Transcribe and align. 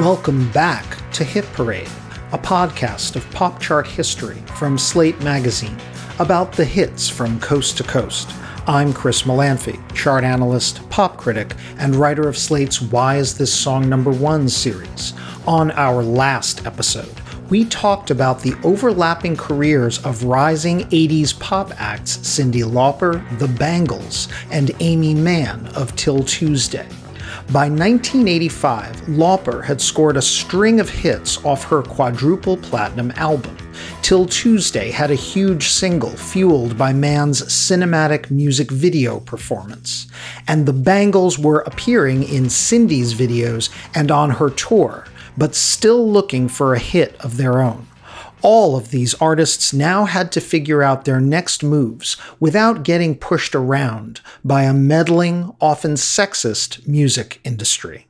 Welcome 0.00 0.50
back 0.50 1.10
to 1.12 1.24
Hit 1.24 1.50
Parade, 1.54 1.88
a 2.32 2.36
podcast 2.36 3.16
of 3.16 3.28
pop 3.30 3.58
chart 3.58 3.86
history 3.86 4.36
from 4.54 4.76
Slate 4.76 5.18
Magazine 5.22 5.78
about 6.18 6.52
the 6.52 6.66
hits 6.66 7.08
from 7.08 7.40
coast 7.40 7.78
to 7.78 7.82
coast. 7.82 8.28
I'm 8.66 8.92
Chris 8.92 9.22
Molanphy, 9.22 9.80
chart 9.94 10.22
analyst, 10.22 10.86
pop 10.90 11.16
critic, 11.16 11.54
and 11.78 11.96
writer 11.96 12.28
of 12.28 12.36
Slate's 12.36 12.82
Why 12.82 13.16
Is 13.16 13.38
This 13.38 13.54
Song 13.54 13.88
Number 13.88 14.10
One 14.10 14.50
series. 14.50 15.14
On 15.46 15.70
our 15.70 16.02
last 16.02 16.66
episode, 16.66 17.18
we 17.48 17.64
talked 17.64 18.10
about 18.10 18.42
the 18.42 18.54
overlapping 18.64 19.34
careers 19.34 20.04
of 20.04 20.24
rising 20.24 20.80
80s 20.90 21.40
pop 21.40 21.72
acts 21.80 22.18
Cyndi 22.18 22.64
Lauper, 22.64 23.26
The 23.38 23.48
Bangles, 23.48 24.28
and 24.50 24.72
Aimee 24.78 25.14
Mann 25.14 25.68
of 25.68 25.96
'Til 25.96 26.22
Tuesday. 26.22 26.86
By 27.52 27.68
1985, 27.68 29.02
Lauper 29.02 29.64
had 29.64 29.80
scored 29.80 30.16
a 30.16 30.22
string 30.22 30.80
of 30.80 30.90
hits 30.90 31.44
off 31.44 31.62
her 31.64 31.80
quadruple 31.80 32.56
platinum 32.56 33.12
album. 33.14 33.56
'Til 34.02 34.26
Tuesday 34.26 34.90
had 34.90 35.12
a 35.12 35.14
huge 35.14 35.68
single 35.68 36.10
fueled 36.10 36.76
by 36.76 36.92
Mann's 36.92 37.42
cinematic 37.42 38.32
music 38.32 38.72
video 38.72 39.20
performance. 39.20 40.08
And 40.48 40.66
the 40.66 40.72
Bangles 40.72 41.38
were 41.38 41.60
appearing 41.60 42.24
in 42.24 42.50
Cyndi's 42.50 43.14
videos 43.14 43.68
and 43.94 44.10
on 44.10 44.30
her 44.30 44.50
tour, 44.50 45.04
but 45.38 45.54
still 45.54 46.10
looking 46.10 46.48
for 46.48 46.74
a 46.74 46.80
hit 46.80 47.14
of 47.20 47.36
their 47.36 47.62
own 47.62 47.86
all 48.46 48.76
of 48.76 48.92
these 48.92 49.12
artists 49.14 49.72
now 49.72 50.04
had 50.04 50.30
to 50.30 50.40
figure 50.40 50.80
out 50.80 51.04
their 51.04 51.20
next 51.20 51.64
moves 51.64 52.16
without 52.38 52.84
getting 52.84 53.16
pushed 53.16 53.56
around 53.56 54.20
by 54.44 54.62
a 54.62 54.72
meddling, 54.72 55.52
often 55.60 55.94
sexist 55.94 56.86
music 56.86 57.40
industry. 57.42 58.06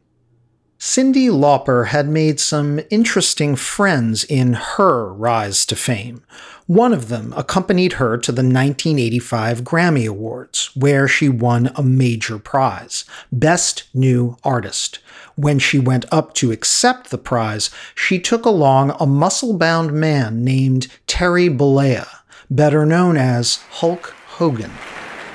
Cyndi 0.79 1.31
Lauper 1.31 1.87
had 1.87 2.07
made 2.07 2.39
some 2.39 2.81
interesting 2.91 3.57
friends 3.57 4.25
in 4.25 4.53
her 4.53 5.11
rise 5.11 5.65
to 5.65 5.75
fame. 5.75 6.23
One 6.67 6.93
of 6.93 7.09
them 7.09 7.33
accompanied 7.35 7.95
her 7.95 8.19
to 8.19 8.31
the 8.31 8.43
1985 8.43 9.63
Grammy 9.63 10.07
Awards, 10.07 10.71
where 10.77 11.09
she 11.09 11.31
won 11.31 11.73
a 11.77 11.83
major 11.83 12.39
prize 12.39 13.07
Best 13.33 13.85
New 13.95 14.37
Artist. 14.45 14.99
When 15.37 15.59
she 15.59 15.79
went 15.79 16.07
up 16.11 16.35
to 16.35 16.51
accept 16.51 17.11
the 17.11 17.19
prize, 17.19 17.71
she 17.95 18.19
took 18.19 18.45
along 18.45 18.97
a 18.99 19.07
muscle 19.07 19.57
bound 19.57 19.93
man 19.93 20.43
named 20.45 20.89
Terry 21.07 21.49
Bollea, 21.49 22.09
better 22.51 22.85
known 22.85 23.17
as 23.17 23.57
Hulk 23.71 24.15
Hogan. 24.27 24.73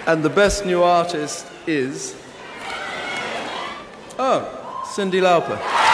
And 0.06 0.24
the 0.24 0.30
best 0.30 0.66
new 0.66 0.82
artist 0.84 1.46
is. 1.68 2.16
Oh. 4.20 4.58
Cyndi 4.92 5.22
Lauper. 5.22 5.91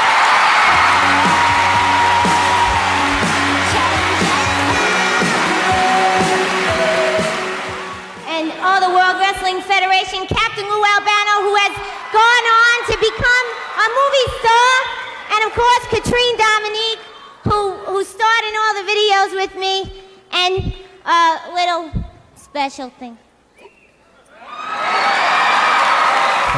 Course, 15.58 15.88
Katrine 15.90 16.38
Dominique, 16.38 17.00
who, 17.46 17.72
who 17.90 18.04
starred 18.04 18.46
in 18.48 18.56
all 18.56 18.74
the 18.76 18.86
videos 18.94 19.34
with 19.34 19.56
me. 19.56 19.92
And 20.32 20.74
a 21.04 21.52
little 21.52 21.92
special 22.36 22.92
thing. 22.92 23.18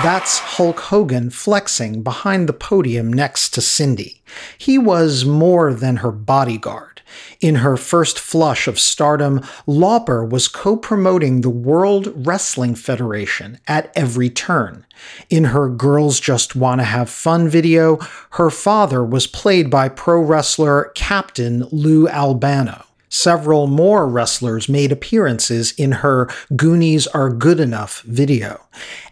That's 0.04 0.40
Hulk 0.40 0.80
Hogan 0.80 1.30
flexing 1.30 2.04
behind 2.04 2.50
the 2.50 2.54
podium 2.54 3.14
next 3.14 3.54
to 3.54 3.62
Cyndi. 3.62 4.20
He 4.58 4.78
was 4.78 5.24
more 5.24 5.74
than 5.74 5.98
her 5.98 6.12
bodyguard. 6.12 6.99
In 7.42 7.56
her 7.56 7.78
first 7.78 8.20
flush 8.20 8.68
of 8.68 8.80
stardom, 8.80 9.40
Lauper 9.68 10.28
was 10.28 10.47
co 10.47 10.75
promoting 10.75 11.42
the 11.42 11.50
World 11.50 12.12
Wrestling 12.16 12.75
Federation 12.75 13.59
at 13.68 13.92
every 13.96 14.30
turn. 14.30 14.86
In 15.30 15.46
her 15.46 15.69
Girls 15.69 16.19
Just 16.19 16.56
Wanna 16.56 16.84
Have 16.84 17.09
Fun 17.09 17.48
video, 17.48 18.00
her 18.31 18.50
father 18.50 19.03
was 19.03 19.28
played 19.28 19.69
by 19.69 19.90
pro 19.90 20.19
wrestler 20.22 20.92
Captain 20.96 21.66
Lou 21.72 22.08
Albano. 22.08 22.86
Several 23.09 23.68
more 23.68 24.08
wrestlers 24.08 24.70
made 24.70 24.92
appearances 24.92 25.74
in 25.74 25.92
her 25.94 26.30
Goonies 26.56 27.08
Are 27.08 27.30
Good 27.30 27.59
Enough 27.59 28.02
video. 28.03 28.62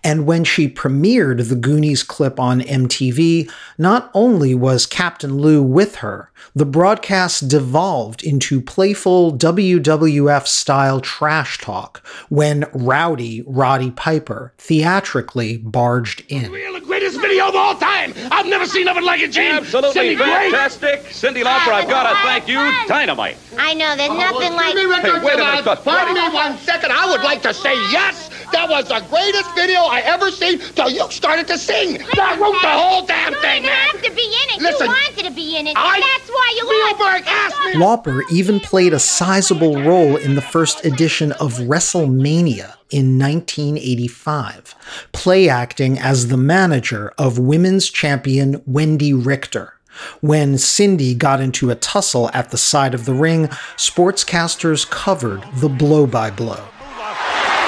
And 0.04 0.26
when 0.26 0.44
she 0.44 0.70
premiered 0.70 1.50
the 1.50 1.56
Goonies 1.56 2.04
clip 2.04 2.40
on 2.40 2.62
MTV, 2.62 3.52
not 3.78 4.12
only 4.14 4.54
was 4.56 4.86
Captain 4.86 5.38
Lou 5.38 5.62
with 5.64 5.98
her, 5.98 6.32
the 6.56 6.66
broadcast 6.66 7.48
devolved 7.48 8.24
into 8.24 8.62
playful 8.62 9.36
WWF 9.36 10.48
style 10.48 11.02
trash 11.02 11.58
talk 11.58 12.06
when 12.30 12.66
rowdy 12.74 13.44
Roddy 13.48 13.92
Piper 13.92 14.54
theatrically 14.58 15.58
barged 15.58 16.24
in. 16.30 16.52
The 16.52 16.82
greatest 16.86 17.20
video 17.20 17.50
of 17.50 17.56
all 17.56 17.76
time! 17.76 18.14
I've 18.32 18.46
never 18.46 18.66
seen 18.66 18.86
nothing 18.86 19.04
like 19.04 19.22
it, 19.22 19.32
Gene! 19.32 19.52
Absolutely 19.52 20.16
Cyndi, 20.16 20.18
fantastic! 20.18 21.04
Cyndi 21.06 21.44
Lauper, 21.44 21.72
I've 21.72 21.90
got 21.90 22.10
to 22.10 22.16
thank 22.28 22.48
you. 22.48 22.58
Dynamite! 22.88 23.38
I 23.58 23.74
know, 23.74 23.87
there's 23.96 24.10
nothing 24.10 24.54
like. 24.54 24.76
Hey, 24.76 24.86
wait 24.88 25.36
a 25.36 25.38
minute, 25.38 25.66
Gus. 25.66 25.84
Pardon 25.84 26.14
me 26.16 26.30
one 26.34 26.58
second. 26.60 26.92
I 26.92 27.10
would 27.10 27.22
like 27.22 27.42
to 27.44 27.54
say 27.54 27.74
yes. 27.92 28.30
That 28.52 28.70
was 28.70 28.88
the 28.88 29.02
greatest 29.10 29.54
video 29.56 29.82
I 29.82 30.00
ever 30.06 30.32
seen 30.32 30.60
till 30.60 30.90
you 30.90 31.10
started 31.12 31.48
to 31.48 31.58
sing. 31.58 31.98
That 32.16 32.40
wrote 32.40 32.62
the 32.62 32.70
whole 32.70 33.06
damn 33.06 33.34
you 33.34 33.42
thing, 33.42 33.62
didn't 33.64 33.66
man. 33.76 33.88
have 33.92 34.02
to 34.04 34.12
be 34.12 34.24
in 34.26 34.56
it. 34.56 34.62
Listen, 34.62 34.88
you 34.88 34.94
wanted 34.94 35.26
to 35.26 35.32
be 35.32 35.58
in 35.58 35.68
it. 35.68 35.74
I- 35.78 36.00
That's 36.00 36.30
why 36.30 36.54
you 36.56 36.64
lost. 36.66 36.96
Spielberg 36.96 37.24
asked 37.28 37.66
me. 37.66 37.74
Lauper 37.74 38.22
even 38.32 38.60
played 38.62 38.94
a 38.94 39.00
sizable 39.00 39.82
role 39.84 40.16
in 40.16 40.36
the 40.36 40.42
first 40.42 40.86
edition 40.86 41.34
of 41.34 41.56
WrestleMania 41.56 42.74
in 42.90 43.20
1985, 43.20 44.76
play 45.12 45.50
acting 45.50 46.00
as 46.00 46.28
the 46.28 46.38
manager 46.38 47.14
of 47.18 47.38
women's 47.38 47.90
champion 47.90 48.62
Wendy 48.66 49.14
Richter. 49.14 49.74
When 50.22 50.56
Cyndi 50.56 51.18
got 51.18 51.42
into 51.42 51.70
a 51.70 51.76
tussle 51.76 52.30
at 52.34 52.52
the 52.52 52.58
side 52.58 52.94
of 52.94 53.06
the 53.06 53.14
ring, 53.14 53.48
sportscasters 53.78 54.90
covered 54.90 55.44
the 55.56 55.70
blow 55.70 56.08
by 56.08 56.32
blow. 56.32 56.64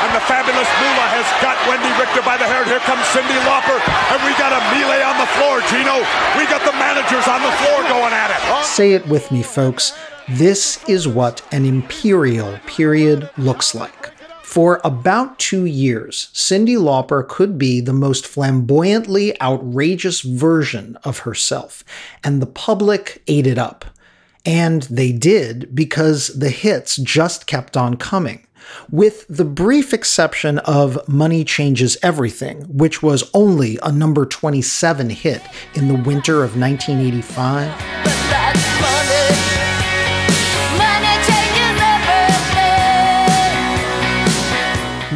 And 0.01 0.15
the 0.15 0.25
fabulous 0.25 0.69
Moolah 0.81 1.09
has 1.13 1.27
got 1.43 1.59
Wendy 1.69 1.91
Richter 1.99 2.23
by 2.25 2.37
the 2.37 2.47
hair. 2.47 2.65
Here 2.65 2.79
comes 2.79 3.03
Cyndi 3.13 3.37
Lauper. 3.45 3.77
And 4.09 4.19
we 4.25 4.33
got 4.39 4.49
a 4.49 4.61
melee 4.73 5.03
on 5.03 5.17
the 5.19 5.29
floor, 5.37 5.61
Gino. 5.69 6.01
We 6.39 6.49
got 6.49 6.65
the 6.65 6.73
managers 6.79 7.27
on 7.27 7.41
the 7.43 7.51
floor 7.61 7.83
going 7.85 8.13
at 8.13 8.31
it. 8.31 8.65
Say 8.65 8.93
it 8.93 9.05
with 9.07 9.31
me, 9.31 9.43
folks. 9.43 9.93
This 10.29 10.83
is 10.87 11.07
what 11.07 11.41
an 11.51 11.65
imperial 11.65 12.59
period 12.65 13.29
looks 13.37 13.75
like. 13.75 14.11
For 14.49 14.81
about 14.83 15.37
two 15.37 15.65
years, 15.65 16.29
Cyndi 16.33 16.75
Lauper 16.75 17.27
could 17.27 17.59
be 17.59 17.81
the 17.81 17.93
most 17.93 18.25
flamboyantly 18.25 19.39
outrageous 19.39 20.21
version 20.21 20.97
of 21.03 21.19
herself, 21.19 21.83
and 22.23 22.41
the 22.41 22.47
public 22.47 23.21
ate 23.27 23.45
it 23.45 23.59
up. 23.59 23.85
And 24.47 24.81
they 24.83 25.11
did 25.11 25.75
because 25.75 26.29
the 26.29 26.49
hits 26.49 26.95
just 26.95 27.45
kept 27.45 27.77
on 27.77 27.97
coming. 27.97 28.47
with 28.89 29.27
the 29.27 29.45
brief 29.45 29.93
exception 29.93 30.57
of 30.59 31.07
Money 31.07 31.43
Changes 31.43 31.95
Everything, 32.01 32.61
which 32.63 33.03
was 33.03 33.29
only 33.35 33.77
a 33.83 33.91
number 33.91 34.25
27 34.25 35.11
hit 35.11 35.43
in 35.75 35.87
the 35.87 35.93
winter 35.93 36.43
of 36.43 36.57
1985. 36.57 38.98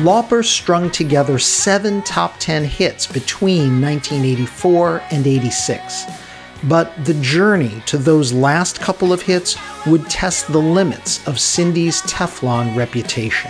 Lauper 0.04 0.44
strung 0.44 0.92
together 0.92 1.40
seven 1.40 2.02
top 2.02 2.38
10 2.40 2.66
hits 2.66 3.08
between 3.08 3.80
1984 3.82 5.02
and 5.12 5.26
86. 5.26 6.04
But 6.66 6.92
the 7.06 7.14
journey 7.22 7.82
to 7.86 7.98
those 7.98 8.34
last 8.34 8.82
couple 8.82 9.14
of 9.14 9.22
hits 9.22 9.56
would 9.88 10.10
test 10.10 10.52
the 10.52 10.60
limits 10.60 11.26
of 11.26 11.40
Cyndi's 11.40 12.02
Teflon 12.02 12.76
reputation. 12.76 13.50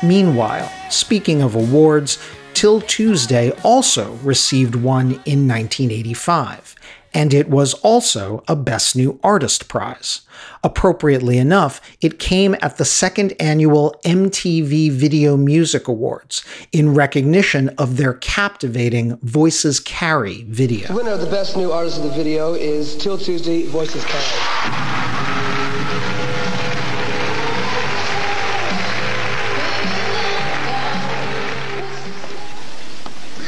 Meanwhile, 0.00 0.70
speaking 0.90 1.42
of 1.42 1.56
awards, 1.56 2.18
'Til 2.54 2.80
Tuesday 2.82 3.50
also 3.64 4.12
received 4.22 4.76
one 4.76 5.20
in 5.24 5.48
1985 5.48 6.76
and 7.18 7.34
it 7.34 7.50
was 7.50 7.74
also 7.74 8.44
a 8.46 8.54
Best 8.54 8.94
New 8.94 9.18
Artist 9.24 9.66
prize. 9.66 10.20
Appropriately 10.62 11.36
enough, 11.36 11.80
it 12.00 12.20
came 12.20 12.54
at 12.62 12.76
the 12.76 12.84
second 12.84 13.32
annual 13.40 13.96
MTV 14.04 14.92
Video 14.92 15.36
Music 15.36 15.88
Awards 15.88 16.44
in 16.70 16.94
recognition 16.94 17.70
of 17.70 17.96
their 17.96 18.14
captivating 18.14 19.16
Voices 19.16 19.80
Carry 19.80 20.44
video. 20.44 20.86
The 20.86 20.94
winner 20.94 21.10
of 21.10 21.20
the 21.20 21.26
Best 21.26 21.56
New 21.56 21.72
Artist 21.72 21.96
of 21.96 22.04
the 22.04 22.10
Video 22.10 22.54
is 22.54 22.94
'Til 22.94 23.18
Tuesday, 23.18 23.66
Voices 23.66 24.04
Carry. 24.04 24.22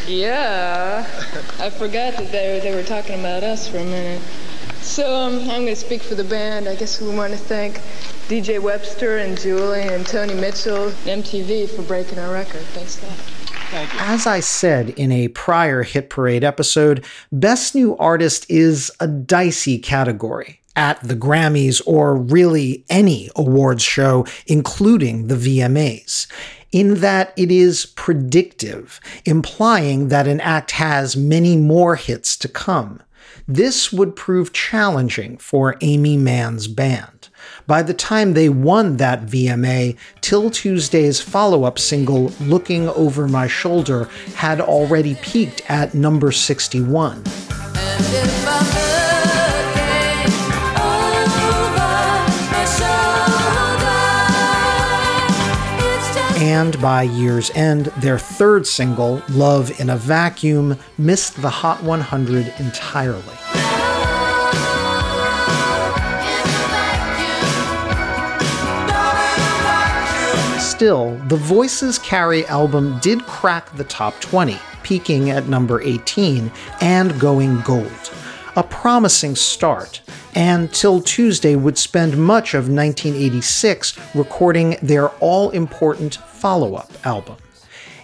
Yeah, 0.08 1.06
I 1.61 1.69
forgot 1.69 2.17
that 2.17 2.33
they, 2.33 2.59
they 2.61 2.75
were 2.75 2.83
talking 2.83 3.21
about 3.21 3.43
us 3.43 3.69
for 3.69 3.77
a 3.77 3.85
minute. 3.85 4.23
So 4.81 5.15
um, 5.15 5.41
I'm 5.41 5.47
going 5.62 5.67
to 5.67 5.77
speak 5.77 6.01
for 6.01 6.15
the 6.15 6.25
band. 6.25 6.67
I 6.67 6.75
guess 6.75 7.03
we 7.03 7.15
want 7.15 7.33
to 7.33 7.39
thank 7.39 7.77
DJ 8.29 8.59
Webster 8.59 9.19
and 9.19 9.39
Julie 9.39 9.83
and 9.83 10.07
Tony 10.07 10.33
Mitchell, 10.33 10.91
MTV 11.05 11.69
for 11.69 11.83
breaking 11.83 12.19
our 12.19 12.33
record. 12.33 12.62
Thanks 12.73 13.03
a 13.03 13.07
lot. 13.07 13.95
As 14.01 14.27
I 14.27 14.41
said 14.41 14.89
in 14.91 15.12
a 15.12 15.29
prior 15.29 15.83
Hit 15.83 16.09
Parade 16.09 16.43
episode, 16.43 17.05
Best 17.31 17.75
New 17.75 17.95
Artist 17.99 18.47
is 18.49 18.91
a 18.99 19.06
dicey 19.06 19.79
category 19.79 20.61
at 20.77 21.01
the 21.03 21.15
Grammys 21.15 21.83
or 21.87 22.17
really 22.17 22.85
any 22.89 23.29
awards 23.37 23.83
show, 23.83 24.27
including 24.47 25.27
the 25.27 25.37
VMAs 25.37 26.27
in 26.72 26.96
that 26.96 27.32
it 27.37 27.50
is 27.50 27.87
predictive, 27.87 29.00
implying 29.25 30.08
that 30.08 30.28
an 30.28 30.40
act 30.40 30.72
has 30.72 31.17
many 31.17 31.56
more 31.56 31.96
hits 31.96 32.37
to 32.37 32.49
come. 32.49 33.02
This 33.49 33.93
would 33.93 34.14
prove 34.14 34.52
challenging 34.52 35.37
for 35.38 35.76
Aimee 35.81 36.17
Mann's 36.17 36.69
band. 36.69 37.28
By 37.67 37.82
the 37.82 37.94
time 37.94 38.34
they 38.34 38.49
won 38.49 38.96
that 38.99 39.26
VMA, 39.26 39.96
'Til 40.20 40.50
Tuesday's 40.50 41.20
follow 41.20 41.64
up 41.64 41.78
single, 41.78 42.32
Looking 42.40 42.88
Over 42.88 43.26
My 43.26 43.49
Shoulder, 43.49 44.08
had 44.37 44.61
already 44.61 45.17
peaked 45.17 45.62
at 45.69 45.94
number 45.94 46.31
61. 46.31 47.25
And 56.50 56.82
by 56.82 57.05
year's 57.05 57.49
end, 57.55 57.87
their 57.99 58.19
third 58.19 58.67
single, 58.67 59.23
Love 59.29 59.79
in 59.79 59.88
a 59.88 59.97
Vacuum, 59.97 60.76
missed 60.99 61.41
the 61.41 61.49
Hot 61.49 61.81
100 61.85 62.52
entirely. 62.58 63.23
Still, 70.58 71.14
the 71.29 71.37
Voices 71.37 72.00
Carry 72.00 72.44
album 72.47 72.99
did 72.99 73.25
crack 73.26 73.73
the 73.76 73.85
top 73.85 74.19
20, 74.19 74.58
peaking 74.82 75.31
at 75.31 75.46
number 75.46 75.81
18 75.81 76.50
and 76.81 77.20
going 77.20 77.61
gold. 77.61 78.11
A 78.56 78.64
promising 78.64 79.37
start, 79.37 80.00
and 80.35 80.73
'Til 80.73 81.00
Tuesday 81.00 81.55
would 81.55 81.79
spend 81.79 82.19
much 82.19 82.55
of 82.55 82.69
1986 82.69 83.94
recording 84.17 84.76
their 84.82 85.11
all 85.20 85.50
important 85.50 86.19
follow 86.41 86.75
up 86.75 86.91
album. 87.07 87.37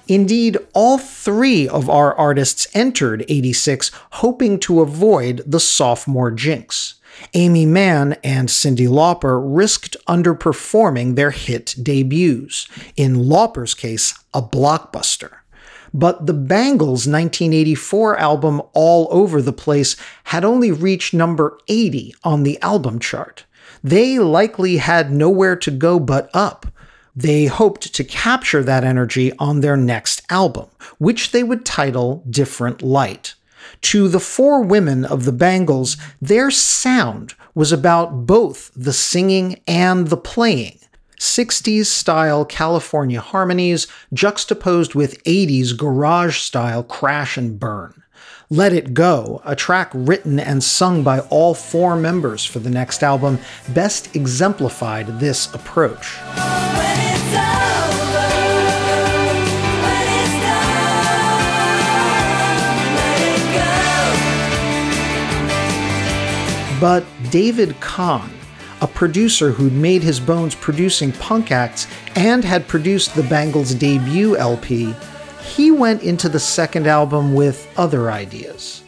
Indeed, 0.09 0.57
all 0.73 0.99
three 0.99 1.67
of 1.69 1.91
our 1.91 2.15
artists 2.15 2.69
entered 2.75 3.25
86 3.29 3.91
hoping 4.13 4.61
to 4.61 4.81
avoid 4.81 5.43
the 5.47 5.59
sophomore 5.59 6.31
jinx. 6.31 6.95
Aimee 7.35 7.67
Mann 7.67 8.17
and 8.23 8.49
Cyndi 8.49 8.87
Lauper 8.87 9.43
risked 9.43 9.97
underperforming 10.07 11.17
their 11.17 11.31
hit 11.31 11.75
debuts, 11.83 12.69
in 12.95 13.17
Lauper's 13.17 13.75
case, 13.75 14.15
a 14.35 14.43
blockbuster. 14.43 15.39
But 15.95 16.27
the 16.27 16.35
Bangles' 16.35 17.09
1984 17.09 18.19
album 18.19 18.61
All 18.75 19.09
Over 19.11 19.41
the 19.41 19.53
Place 19.53 19.97
had 20.25 20.45
only 20.45 20.71
reached 20.71 21.15
number 21.15 21.59
80 21.69 22.15
on 22.23 22.43
the 22.43 22.61
album 22.61 22.99
chart. 22.99 23.45
They 23.83 24.19
likely 24.19 24.77
had 24.77 25.11
nowhere 25.11 25.57
to 25.57 25.71
go 25.71 25.99
but 25.99 26.29
up. 26.35 26.67
They 27.17 27.47
hoped 27.47 27.95
to 27.95 28.05
capture 28.05 28.63
that 28.63 28.85
energy 28.85 29.33
on 29.39 29.61
their 29.61 29.77
next 29.77 30.21
album, 30.29 30.67
which 30.99 31.31
they 31.33 31.43
would 31.43 31.65
title 31.65 32.23
Different 32.29 32.83
Light. 32.83 33.35
To 33.83 34.07
the 34.07 34.21
four 34.21 34.63
women 34.63 35.07
of 35.07 35.25
the 35.25 35.33
Bangles, 35.33 35.97
their 36.21 36.51
sound 36.51 37.35
was 37.55 37.73
about 37.73 38.27
both 38.27 38.71
the 38.77 38.93
singing 38.93 39.61
and 39.67 40.09
the 40.09 40.19
playing. 40.19 40.79
60s 41.19 41.87
style 41.87 42.45
California 42.45 43.23
harmonies 43.23 43.87
juxtaposed 44.13 44.95
with 44.95 45.23
80s 45.25 45.75
garage 45.75 46.39
style 46.39 46.83
crash 46.83 47.39
and 47.39 47.59
burn. 47.59 48.03
Let 48.49 48.73
It 48.73 48.95
Go, 48.95 49.43
a 49.45 49.57
track 49.57 49.91
written 49.93 50.39
and 50.39 50.63
sung 50.63 51.03
by 51.03 51.19
all 51.19 51.53
four 51.53 51.97
members 51.97 52.45
for 52.45 52.61
the 52.61 52.71
next 52.71 53.03
album, 53.03 53.41
best 53.71 54.15
exemplified 54.15 55.19
this 55.19 55.53
approach. 55.53 56.17
But 66.81 67.05
David 67.33 67.71
Kahne, 67.81 68.31
a 68.81 68.87
producer 68.87 69.51
who'd 69.51 69.73
made 69.73 70.05
his 70.05 70.21
bones 70.21 70.55
producing 70.55 71.11
punk 71.11 71.51
acts 71.51 71.89
and 72.15 72.45
had 72.45 72.69
produced 72.69 73.17
the 73.17 73.25
Bangles' 73.25 73.75
debut 73.75 74.37
LP, 74.37 74.95
he 75.47 75.71
went 75.71 76.03
into 76.03 76.29
the 76.29 76.41
second 76.41 76.87
album 76.87 77.35
with 77.35 77.69
other 77.77 78.11
ideas. 78.11 78.83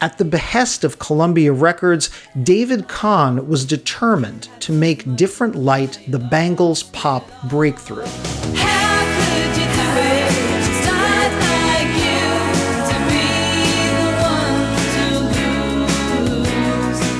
At 0.00 0.18
the 0.18 0.24
behest 0.24 0.84
of 0.84 0.98
Columbia 0.98 1.52
Records, 1.52 2.10
David 2.42 2.88
Kahne 2.88 3.46
was 3.46 3.64
determined 3.64 4.48
to 4.60 4.72
make 4.72 5.16
Different 5.16 5.54
Light 5.54 5.98
the 6.08 6.18
Bangles' 6.18 6.82
pop 6.82 7.28
breakthrough. 7.44 8.04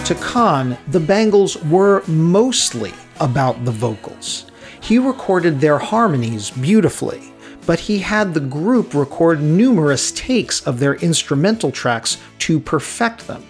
To 0.04 0.14
Kahne, 0.16 0.76
the 0.88 1.00
Bangles 1.00 1.56
were 1.64 2.02
mostly 2.06 2.92
about 3.20 3.64
the 3.64 3.70
vocals. 3.70 4.44
He 4.82 4.98
recorded 4.98 5.60
their 5.60 5.78
harmonies 5.78 6.50
beautifully, 6.50 7.33
but 7.66 7.80
he 7.80 7.98
had 7.98 8.34
the 8.34 8.40
group 8.40 8.94
record 8.94 9.40
numerous 9.42 10.12
takes 10.12 10.66
of 10.66 10.78
their 10.78 10.94
instrumental 10.96 11.70
tracks 11.70 12.18
to 12.40 12.60
perfect 12.60 13.26
them. 13.26 13.44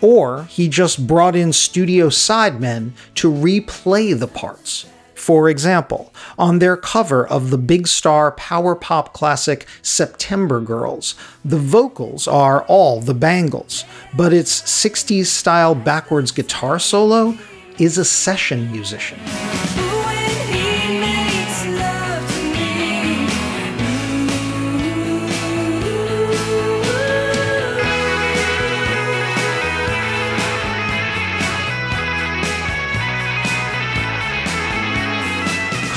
Or 0.00 0.44
he 0.44 0.68
just 0.68 1.06
brought 1.06 1.34
in 1.34 1.52
studio 1.52 2.08
sidemen 2.08 2.92
to 3.16 3.30
replay 3.30 4.18
the 4.18 4.28
parts. 4.28 4.86
For 5.14 5.50
example, 5.50 6.14
on 6.38 6.58
their 6.58 6.76
cover 6.76 7.26
of 7.26 7.50
the 7.50 7.58
big 7.58 7.88
star 7.88 8.32
power 8.32 8.74
pop 8.74 9.12
classic 9.12 9.66
September 9.82 10.60
Girls, 10.60 11.16
the 11.44 11.58
vocals 11.58 12.28
are 12.28 12.62
all 12.62 13.00
the 13.00 13.14
Bangles, 13.14 13.84
but 14.16 14.32
its 14.32 14.62
60s 14.62 15.26
style 15.26 15.74
backwards 15.74 16.30
guitar 16.30 16.78
solo 16.78 17.36
is 17.78 17.98
a 17.98 18.04
session 18.04 18.70
musician. 18.70 19.18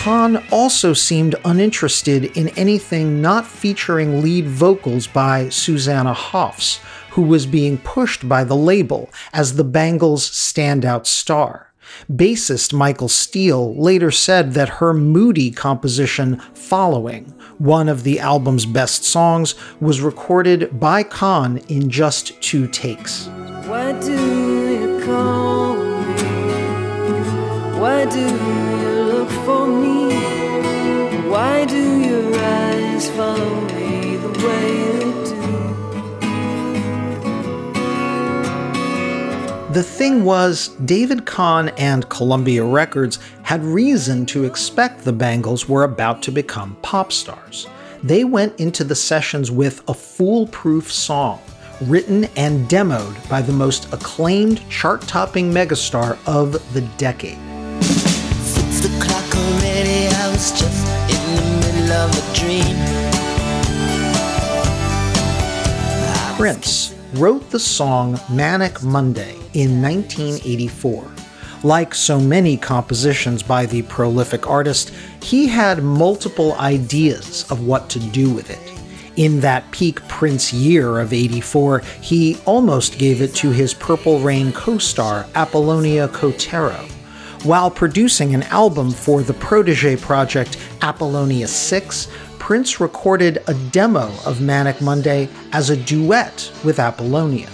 Kahne 0.01 0.43
also 0.51 0.93
seemed 0.93 1.35
uninterested 1.45 2.35
in 2.35 2.49
anything 2.57 3.21
not 3.21 3.45
featuring 3.45 4.23
lead 4.23 4.47
vocals 4.47 5.05
by 5.05 5.47
Susanna 5.49 6.11
Hoffs, 6.11 6.79
who 7.11 7.21
was 7.21 7.45
being 7.45 7.77
pushed 7.77 8.27
by 8.27 8.43
the 8.43 8.55
label 8.55 9.11
as 9.31 9.57
the 9.57 9.63
Bangles' 9.63 10.27
standout 10.27 11.05
star. 11.05 11.71
Bassist 12.11 12.73
Michael 12.73 13.09
Steele 13.09 13.75
later 13.75 14.09
said 14.09 14.53
that 14.53 14.69
her 14.79 14.91
moody 14.91 15.51
composition, 15.51 16.39
Following, 16.55 17.25
one 17.59 17.87
of 17.87 18.01
the 18.01 18.19
album's 18.19 18.65
best 18.65 19.03
songs, 19.03 19.53
was 19.79 20.01
recorded 20.01 20.79
by 20.79 21.03
Kahne 21.03 21.63
in 21.69 21.91
just 21.91 22.41
two 22.41 22.67
takes. 22.67 23.25
Do 23.25 24.11
you 24.81 24.99
call 25.05 25.75
me? 25.75 26.15
Do 28.09 28.60
Why 31.41 31.65
do 31.65 31.99
your 32.01 32.35
eyes 32.37 33.09
follow 33.09 33.61
me 33.61 34.15
the 34.15 34.29
way 34.45 34.69
The 39.73 39.81
thing 39.81 40.23
was, 40.23 40.67
David 40.85 41.25
Kahne 41.25 41.73
and 41.79 42.07
Columbia 42.09 42.63
Records 42.63 43.17
had 43.41 43.63
reason 43.63 44.27
to 44.27 44.43
expect 44.43 45.03
the 45.03 45.13
Bangles 45.13 45.67
were 45.67 45.83
about 45.83 46.21
to 46.23 46.31
become 46.31 46.77
pop 46.83 47.11
stars. 47.11 47.65
They 48.03 48.23
went 48.23 48.59
into 48.59 48.83
the 48.83 48.93
sessions 48.93 49.49
with 49.49 49.81
a 49.89 49.95
foolproof 49.95 50.91
song, 50.91 51.41
written 51.81 52.25
and 52.35 52.69
demoed 52.69 53.17
by 53.27 53.41
the 53.41 53.53
most 53.53 53.91
acclaimed 53.91 54.61
chart 54.69 55.01
topping 55.07 55.51
megastar 55.51 56.19
of 56.27 56.51
the 56.75 56.81
decade. 56.99 57.39
Six 57.81 58.85
o'clock 58.85 59.35
already, 59.35 60.07
I 60.07 60.29
was 60.31 60.51
just 60.51 60.81
in 60.81 60.83
the 60.83 60.85
middle 60.85 61.00
of 62.01 62.17
a 62.17 62.33
dream. 62.33 62.75
Prince 66.35 66.95
wrote 67.13 67.47
the 67.51 67.59
song 67.59 68.19
Manic 68.27 68.81
Monday 68.81 69.35
in 69.53 69.79
1984. 69.79 71.05
Like 71.63 71.93
so 71.93 72.19
many 72.19 72.57
compositions 72.57 73.43
by 73.43 73.67
the 73.67 73.83
prolific 73.83 74.49
artist, 74.49 74.91
he 75.21 75.47
had 75.47 75.83
multiple 75.83 76.53
ideas 76.53 77.45
of 77.51 77.67
what 77.67 77.87
to 77.91 77.99
do 77.99 78.31
with 78.33 78.49
it. 78.49 78.59
In 79.15 79.39
that 79.41 79.69
peak 79.69 80.01
Prince 80.07 80.51
year 80.51 80.97
of 80.97 81.13
84, 81.13 81.83
he 82.01 82.39
almost 82.45 82.97
gave 82.97 83.21
it 83.21 83.35
to 83.35 83.51
his 83.51 83.75
Purple 83.75 84.19
Rain 84.21 84.51
co 84.53 84.79
star 84.79 85.27
Apollonia 85.35 86.07
Kotero. 86.07 86.90
While 87.43 87.71
producing 87.71 88.35
an 88.35 88.43
album 88.43 88.91
for 88.91 89.23
the 89.23 89.33
protege 89.33 89.95
project 89.95 90.59
Apollonia 90.83 91.47
6, 91.47 92.07
Prince 92.37 92.79
recorded 92.79 93.41
a 93.47 93.55
demo 93.71 94.13
of 94.27 94.41
Manic 94.41 94.79
Monday 94.79 95.27
as 95.51 95.71
a 95.71 95.75
duet 95.75 96.51
with 96.63 96.77
Apollonia. 96.77 97.47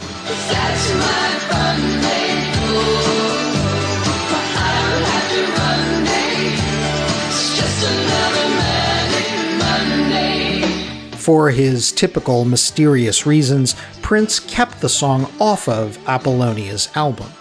For 11.15 11.49
his 11.49 11.93
typical 11.93 12.43
mysterious 12.43 13.25
reasons, 13.25 13.77
Prince 14.01 14.41
kept 14.41 14.81
the 14.81 14.89
song 14.89 15.31
off 15.39 15.69
of 15.69 15.97
Apollonia's 16.09 16.89
album. 16.93 17.31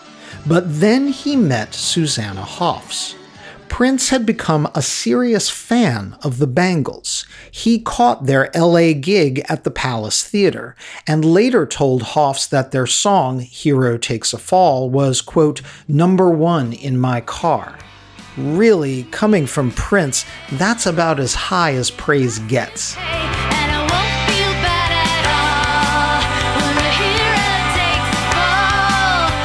But 0.49 0.81
then 0.81 1.09
he 1.09 1.35
met 1.35 1.75
Susanna 1.75 2.43
Hoffs. 2.43 3.17
Prince 3.69 4.11
had 4.11 4.25
become 4.25 4.71
a 4.75 4.81
serious 4.81 5.51
fan 5.51 6.17
of 6.23 6.39
the 6.39 6.47
Bangles. 6.47 7.27
He 7.51 7.81
caught 7.81 8.27
their 8.27 8.49
LA 8.55 8.93
gig 8.93 9.45
at 9.49 9.65
the 9.65 9.71
Palace 9.73 10.23
Theater 10.23 10.77
and 11.07 11.25
later 11.25 11.67
told 11.67 12.03
Hoffs 12.03 12.47
that 12.47 12.71
their 12.71 12.87
song, 12.87 13.41
Hero 13.41 13.99
Takes 13.99 14.33
a 14.33 14.39
Fall, 14.39 14.89
was, 14.89 15.21
quote, 15.21 15.63
number 15.89 16.31
one 16.31 16.73
in 16.73 16.97
my 16.97 17.21
car. 17.21 17.77
Really, 18.37 19.03
coming 19.11 19.47
from 19.47 19.73
Prince, 19.73 20.25
that's 20.53 20.87
about 20.87 21.19
as 21.19 21.35
high 21.35 21.75
as 21.75 21.91
praise 21.91 22.39
gets. 22.41 22.95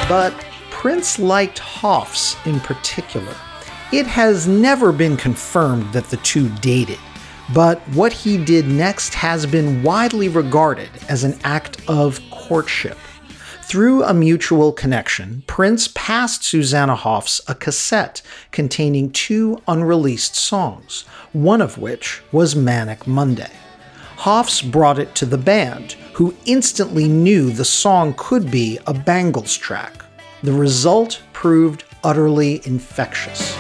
But 0.08 0.51
Prince 0.82 1.20
liked 1.20 1.60
Hoffs 1.60 2.36
in 2.48 2.60
particular. 2.60 3.36
It 3.94 4.08
has 4.08 4.48
never 4.48 4.92
been 4.92 5.16
confirmed 5.16 5.94
that 5.94 6.06
the 6.06 6.18
two 6.18 6.50
dated, 6.56 6.98
but 7.54 7.80
what 7.90 8.12
he 8.12 8.44
did 8.44 8.66
next 8.66 9.14
has 9.14 9.46
been 9.46 9.84
widely 9.84 10.28
regarded 10.28 10.90
as 11.08 11.24
an 11.24 11.38
act 11.44 11.88
of 11.88 12.20
courtship. 12.32 12.98
Through 13.62 14.06
a 14.06 14.14
mutual 14.16 14.72
connection, 14.72 15.44
Prince 15.46 15.88
passed 15.90 16.44
Susanna 16.44 16.96
Hoffs 16.96 17.42
a 17.48 17.54
cassette 17.54 18.24
containing 18.50 19.12
two 19.12 19.62
unreleased 19.68 20.34
songs, 20.34 21.04
one 21.32 21.62
of 21.62 21.78
which 21.78 22.24
was 22.32 22.56
Manic 22.56 23.06
Monday. 23.06 23.52
Hoffs 24.16 24.64
brought 24.64 24.98
it 24.98 25.14
to 25.14 25.28
the 25.28 25.38
band, 25.38 25.92
who 26.14 26.36
instantly 26.46 27.08
knew 27.08 27.52
the 27.52 27.66
song 27.66 28.16
could 28.18 28.50
be 28.50 28.80
a 28.88 28.96
Bangles 28.96 29.56
track. 29.56 30.01
The 30.44 30.54
result 30.54 31.22
proved 31.34 31.84
utterly 32.04 32.62
infectious. 32.66 33.56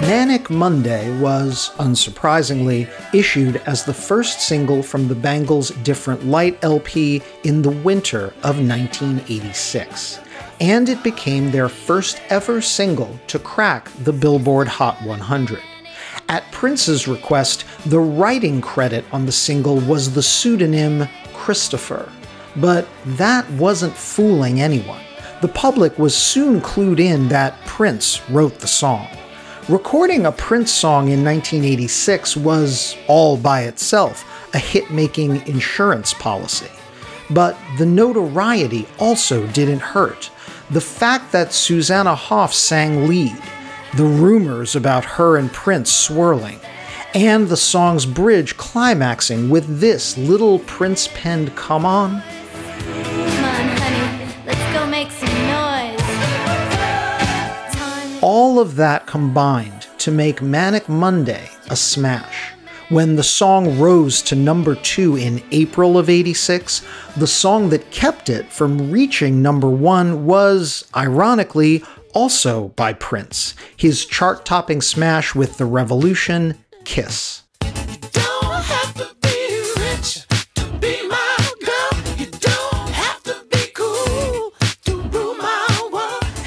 Manic 0.00 0.50
Monday 0.50 1.16
was, 1.20 1.70
unsurprisingly, 1.78 2.88
issued 3.14 3.62
as 3.66 3.84
the 3.84 3.94
first 3.94 4.40
single 4.40 4.82
from 4.82 5.06
the 5.06 5.14
Bangles' 5.14 5.70
Different 5.84 6.26
Light 6.26 6.58
LP 6.64 7.22
in 7.44 7.62
the 7.62 7.70
winter 7.70 8.32
of 8.42 8.58
1986, 8.58 10.18
and 10.60 10.88
it 10.88 11.04
became 11.04 11.52
their 11.52 11.68
first 11.68 12.20
ever 12.30 12.60
single 12.60 13.20
to 13.28 13.38
crack 13.38 13.90
the 14.02 14.12
Billboard 14.12 14.66
Hot 14.66 15.00
100. 15.02 15.60
At 16.28 16.50
Prince's 16.52 17.08
request, 17.08 17.64
the 17.86 18.00
writing 18.00 18.60
credit 18.60 19.04
on 19.12 19.24
the 19.24 19.32
single 19.32 19.80
was 19.80 20.12
the 20.12 20.22
pseudonym 20.22 21.08
Christopher, 21.32 22.12
but 22.56 22.86
that 23.04 23.50
wasn't 23.52 23.96
fooling 23.96 24.60
anyone. 24.60 25.00
The 25.40 25.48
public 25.48 25.98
was 25.98 26.16
soon 26.16 26.60
clued 26.60 27.00
in 27.00 27.28
that 27.28 27.58
Prince 27.64 28.20
wrote 28.28 28.58
the 28.58 28.66
song. 28.66 29.08
Recording 29.70 30.26
a 30.26 30.32
Prince 30.32 30.72
song 30.72 31.08
in 31.08 31.24
1986 31.24 32.36
was, 32.36 32.96
all 33.06 33.36
by 33.36 33.62
itself, 33.62 34.24
a 34.54 34.58
hit 34.58 34.90
making 34.90 35.46
insurance 35.46 36.12
policy. 36.14 36.70
But 37.30 37.56
the 37.78 37.86
notoriety 37.86 38.86
also 38.98 39.46
didn't 39.48 39.80
hurt. 39.80 40.30
The 40.70 40.80
fact 40.80 41.32
that 41.32 41.52
Susanna 41.52 42.14
Hoff 42.14 42.52
sang 42.52 43.08
lead, 43.08 43.40
the 43.96 44.04
rumors 44.04 44.76
about 44.76 45.04
her 45.04 45.36
and 45.36 45.52
Prince 45.52 45.92
swirling, 45.92 46.60
and 47.14 47.48
the 47.48 47.56
song's 47.56 48.06
bridge 48.06 48.56
climaxing 48.56 49.48
with 49.48 49.80
this 49.80 50.16
little 50.18 50.58
Prince 50.60 51.08
penned 51.14 51.54
come 51.56 51.84
on. 51.84 52.22
Come 52.22 53.44
on, 53.44 53.68
honey, 53.78 54.34
let's 54.46 54.72
go 54.78 54.86
make 54.86 55.10
some 55.10 55.28
all 58.20 58.58
of 58.58 58.76
that 58.76 59.06
combined 59.06 59.86
to 59.98 60.10
make 60.10 60.42
Manic 60.42 60.88
Monday 60.88 61.48
a 61.70 61.76
smash. 61.76 62.52
When 62.88 63.16
the 63.16 63.22
song 63.22 63.78
rose 63.78 64.22
to 64.22 64.34
number 64.34 64.74
two 64.74 65.16
in 65.16 65.42
April 65.50 65.98
of 65.98 66.08
86, 66.08 66.84
the 67.16 67.26
song 67.26 67.68
that 67.68 67.90
kept 67.90 68.28
it 68.28 68.50
from 68.50 68.90
reaching 68.90 69.40
number 69.42 69.68
one 69.68 70.24
was, 70.26 70.88
ironically, 70.96 71.84
also 72.14 72.68
by 72.68 72.92
Prince, 72.92 73.54
his 73.76 74.04
chart 74.04 74.44
topping 74.44 74.80
smash 74.80 75.34
with 75.34 75.58
The 75.58 75.66
Revolution, 75.66 76.56
Kiss. 76.84 77.42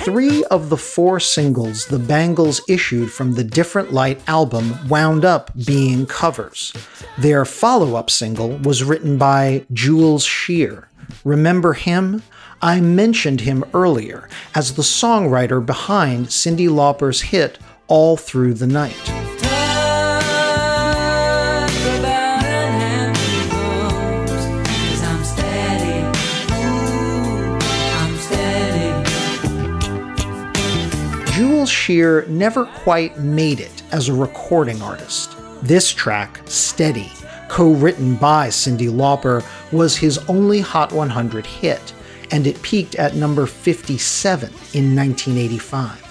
Three 0.04 0.44
of 0.46 0.70
the 0.70 0.78
four 0.78 1.20
singles 1.20 1.86
the 1.86 2.00
Bangles 2.00 2.60
issued 2.68 3.12
from 3.12 3.36
the 3.36 3.44
Different 3.44 3.94
Light 3.94 4.20
album 4.28 4.76
wound 4.90 5.24
up 5.24 5.52
being 5.66 6.06
covers. 6.08 6.74
Their 7.20 7.46
follow 7.46 7.96
up 7.96 8.10
single 8.10 8.58
was 8.58 8.84
written 8.84 9.18
by 9.18 9.66
Jules 9.72 10.26
Shear. 10.26 10.90
Remember 11.24 11.74
him? 11.74 12.24
I 12.62 12.80
mentioned 12.80 13.42
him 13.42 13.64
earlier 13.74 14.30
as 14.54 14.76
the 14.76 14.84
songwriter 14.84 15.66
behind 15.66 16.28
Cyndi 16.28 16.70
Lauper's 16.70 17.22
hit 17.22 17.58
All 17.88 18.18
Through 18.18 18.56
the 18.56 18.68
Night. 18.68 18.96
Jules 31.34 31.70
Shear 31.70 32.26
never 32.28 32.66
quite 32.66 33.18
made 33.18 33.60
it 33.60 33.82
as 33.92 34.10
a 34.10 34.14
recording 34.14 34.82
artist. 34.82 35.36
This 35.64 35.92
track, 35.92 36.42
Steady, 36.46 37.12
co 37.52 37.74
written 37.74 38.16
by 38.16 38.48
Cyndi 38.48 38.90
Lauper, 38.90 39.44
was 39.74 39.98
his 39.98 40.18
only 40.30 40.62
Hot 40.62 40.94
100 40.94 41.46
hit, 41.46 41.94
and 42.32 42.48
it 42.48 42.62
peaked 42.62 42.96
at 42.96 43.14
number 43.16 43.46
57 43.46 44.48
in 44.74 44.96
1985. 44.96 46.08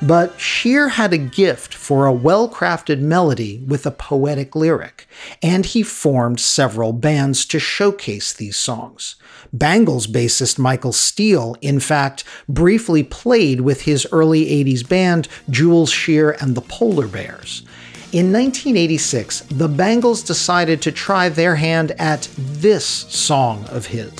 But 0.00 0.40
Shear 0.40 0.88
had 0.88 1.12
a 1.12 1.18
gift 1.18 1.74
for 1.74 2.06
a 2.06 2.12
well 2.12 2.48
crafted 2.48 3.00
melody 3.00 3.58
with 3.66 3.84
a 3.84 3.90
poetic 3.90 4.56
lyric, 4.56 5.06
and 5.42 5.66
he 5.66 5.82
formed 5.82 6.40
several 6.40 6.94
bands 6.94 7.44
to 7.46 7.58
showcase 7.58 8.32
these 8.32 8.56
songs. 8.56 9.16
Bangles 9.52 10.06
bassist 10.06 10.58
Michael 10.58 10.94
Steele, 10.94 11.54
in 11.60 11.80
fact, 11.80 12.24
briefly 12.48 13.02
played 13.02 13.60
with 13.60 13.82
his 13.82 14.06
early 14.10 14.46
80s 14.46 14.88
band 14.88 15.28
Jules 15.50 15.90
Shear 15.90 16.30
and 16.40 16.54
the 16.54 16.62
Polar 16.62 17.08
Bears. 17.08 17.62
In 18.10 18.32
1986, 18.32 19.40
the 19.50 19.68
Bangles 19.68 20.22
decided 20.22 20.80
to 20.80 20.90
try 20.90 21.28
their 21.28 21.56
hand 21.56 21.90
at 21.98 22.26
this 22.38 22.86
song 22.86 23.66
of 23.66 23.84
his. 23.84 24.10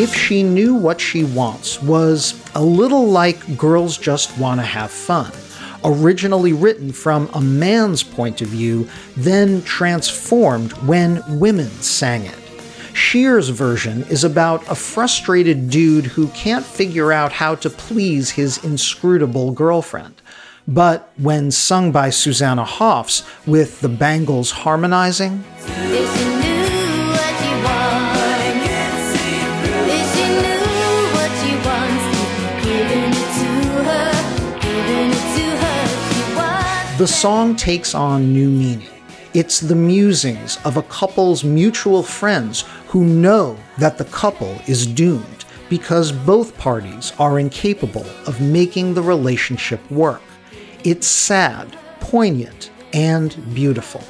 If 0.00 0.14
She 0.14 0.42
Knew 0.42 0.74
What 0.74 1.02
She 1.02 1.24
Wants 1.24 1.82
was 1.82 2.42
a 2.54 2.64
little 2.64 3.06
like 3.06 3.58
Girls 3.58 3.98
Just 3.98 4.38
Wanna 4.38 4.62
Have 4.62 4.90
Fun, 4.90 5.30
originally 5.84 6.54
written 6.54 6.92
from 6.92 7.28
a 7.34 7.42
man's 7.42 8.02
point 8.02 8.40
of 8.40 8.48
view, 8.48 8.88
then 9.18 9.60
transformed 9.64 10.72
when 10.84 11.22
women 11.38 11.68
sang 11.68 12.24
it. 12.24 12.41
Shear's 13.02 13.48
version 13.48 14.04
is 14.04 14.22
about 14.22 14.62
a 14.70 14.76
frustrated 14.76 15.68
dude 15.68 16.06
who 16.06 16.28
can't 16.28 16.64
figure 16.64 17.12
out 17.12 17.32
how 17.32 17.56
to 17.56 17.68
please 17.68 18.30
his 18.30 18.62
inscrutable 18.64 19.50
girlfriend. 19.50 20.22
But 20.68 21.12
when 21.18 21.50
sung 21.50 21.90
by 21.90 22.10
Susanna 22.10 22.64
Hoffs 22.64 23.24
with 23.44 23.80
the 23.80 23.88
Bangles 23.88 24.52
harmonizing, 24.52 25.44
the 36.98 37.06
song 37.06 37.56
takes 37.56 37.96
on 37.96 38.32
new 38.32 38.48
meaning. 38.48 38.88
It's 39.34 39.60
the 39.60 39.74
musings 39.74 40.58
of 40.62 40.76
a 40.76 40.82
couple's 40.82 41.42
mutual 41.42 42.02
friends 42.02 42.64
who 42.92 43.06
know 43.06 43.56
that 43.78 43.96
the 43.96 44.04
couple 44.04 44.60
is 44.66 44.86
doomed 44.86 45.46
because 45.70 46.12
both 46.12 46.54
parties 46.58 47.14
are 47.18 47.38
incapable 47.38 48.04
of 48.26 48.38
making 48.42 48.92
the 48.92 49.00
relationship 49.00 49.80
work. 49.90 50.20
It's 50.84 51.06
sad, 51.06 51.74
poignant, 52.00 52.70
and 52.92 53.34
beautiful. 53.54 54.02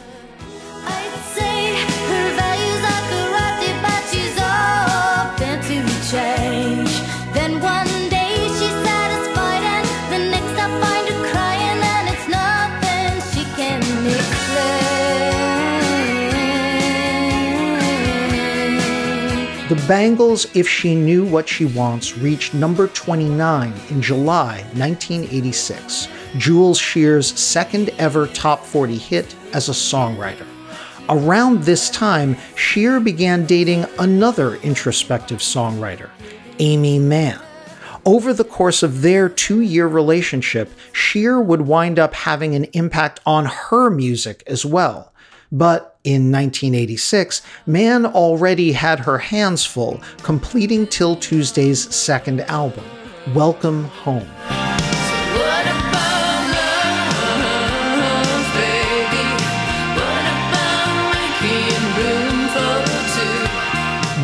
Bangles' 19.92 20.46
If 20.56 20.66
She 20.66 20.94
Knew 20.94 21.22
What 21.22 21.46
She 21.46 21.66
Wants 21.66 22.16
reached 22.16 22.54
number 22.54 22.86
29 22.86 23.74
in 23.90 24.00
July 24.00 24.62
1986, 24.72 26.08
Jules 26.38 26.78
Shear's 26.78 27.38
second 27.38 27.90
ever 27.98 28.26
top 28.28 28.64
40 28.64 28.96
hit 28.96 29.36
as 29.52 29.68
a 29.68 29.72
songwriter. 29.72 30.46
Around 31.10 31.64
this 31.64 31.90
time, 31.90 32.38
Shear 32.56 33.00
began 33.00 33.44
dating 33.44 33.84
another 33.98 34.54
introspective 34.62 35.40
songwriter, 35.40 36.08
Aimee 36.58 36.98
Mann. 36.98 37.38
Over 38.06 38.32
the 38.32 38.44
course 38.44 38.82
of 38.82 39.02
their 39.02 39.28
two 39.28 39.60
year 39.60 39.88
relationship, 39.88 40.70
Shear 40.94 41.38
would 41.38 41.60
wind 41.60 41.98
up 41.98 42.14
having 42.14 42.54
an 42.54 42.64
impact 42.72 43.20
on 43.26 43.44
her 43.44 43.90
music 43.90 44.42
as 44.46 44.64
well. 44.64 45.11
But 45.54 45.98
in 46.02 46.32
1986, 46.32 47.42
Mann 47.66 48.06
already 48.06 48.72
had 48.72 49.00
her 49.00 49.18
hands 49.18 49.66
full, 49.66 50.00
completing 50.22 50.86
'Til 50.86 51.16
Tuesday's 51.16 51.94
second 51.94 52.40
album, 52.48 52.84
Welcome 53.34 53.84
Home. 53.84 54.26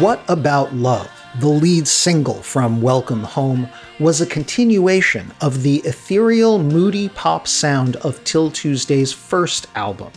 What 0.00 0.22
About 0.28 0.74
Love, 0.74 1.10
the 1.40 1.48
lead 1.48 1.86
single 1.86 2.42
from 2.42 2.80
Welcome 2.80 3.24
Home, 3.24 3.68
was 4.00 4.22
a 4.22 4.26
continuation 4.26 5.30
of 5.42 5.62
the 5.62 5.82
ethereal, 5.84 6.58
moody 6.58 7.10
pop 7.10 7.46
sound 7.46 7.96
of 7.96 8.24
'Til 8.24 8.50
Tuesday's 8.50 9.12
first 9.12 9.66
album. 9.74 10.10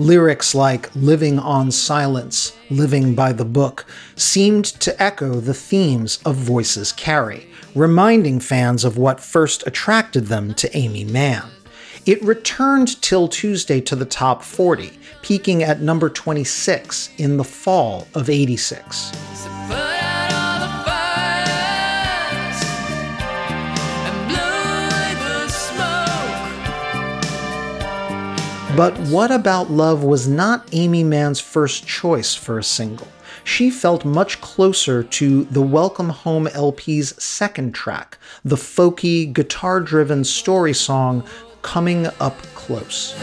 Lyrics 0.00 0.54
like 0.54 0.94
living 0.94 1.40
on 1.40 1.72
silence, 1.72 2.56
living 2.70 3.16
by 3.16 3.32
the 3.32 3.44
book 3.44 3.84
seemed 4.14 4.64
to 4.64 5.02
echo 5.02 5.40
the 5.40 5.54
themes 5.54 6.20
of 6.24 6.36
Voices 6.36 6.92
Carry, 6.92 7.48
reminding 7.74 8.38
fans 8.38 8.84
of 8.84 8.96
what 8.96 9.18
first 9.18 9.66
attracted 9.66 10.26
them 10.26 10.54
to 10.54 10.76
Aimee 10.76 11.02
Mann. 11.02 11.50
It 12.06 12.22
returned 12.22 13.02
'Til 13.02 13.26
Tuesday 13.26 13.80
to 13.80 13.96
the 13.96 14.04
top 14.04 14.44
40, 14.44 14.92
peaking 15.22 15.64
at 15.64 15.82
number 15.82 16.08
26 16.08 17.08
in 17.18 17.36
the 17.36 17.42
fall 17.42 18.06
of 18.14 18.30
86. 18.30 19.10
But 28.78 28.96
What 29.08 29.32
About 29.32 29.72
Love 29.72 30.04
was 30.04 30.28
not 30.28 30.72
Aimee 30.72 31.02
Mann's 31.02 31.40
first 31.40 31.84
choice 31.84 32.36
for 32.36 32.60
a 32.60 32.62
single. 32.62 33.08
She 33.42 33.70
felt 33.72 34.04
much 34.04 34.40
closer 34.40 35.02
to 35.02 35.42
the 35.46 35.60
Welcome 35.60 36.10
Home 36.10 36.46
LP's 36.46 37.20
second 37.20 37.74
track, 37.74 38.18
the 38.44 38.54
folky, 38.54 39.32
guitar 39.32 39.80
driven 39.80 40.22
story 40.22 40.72
song 40.72 41.24
Coming 41.62 42.06
Up 42.20 42.40
Close. 42.54 43.16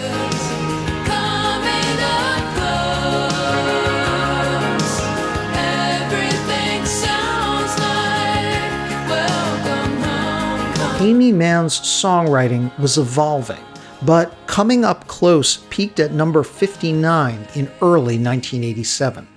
Aimee 10.99 11.31
Mann's 11.31 11.79
songwriting 11.79 12.77
was 12.77 12.97
evolving 12.97 13.63
but 14.03 14.35
Coming 14.47 14.83
Up 14.83 15.07
Close 15.07 15.57
peaked 15.69 15.99
at 15.99 16.11
number 16.11 16.43
59 16.43 17.47
in 17.55 17.71
early 17.81 18.17
1987. 18.17 19.27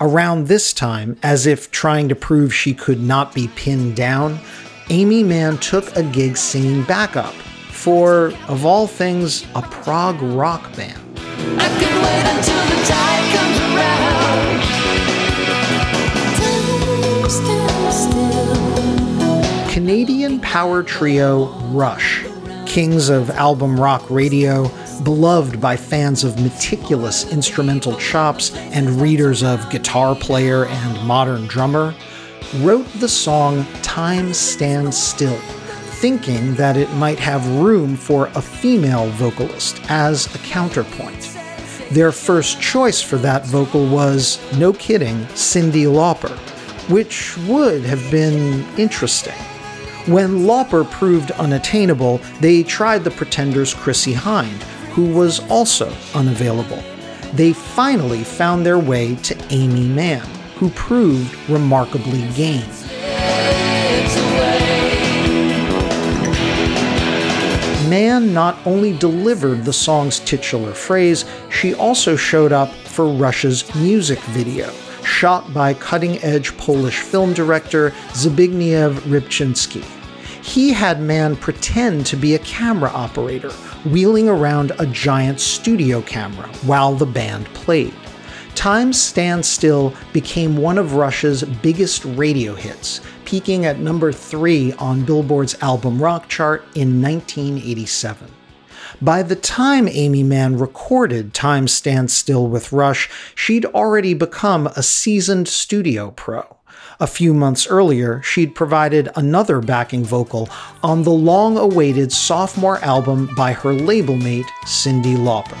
Around 0.00 0.46
this 0.46 0.72
time, 0.72 1.16
as 1.22 1.46
if 1.46 1.70
trying 1.70 2.08
to 2.08 2.14
prove 2.14 2.54
she 2.54 2.72
could 2.72 3.00
not 3.00 3.34
be 3.34 3.48
pinned 3.56 3.96
down, 3.96 4.38
Aimee 4.90 5.24
Mann 5.24 5.58
took 5.58 5.94
a 5.96 6.02
gig 6.02 6.36
singing 6.36 6.84
backup 6.84 7.34
for, 7.34 8.32
of 8.48 8.64
all 8.64 8.86
things, 8.86 9.44
a 9.54 9.62
prog 9.62 10.20
rock 10.22 10.74
band. 10.76 11.02
Canadian 19.70 20.40
power 20.40 20.82
trio 20.82 21.46
Rush 21.70 22.27
kings 22.78 23.08
of 23.08 23.28
album 23.30 23.74
rock 23.80 24.08
radio, 24.08 24.70
beloved 25.02 25.60
by 25.60 25.76
fans 25.76 26.22
of 26.22 26.40
meticulous 26.40 27.28
instrumental 27.32 27.96
chops 27.96 28.54
and 28.54 29.00
readers 29.00 29.42
of 29.42 29.68
Guitar 29.68 30.14
Player 30.14 30.64
and 30.66 31.04
Modern 31.04 31.48
Drummer, 31.48 31.92
wrote 32.58 32.86
the 33.00 33.08
song 33.08 33.66
Time 33.82 34.32
Stands 34.32 34.96
Still, 34.96 35.40
thinking 35.98 36.54
that 36.54 36.76
it 36.76 36.88
might 36.92 37.18
have 37.18 37.44
room 37.56 37.96
for 37.96 38.28
a 38.36 38.40
female 38.40 39.08
vocalist 39.08 39.80
as 39.90 40.32
a 40.32 40.38
counterpoint. 40.38 41.36
Their 41.90 42.12
first 42.12 42.60
choice 42.60 43.02
for 43.02 43.16
that 43.16 43.44
vocal 43.44 43.88
was, 43.88 44.38
no 44.56 44.72
kidding, 44.72 45.16
Cyndi 45.34 45.86
Lauper, 45.86 46.38
which 46.88 47.36
would 47.48 47.82
have 47.82 48.08
been 48.12 48.64
interesting. 48.78 49.34
When 50.06 50.40
Lauper 50.46 50.90
proved 50.90 51.32
unattainable, 51.32 52.20
they 52.40 52.62
tried 52.62 53.04
the 53.04 53.10
Pretenders' 53.10 53.74
Chrissie 53.74 54.14
Hynde, 54.14 54.62
who 54.94 55.04
was 55.12 55.40
also 55.50 55.92
unavailable. 56.14 56.82
they 57.34 57.52
finally 57.52 58.24
found 58.24 58.64
their 58.64 58.78
way 58.78 59.14
to 59.16 59.36
Aimee 59.50 59.88
Mann, 59.88 60.26
who 60.56 60.70
proved 60.70 61.36
remarkably 61.48 62.26
game. 62.32 62.66
Mann 67.88 68.34
not 68.34 68.58
only 68.66 68.96
delivered 68.96 69.64
the 69.64 69.72
song's 69.72 70.20
titular 70.20 70.72
phrase, 70.72 71.24
she 71.50 71.74
also 71.74 72.16
showed 72.16 72.52
up 72.52 72.70
for 72.70 73.08
Rush's 73.08 73.74
music 73.74 74.18
video, 74.20 74.70
shot 75.08 75.52
by 75.54 75.74
cutting 75.74 76.22
edge 76.22 76.56
Polish 76.58 77.00
film 77.00 77.32
director 77.32 77.90
Zbigniew 78.12 78.94
Rybczynski. 79.00 79.82
He 80.44 80.72
had 80.72 81.00
Mann 81.00 81.34
pretend 81.36 82.06
to 82.06 82.16
be 82.16 82.34
a 82.34 82.38
camera 82.40 82.90
operator, 82.90 83.50
wheeling 83.90 84.28
around 84.28 84.72
a 84.78 84.86
giant 84.86 85.40
studio 85.40 86.02
camera 86.02 86.46
while 86.64 86.94
the 86.94 87.06
band 87.06 87.46
played. 87.46 87.94
Time 88.54 88.92
Stand 88.92 89.44
Still 89.44 89.94
became 90.12 90.56
one 90.56 90.78
of 90.78 90.94
Rush's 90.94 91.42
biggest 91.42 92.04
radio 92.04 92.54
hits, 92.54 93.00
peaking 93.24 93.66
at 93.66 93.78
number 93.78 94.12
three 94.12 94.72
on 94.74 95.04
Billboard's 95.04 95.60
album 95.62 96.00
rock 96.02 96.28
chart 96.28 96.62
in 96.74 97.00
1987. 97.02 98.37
By 99.00 99.22
the 99.22 99.36
time 99.36 99.86
Aimee 99.86 100.24
Mann 100.24 100.58
recorded 100.58 101.32
Time 101.32 101.68
Stand 101.68 102.10
Still 102.10 102.48
with 102.48 102.72
Rush, 102.72 103.08
she'd 103.32 103.64
already 103.66 104.12
become 104.12 104.66
a 104.66 104.82
seasoned 104.82 105.46
studio 105.46 106.10
pro. 106.10 106.56
A 106.98 107.06
few 107.06 107.32
months 107.32 107.68
earlier, 107.68 108.20
she'd 108.22 108.56
provided 108.56 109.08
another 109.14 109.60
backing 109.60 110.04
vocal 110.04 110.48
on 110.82 111.04
the 111.04 111.12
long 111.12 111.56
awaited 111.56 112.10
sophomore 112.10 112.78
album 112.78 113.30
by 113.36 113.52
her 113.52 113.72
label 113.72 114.16
mate, 114.16 114.46
Cyndi 114.64 115.16
Lauper. 115.16 115.56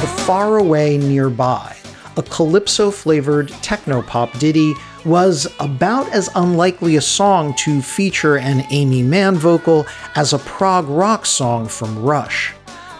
The 0.00 0.06
Far 0.22 0.58
Away 0.58 0.96
Nearby, 0.96 1.74
a 2.16 2.22
calypso 2.22 2.90
flavored 2.90 3.48
technopop 3.48 4.38
ditty, 4.38 4.74
was 5.04 5.46
about 5.58 6.08
as 6.12 6.30
unlikely 6.34 6.96
a 6.96 7.00
song 7.00 7.54
to 7.54 7.82
feature 7.82 8.36
an 8.36 8.64
Aimee 8.70 9.02
Mann 9.02 9.36
vocal 9.36 9.86
as 10.14 10.32
a 10.32 10.38
prog 10.38 10.88
rock 10.88 11.26
song 11.26 11.66
from 11.66 12.02
Rush. 12.02 12.54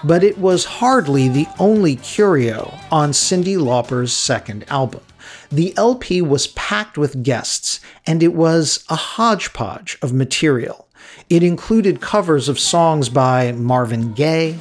But 0.05 0.25
it 0.25 0.39
was 0.39 0.65
hardly 0.65 1.29
the 1.29 1.47
only 1.59 1.97
curio 1.97 2.77
on 2.91 3.13
Cyndi 3.13 3.57
Lauper's 3.57 4.13
second 4.13 4.65
album. 4.69 5.03
The 5.51 5.77
LP 5.77 6.23
was 6.23 6.49
packed 6.49 6.99
with 6.99 7.23
guests, 7.23 7.79
and 8.07 8.23
it 8.23 8.35
was 8.35 8.85
a 8.89 8.97
hodgepodge 8.97 9.99
of 10.03 10.13
material. 10.13 10.89
It 11.31 11.43
included 11.43 12.01
covers 12.01 12.49
of 12.49 12.59
songs 12.59 13.09
by 13.09 13.53
Marvin 13.53 14.13
Gaye, 14.13 14.59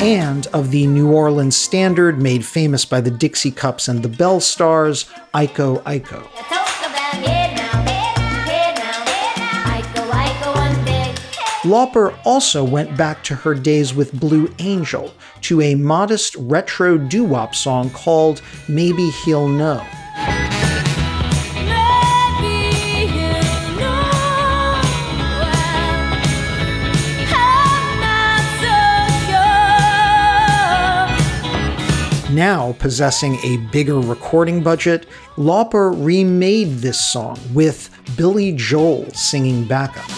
and 0.00 0.46
of 0.48 0.70
the 0.70 0.86
New 0.86 1.12
Orleans 1.12 1.54
standard 1.54 2.18
made 2.18 2.44
famous 2.44 2.86
by 2.86 3.02
the 3.02 3.10
Dixie 3.10 3.50
Cups 3.50 3.86
and 3.86 4.02
the 4.02 4.08
Belle 4.08 4.40
Stars, 4.40 5.04
Iko 5.34 5.82
Iko. 5.82 6.26
Lauper 11.62 12.18
also 12.24 12.64
went 12.64 12.96
back 12.96 13.22
to 13.24 13.34
her 13.34 13.54
days 13.54 13.92
with 13.92 14.18
Blue 14.18 14.50
Angel 14.58 15.12
to 15.42 15.60
a 15.60 15.74
modest 15.74 16.34
retro 16.36 16.96
doo 16.96 17.24
wop 17.24 17.54
song 17.54 17.90
called 17.90 18.40
Maybe 18.68 19.10
He'll 19.10 19.48
Know. 19.48 19.84
Now 32.40 32.72
possessing 32.78 33.34
a 33.44 33.58
bigger 33.70 34.00
recording 34.00 34.62
budget, 34.62 35.04
Lauper 35.36 35.92
remade 35.94 36.78
this 36.78 36.98
song 36.98 37.38
with 37.52 37.90
Billy 38.16 38.52
Joel 38.52 39.12
singing 39.12 39.66
backup. 39.66 40.08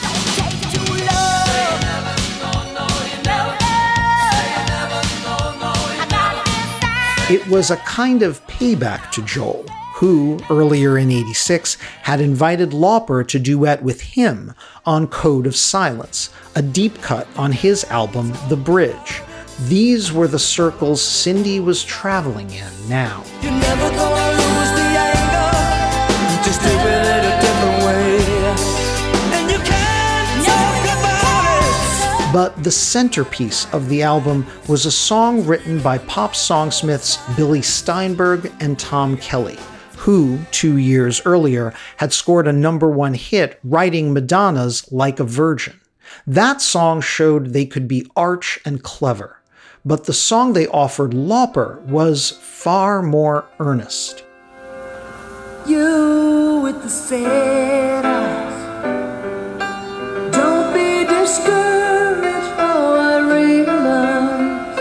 It 7.28 7.44
was 7.48 7.72
a 7.72 7.76
kind 7.78 8.22
of 8.22 8.46
payback 8.46 9.10
to 9.10 9.22
Joel, 9.22 9.66
who, 9.96 10.38
earlier 10.48 10.98
in 10.98 11.10
86, 11.10 11.74
had 12.02 12.20
invited 12.20 12.70
Lauper 12.70 13.26
to 13.26 13.40
duet 13.40 13.82
with 13.82 14.00
him 14.00 14.54
on 14.86 15.08
Code 15.08 15.48
of 15.48 15.56
Silence, 15.56 16.30
a 16.54 16.62
deep 16.62 17.02
cut 17.02 17.26
on 17.36 17.50
his 17.50 17.82
album 17.86 18.32
The 18.48 18.56
Bridge. 18.56 19.22
These 19.60 20.12
were 20.12 20.26
the 20.26 20.38
circles 20.38 21.00
Cyndi 21.02 21.62
was 21.62 21.84
traveling 21.84 22.50
in 22.50 22.88
now. 22.88 23.22
But 32.32 32.64
the 32.64 32.70
centerpiece 32.70 33.72
of 33.74 33.90
the 33.90 34.02
album 34.02 34.46
was 34.66 34.86
a 34.86 34.90
song 34.90 35.44
written 35.44 35.80
by 35.80 35.98
pop 35.98 36.32
songsmiths 36.32 37.18
Billy 37.36 37.60
Steinberg 37.60 38.50
and 38.58 38.78
Tom 38.78 39.18
Kelly, 39.18 39.58
who, 39.98 40.38
two 40.50 40.78
years 40.78 41.20
earlier, 41.26 41.74
had 41.98 42.14
scored 42.14 42.48
a 42.48 42.52
number 42.52 42.88
one 42.88 43.12
hit 43.12 43.60
writing 43.62 44.14
Madonna's 44.14 44.90
Like 44.90 45.20
a 45.20 45.24
Virgin. 45.24 45.78
That 46.26 46.62
song 46.62 47.02
showed 47.02 47.48
they 47.48 47.66
could 47.66 47.86
be 47.86 48.10
arch 48.16 48.58
and 48.64 48.82
clever 48.82 49.41
but 49.84 50.04
the 50.04 50.12
song 50.12 50.52
they 50.52 50.66
offered 50.68 51.10
Lauper 51.12 51.80
was 51.82 52.30
far 52.30 53.02
more 53.02 53.46
earnest. 53.58 54.24
You 55.66 56.60
with 56.62 56.82
the 56.82 56.88
sad 56.88 58.04
eyes. 58.04 58.52
Don't 60.32 60.72
be 60.72 61.04
discouraged, 61.04 62.52
oh, 62.58 62.96
I 62.98 63.18
realize 63.34 64.78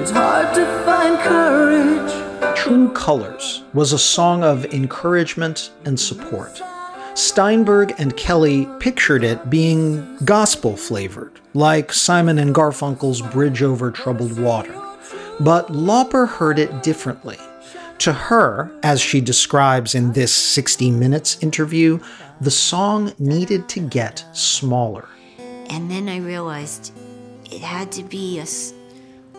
it's 0.00 0.10
hard 0.10 0.54
to 0.54 0.64
find 0.84 1.18
courage. 1.20 2.56
True 2.56 2.92
Colors 2.92 3.62
was 3.72 3.92
a 3.92 3.98
song 3.98 4.44
of 4.44 4.64
encouragement 4.66 5.70
and 5.84 5.98
support. 5.98 6.62
Steinberg 7.14 7.94
and 7.98 8.16
Kelly 8.16 8.68
pictured 8.80 9.22
it 9.22 9.48
being 9.48 10.16
gospel 10.24 10.76
flavored, 10.76 11.40
like 11.54 11.92
Simon 11.92 12.40
and 12.40 12.52
Garfunkel's 12.52 13.22
Bridge 13.22 13.62
Over 13.62 13.92
Troubled 13.92 14.38
Water. 14.38 14.74
But 15.38 15.68
Lauper 15.68 16.28
heard 16.28 16.58
it 16.58 16.82
differently. 16.82 17.38
To 17.98 18.12
her, 18.12 18.70
as 18.82 19.00
she 19.00 19.20
describes 19.20 19.94
in 19.94 20.12
this 20.12 20.34
60 20.34 20.90
Minutes 20.90 21.40
interview, 21.40 22.00
the 22.40 22.50
song 22.50 23.12
needed 23.20 23.68
to 23.70 23.80
get 23.80 24.24
smaller. 24.32 25.08
And 25.70 25.88
then 25.88 26.08
I 26.08 26.18
realized 26.18 26.92
it 27.50 27.60
had 27.60 27.92
to 27.92 28.02
be 28.02 28.40
a, 28.40 28.46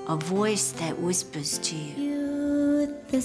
a 0.08 0.16
voice 0.16 0.72
that 0.72 0.98
whispers 0.98 1.58
to 1.60 1.76
you. 1.76 2.06
you 2.06 2.96
the 3.10 3.22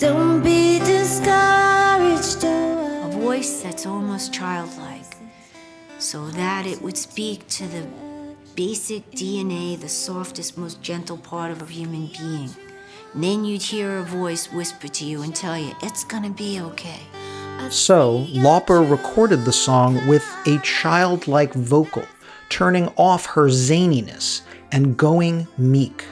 don't 0.00 0.42
be 0.42 0.78
discouraged. 0.78 2.42
A 2.42 3.08
voice 3.12 3.62
that's 3.62 3.84
almost 3.84 4.32
childlike, 4.32 5.14
so 5.98 6.26
that 6.28 6.66
it 6.66 6.80
would 6.80 6.96
speak 6.96 7.46
to 7.48 7.66
the 7.66 7.86
basic 8.56 9.10
DNA, 9.10 9.78
the 9.78 9.90
softest, 9.90 10.56
most 10.56 10.80
gentle 10.80 11.18
part 11.18 11.50
of 11.50 11.60
a 11.60 11.66
human 11.66 12.06
being. 12.18 12.48
And 13.12 13.22
then 13.22 13.44
you'd 13.44 13.62
hear 13.62 13.98
a 13.98 14.02
voice 14.02 14.50
whisper 14.50 14.88
to 14.88 15.04
you 15.04 15.20
and 15.22 15.36
tell 15.36 15.58
you, 15.58 15.74
it's 15.82 16.04
gonna 16.04 16.30
be 16.30 16.60
okay. 16.60 17.00
So, 17.68 18.24
Lauper 18.30 18.90
recorded 18.90 19.44
the 19.44 19.52
song 19.52 20.06
with 20.08 20.24
a 20.46 20.58
childlike 20.60 21.52
vocal, 21.52 22.06
turning 22.48 22.88
off 22.96 23.26
her 23.26 23.48
zaniness 23.48 24.40
and 24.72 24.96
going 24.96 25.46
meek. 25.58 26.06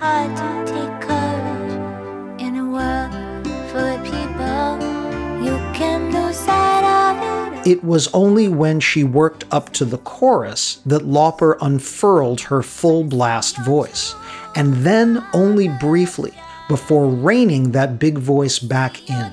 It 7.68 7.84
was 7.84 8.08
only 8.14 8.48
when 8.48 8.80
she 8.80 9.04
worked 9.04 9.44
up 9.50 9.74
to 9.74 9.84
the 9.84 9.98
chorus 9.98 10.80
that 10.86 11.02
Lauper 11.02 11.58
unfurled 11.60 12.40
her 12.40 12.62
full 12.62 13.04
blast 13.04 13.58
voice, 13.58 14.14
and 14.56 14.72
then 14.72 15.22
only 15.34 15.68
briefly 15.68 16.32
before 16.66 17.10
reining 17.10 17.72
that 17.72 17.98
big 17.98 18.16
voice 18.16 18.58
back 18.58 19.10
in. 19.10 19.32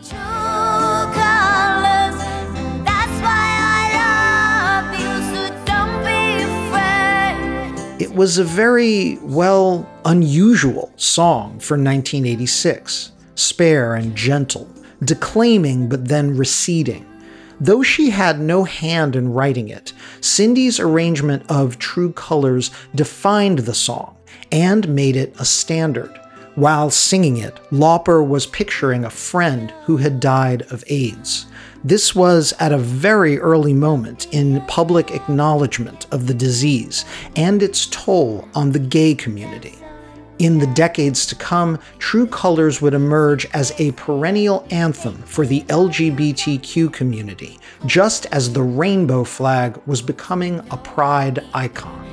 It 8.02 8.13
was 8.13 8.38
a 8.38 8.43
very, 8.43 9.17
well, 9.21 9.89
unusual 10.04 10.91
song 10.98 11.52
for 11.60 11.76
1986. 11.78 13.13
Spare 13.36 13.95
and 13.95 14.13
gentle, 14.13 14.67
declaiming 15.06 15.88
but 15.88 16.10
then 16.10 16.36
receding. 16.36 17.06
Though 17.60 17.84
she 17.84 18.10
had 18.10 18.39
no 18.39 18.65
hand 18.65 19.15
in 19.15 19.32
writing 19.34 19.70
it, 19.70 19.94
Cyndi's 20.20 20.80
arrangement 20.80 21.44
of 21.50 21.80
True 21.80 22.12
Colors 22.12 22.72
defined 22.94 23.60
the 23.60 23.74
song 23.74 24.15
and 24.52 24.89
made 24.89 25.15
it 25.15 25.34
a 25.39 25.46
standard. 25.46 26.20
While 26.56 26.89
singing 26.89 27.38
it, 27.38 27.56
Lauper 27.72 28.26
was 28.26 28.46
picturing 28.46 29.04
a 29.04 29.10
friend 29.10 29.72
who 29.84 29.98
had 29.98 30.20
died 30.20 30.63
of 30.72 30.84
AIDS. 30.88 31.48
This 31.84 32.15
was 32.15 32.54
at 32.60 32.72
a 32.72 32.78
very 32.78 33.38
early 33.39 33.74
moment 33.74 34.28
in 34.34 34.62
public 34.65 35.12
acknowledgement 35.12 36.08
of 36.12 36.28
the 36.28 36.34
disease 36.34 37.06
and 37.36 37.62
its 37.62 37.86
toll 37.86 38.48
on 38.56 38.72
the 38.72 38.80
gay 38.80 39.15
community. 39.15 39.78
In 40.38 40.58
the 40.58 40.67
decades 40.67 41.26
to 41.28 41.36
come, 41.36 41.80
True 41.98 42.28
Colors 42.28 42.82
would 42.82 42.93
emerge 42.93 43.45
as 43.54 43.71
a 43.80 43.93
perennial 43.93 44.67
anthem 44.69 45.15
for 45.24 45.45
the 45.45 45.62
LGBTQ 45.62 46.91
community, 46.91 47.58
just 47.86 48.26
as 48.34 48.52
the 48.52 48.62
rainbow 48.62 49.24
flag 49.24 49.80
was 49.86 50.02
becoming 50.02 50.60
a 50.71 50.78
pride 50.78 51.39
icon. 51.54 52.06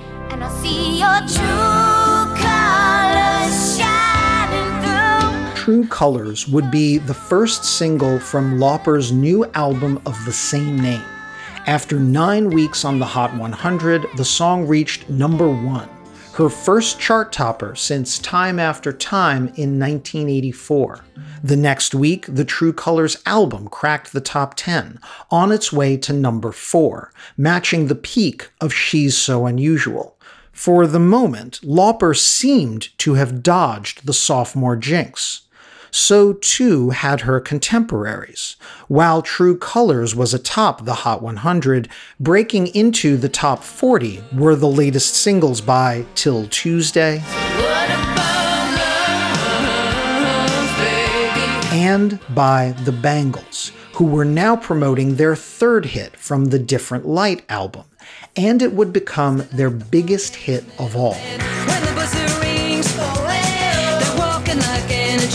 True 5.56 5.86
Colors 5.88 6.46
would 6.46 6.70
be 6.70 6.98
the 6.98 7.14
first 7.14 7.64
single 7.64 8.20
from 8.20 8.60
Lauper's 8.60 9.10
new 9.10 9.44
album 9.54 10.00
of 10.06 10.24
the 10.24 10.32
same 10.32 10.78
name. 10.78 11.04
After 11.66 11.98
nine 11.98 12.50
weeks 12.50 12.84
on 12.84 13.00
the 13.00 13.06
Hot 13.06 13.34
100, 13.36 14.06
the 14.16 14.24
song 14.24 14.68
reached 14.68 15.08
number 15.08 15.48
one 15.48 15.88
her 16.34 16.48
first 16.48 16.98
chart 16.98 17.30
topper 17.30 17.74
since 17.74 18.18
Time 18.18 18.58
After 18.58 18.90
Time 18.90 19.48
in 19.48 19.78
1984. 19.78 21.04
The 21.44 21.56
next 21.56 21.94
week, 21.94 22.24
the 22.26 22.44
True 22.44 22.72
Colors 22.72 23.22
album 23.26 23.68
cracked 23.68 24.12
the 24.12 24.20
top 24.20 24.54
10, 24.56 24.98
on 25.30 25.52
its 25.52 25.72
way 25.72 25.98
to 25.98 26.12
number 26.14 26.50
4, 26.50 27.12
matching 27.36 27.88
the 27.88 27.94
peak 27.94 28.50
of 28.62 28.72
She's 28.72 29.16
So 29.16 29.44
Unusual. 29.44 30.16
For 30.52 30.86
the 30.86 30.98
moment, 30.98 31.60
Lauper 31.62 32.16
seemed 32.16 32.96
to 32.98 33.14
have 33.14 33.42
dodged 33.42 34.06
the 34.06 34.14
sophomore 34.14 34.76
jinx 34.76 35.42
so 35.92 36.32
too 36.32 36.90
had 36.90 37.20
her 37.20 37.38
contemporaries. 37.38 38.56
While 38.88 39.22
True 39.22 39.56
Colors 39.56 40.16
was 40.16 40.34
atop 40.34 40.84
the 40.84 40.94
Hot 40.94 41.22
100, 41.22 41.88
breaking 42.18 42.68
into 42.68 43.16
the 43.16 43.28
top 43.28 43.62
40 43.62 44.24
were 44.32 44.56
the 44.56 44.66
latest 44.66 45.14
singles 45.14 45.60
by 45.60 46.06
'Til 46.16 46.48
Tuesday. 46.48 47.22
and 51.72 52.18
by 52.34 52.74
the 52.84 52.92
Bangles, 52.92 53.72
who 53.94 54.04
were 54.04 54.24
now 54.24 54.56
promoting 54.56 55.16
their 55.16 55.34
third 55.34 55.84
hit 55.86 56.16
from 56.16 56.46
the 56.46 56.58
Different 56.58 57.06
Light 57.06 57.42
album, 57.48 57.84
and 58.36 58.62
it 58.62 58.72
would 58.72 58.92
become 58.92 59.44
their 59.52 59.70
biggest 59.70 60.36
hit 60.36 60.64
of 60.78 60.96
all. 60.96 61.16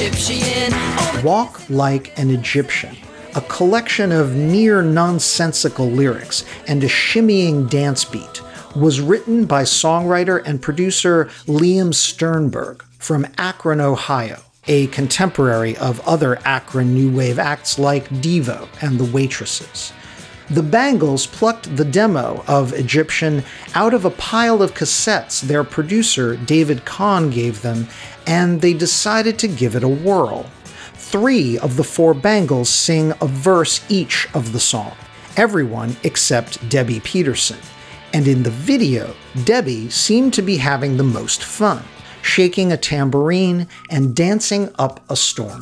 Oh, 0.09 1.21
Walk 1.25 1.69
Like 1.69 2.17
an 2.17 2.29
Egyptian, 2.29 2.95
a 3.35 3.41
collection 3.41 4.13
of 4.13 4.35
near 4.35 4.81
nonsensical 4.81 5.89
lyrics 5.89 6.45
and 6.65 6.81
a 6.81 6.87
shimmying 6.87 7.69
dance 7.69 8.05
beat, 8.05 8.41
was 8.73 9.01
written 9.01 9.45
by 9.45 9.63
songwriter 9.63 10.41
and 10.45 10.61
producer 10.61 11.25
Liam 11.45 11.93
Sternberg 11.93 12.83
from 12.97 13.27
Akron, 13.37 13.81
Ohio, 13.81 14.39
a 14.67 14.87
contemporary 14.87 15.75
of 15.75 15.99
other 16.07 16.39
Akron 16.45 16.93
new 16.93 17.11
wave 17.11 17.37
acts 17.37 17.77
like 17.77 18.07
Devo 18.07 18.69
and 18.81 18.97
the 18.97 19.11
Waitresses. 19.11 19.91
The 20.49 20.63
Bangles 20.63 21.27
plucked 21.27 21.75
the 21.75 21.83
demo 21.83 22.41
of 22.47 22.71
Egyptian 22.71 23.43
out 23.75 23.93
of 23.93 24.05
a 24.05 24.09
pile 24.11 24.61
of 24.61 24.73
cassettes 24.73 25.41
their 25.41 25.65
producer 25.65 26.37
David 26.37 26.85
Kahne 26.85 27.29
gave 27.29 27.61
them, 27.61 27.87
and 28.25 28.61
they 28.61 28.73
decided 28.73 29.37
to 29.39 29.49
give 29.49 29.75
it 29.75 29.83
a 29.83 29.89
whirl. 29.89 30.45
Three 30.93 31.57
of 31.57 31.75
the 31.75 31.83
four 31.83 32.13
Bangles 32.13 32.69
sing 32.69 33.11
a 33.19 33.27
verse 33.27 33.81
each 33.89 34.29
of 34.33 34.53
the 34.53 34.59
song, 34.59 34.93
everyone 35.35 35.97
except 36.03 36.69
Debbi 36.69 37.03
Peterson. 37.03 37.59
And 38.13 38.25
in 38.25 38.43
the 38.43 38.49
video, 38.49 39.13
Debbi 39.35 39.91
seemed 39.91 40.33
to 40.35 40.41
be 40.41 40.57
having 40.57 40.95
the 40.95 41.03
most 41.03 41.43
fun, 41.43 41.83
shaking 42.21 42.71
a 42.71 42.77
tambourine 42.77 43.67
and 43.89 44.15
dancing 44.15 44.69
up 44.79 45.01
a 45.09 45.17
storm. 45.17 45.61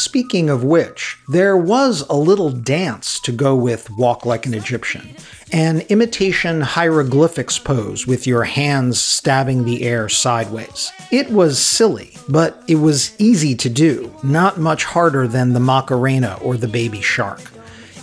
Speaking 0.00 0.48
of 0.48 0.64
which, 0.64 1.18
there 1.28 1.58
was 1.58 2.06
a 2.08 2.16
little 2.16 2.48
dance 2.48 3.20
to 3.20 3.30
go 3.30 3.54
with 3.54 3.90
Walk 3.90 4.24
Like 4.24 4.46
an 4.46 4.54
Egyptian, 4.54 5.14
an 5.52 5.80
imitation 5.90 6.62
hieroglyphics 6.62 7.58
pose 7.58 8.06
with 8.06 8.26
your 8.26 8.44
hands 8.44 8.98
stabbing 8.98 9.66
the 9.66 9.82
air 9.82 10.08
sideways. 10.08 10.90
It 11.10 11.30
was 11.30 11.58
silly, 11.58 12.14
but 12.30 12.64
it 12.66 12.76
was 12.76 13.14
easy 13.20 13.54
to 13.56 13.68
do, 13.68 14.10
not 14.22 14.58
much 14.58 14.84
harder 14.84 15.28
than 15.28 15.52
the 15.52 15.60
Macarena 15.60 16.38
or 16.40 16.56
the 16.56 16.66
Baby 16.66 17.02
Shark. 17.02 17.42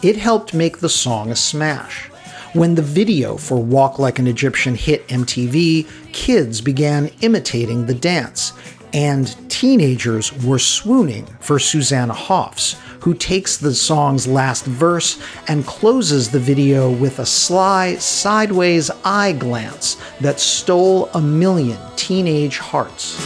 It 0.04 0.18
helped 0.18 0.54
make 0.54 0.78
the 0.78 0.90
song 0.90 1.32
a 1.32 1.36
smash. 1.36 2.12
When 2.54 2.76
the 2.76 2.84
video 2.84 3.38
for 3.38 3.58
Walk 3.58 3.98
Like 3.98 4.20
an 4.20 4.28
Egyptian 4.28 4.76
hit 4.76 5.08
MTV, 5.08 5.88
kids 6.14 6.62
began 6.62 7.10
imitating 7.22 7.86
the 7.88 7.94
dance, 7.96 8.54
and 8.93 9.36
teenagers 9.50 10.32
were 10.43 10.60
swooning 10.60 11.26
for 11.39 11.60
Susanna 11.60 12.13
Hoffs, 12.13 12.76
who 13.02 13.13
takes 13.13 13.58
the 13.58 13.73
song's 13.73 14.28
last 14.28 14.65
verse 14.65 15.21
and 15.47 15.65
closes 15.65 16.30
the 16.30 16.39
video 16.39 16.91
with 16.91 17.19
a 17.19 17.26
sly, 17.26 17.95
sideways 17.95 18.89
eye 19.04 19.34
glance 19.34 19.97
that 20.21 20.39
stole 20.39 21.10
a 21.13 21.21
million 21.21 21.78
teenage 21.95 22.58
hearts. 22.58 23.17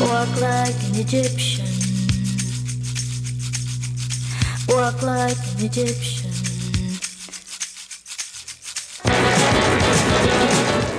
Walk 0.00 0.40
like 0.40 0.74
an 0.88 0.96
Egyptian. 0.96 1.66
Walk 4.68 5.02
like 5.02 5.36
an 5.36 5.64
Egyptian. 5.64 6.25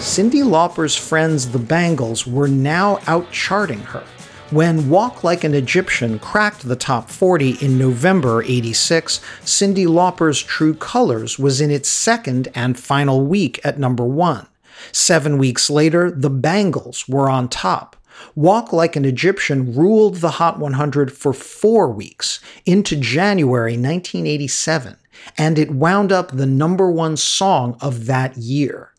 Cyndi 0.08 0.42
Lauper's 0.42 0.96
friends, 0.96 1.50
the 1.50 1.60
Bangles, 1.60 2.26
were 2.26 2.48
now 2.48 3.00
out 3.08 3.30
charting 3.32 3.82
her. 3.82 4.04
When 4.52 4.90
Walk 4.90 5.24
Like 5.24 5.44
an 5.44 5.54
Egyptian 5.54 6.18
cracked 6.18 6.68
the 6.68 6.78
top 6.78 7.10
40 7.10 7.58
in 7.64 7.78
November 7.78 8.42
86, 8.42 9.20
Cyndi 9.44 9.86
Lauper's 9.86 10.42
True 10.42 10.74
Colors 10.74 11.38
was 11.38 11.60
in 11.60 11.70
its 11.70 11.90
second 11.90 12.48
and 12.56 12.80
final 12.80 13.26
week 13.26 13.60
at 13.66 13.80
number 13.80 14.06
one. 14.06 14.48
Seven 14.94 15.38
weeks 15.38 15.70
later, 15.70 16.10
the 16.10 16.32
Bangles 16.32 17.08
were 17.08 17.30
on 17.30 17.50
top. 17.50 17.98
Walk 18.34 18.72
Like 18.72 18.96
an 18.96 19.06
Egyptian 19.06 19.76
ruled 19.76 20.16
the 20.16 20.32
Hot 20.32 20.58
100 20.58 21.12
for 21.12 21.34
four 21.34 21.90
weeks 21.92 22.40
into 22.66 22.96
January 22.96 23.74
1987, 23.74 24.96
and 25.38 25.60
it 25.60 25.70
wound 25.70 26.14
up 26.14 26.32
the 26.32 26.48
number 26.48 26.90
one 26.90 27.18
song 27.18 27.78
of 27.82 28.06
that 28.06 28.38
year. 28.38 28.94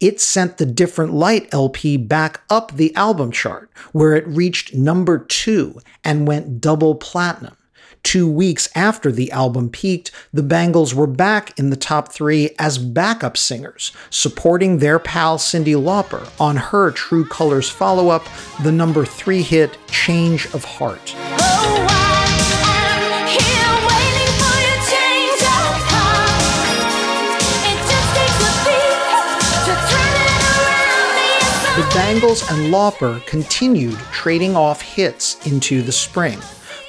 It 0.00 0.20
sent 0.20 0.58
the 0.58 0.66
Different 0.66 1.12
Light 1.12 1.52
LP 1.52 1.96
back 1.96 2.40
up 2.50 2.72
the 2.72 2.94
album 2.94 3.32
chart, 3.32 3.70
where 3.92 4.14
it 4.14 4.26
reached 4.26 4.74
number 4.74 5.18
two 5.18 5.80
and 6.02 6.26
went 6.26 6.60
double 6.60 6.94
platinum. 6.94 7.56
Two 8.04 8.30
weeks 8.30 8.68
after 8.74 9.10
the 9.10 9.32
album 9.32 9.70
peaked, 9.70 10.10
the 10.30 10.42
Bangles 10.42 10.94
were 10.94 11.06
back 11.06 11.58
in 11.58 11.70
the 11.70 11.76
top 11.76 12.12
three 12.12 12.50
as 12.58 12.76
backup 12.76 13.34
singers, 13.34 13.92
supporting 14.10 14.78
their 14.78 14.98
pal 14.98 15.38
Cyndi 15.38 15.74
Lauper 15.74 16.28
on 16.38 16.56
her 16.56 16.90
True 16.90 17.26
Colors 17.26 17.70
follow 17.70 18.10
up, 18.10 18.26
the 18.62 18.72
number 18.72 19.06
three 19.06 19.40
hit 19.40 19.78
Change 19.88 20.44
of 20.52 20.64
Heart. 20.64 21.14
Oh, 21.16 22.13
The 31.76 31.90
Bangles 31.92 32.48
and 32.52 32.72
Lauper 32.72 33.26
continued 33.26 33.98
trading 34.12 34.54
off 34.54 34.80
hits 34.80 35.44
into 35.44 35.82
the 35.82 35.90
spring. 35.90 36.38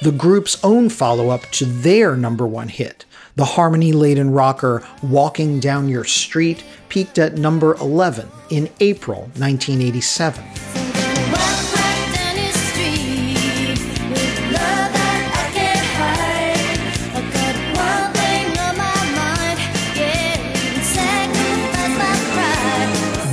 The 0.00 0.12
group's 0.12 0.62
own 0.62 0.90
follow 0.90 1.28
up 1.28 1.42
to 1.54 1.64
their 1.64 2.16
number 2.16 2.46
one 2.46 2.68
hit, 2.68 3.04
the 3.34 3.44
harmony 3.44 3.90
laden 3.90 4.30
rocker 4.30 4.86
Walking 5.02 5.58
Down 5.58 5.88
Your 5.88 6.04
Street, 6.04 6.64
peaked 6.88 7.18
at 7.18 7.36
number 7.36 7.74
11 7.74 8.30
in 8.50 8.70
April 8.78 9.22
1987. 9.34 10.85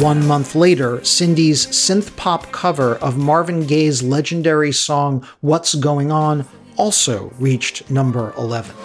One 0.03 0.27
month 0.27 0.53
later, 0.53 0.97
Cyndi's 0.97 1.65
synth 1.67 2.13
pop 2.17 2.51
cover 2.51 2.95
of 2.95 3.17
Marvin 3.17 3.65
Gaye's 3.65 4.03
legendary 4.03 4.73
song 4.73 5.25
What's 5.39 5.75
Going 5.75 6.11
On 6.11 6.45
also 6.75 7.31
reached 7.39 7.89
number 7.89 8.33
11. 8.37 8.75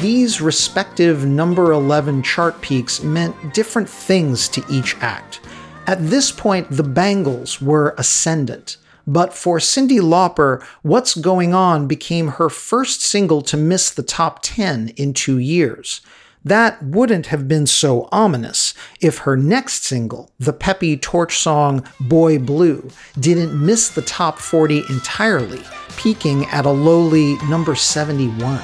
These 0.00 0.40
respective 0.40 1.26
number 1.26 1.72
11 1.72 2.22
chart 2.22 2.60
peaks 2.60 3.02
meant 3.02 3.52
different 3.52 3.88
things 3.88 4.48
to 4.50 4.64
each 4.70 4.96
act. 5.00 5.40
At 5.88 6.08
this 6.08 6.30
point, 6.30 6.70
the 6.70 6.84
Bangles 6.84 7.60
were 7.60 7.96
ascendant. 7.98 8.76
But 9.08 9.34
for 9.34 9.58
Cyndi 9.58 9.98
Lauper, 9.98 10.62
What's 10.82 11.16
Going 11.16 11.52
On 11.52 11.88
became 11.88 12.28
her 12.28 12.48
first 12.48 13.02
single 13.02 13.42
to 13.42 13.56
miss 13.56 13.90
the 13.90 14.04
top 14.04 14.38
10 14.42 14.90
in 14.90 15.14
two 15.14 15.38
years. 15.38 16.00
That 16.46 16.82
wouldn't 16.82 17.26
have 17.26 17.48
been 17.48 17.66
so 17.66 18.06
ominous 18.12 18.74
if 19.00 19.18
her 19.18 19.34
next 19.34 19.84
single, 19.84 20.30
the 20.38 20.52
peppy 20.52 20.94
torch 20.94 21.38
song 21.38 21.88
Boy 21.98 22.38
Blue, 22.38 22.90
didn't 23.18 23.58
miss 23.58 23.88
the 23.88 24.02
top 24.02 24.38
40 24.38 24.82
entirely, 24.90 25.62
peaking 25.96 26.44
at 26.46 26.66
a 26.66 26.70
lowly 26.70 27.36
number 27.48 27.74
71. 27.74 28.58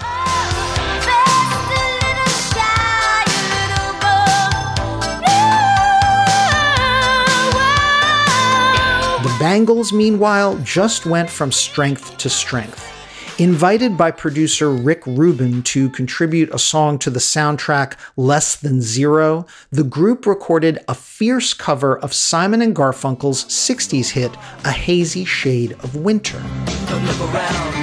The 9.23 9.37
Bangles, 9.41 9.91
meanwhile, 9.91 10.59
just 10.59 11.07
went 11.07 11.31
from 11.31 11.51
strength 11.51 12.19
to 12.19 12.29
strength. 12.29 13.00
Invited 13.41 13.97
by 13.97 14.11
producer 14.11 14.71
Rick 14.71 15.03
Rubin 15.07 15.63
to 15.63 15.89
contribute 15.89 16.53
a 16.53 16.59
song 16.59 16.99
to 16.99 17.09
the 17.09 17.21
soundtrack 17.21 17.95
Less 18.15 18.55
Than 18.55 18.83
Zero, 18.83 19.47
the 19.71 19.83
group 19.83 20.27
recorded 20.27 20.79
a 20.87 20.95
fierce 20.95 21.55
cover 21.55 21.99
of 21.99 22.13
Simon 22.13 22.61
and 22.61 22.77
Garfunkel's 22.77 23.47
60s 23.47 24.11
hit, 24.11 24.31
A 24.67 24.73
Hazy 24.73 25.25
Shade 25.25 25.73
of 25.73 25.97
Winter. 25.97 26.37
Around, 26.37 27.81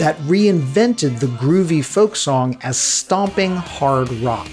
that 0.00 0.16
reinvented 0.26 1.20
the 1.20 1.26
groovy 1.26 1.84
folk 1.84 2.16
song 2.16 2.58
as 2.62 2.76
stomping 2.76 3.54
hard 3.54 4.10
rock. 4.14 4.48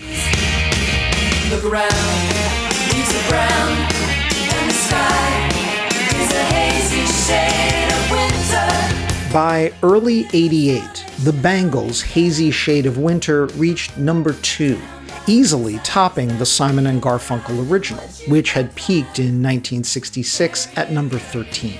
By 9.33 9.71
early 9.81 10.27
88, 10.33 11.05
the 11.23 11.31
Bangles' 11.31 12.01
Hazy 12.01 12.51
Shade 12.51 12.85
of 12.85 12.97
Winter 12.97 13.45
reached 13.55 13.97
number 13.97 14.33
two, 14.33 14.77
easily 15.25 15.77
topping 15.85 16.37
the 16.37 16.45
Simon 16.45 16.87
and 16.87 17.01
Garfunkel 17.01 17.71
original, 17.71 18.03
which 18.27 18.51
had 18.51 18.75
peaked 18.75 19.19
in 19.19 19.41
1966 19.41 20.77
at 20.77 20.91
number 20.91 21.17
13. 21.17 21.77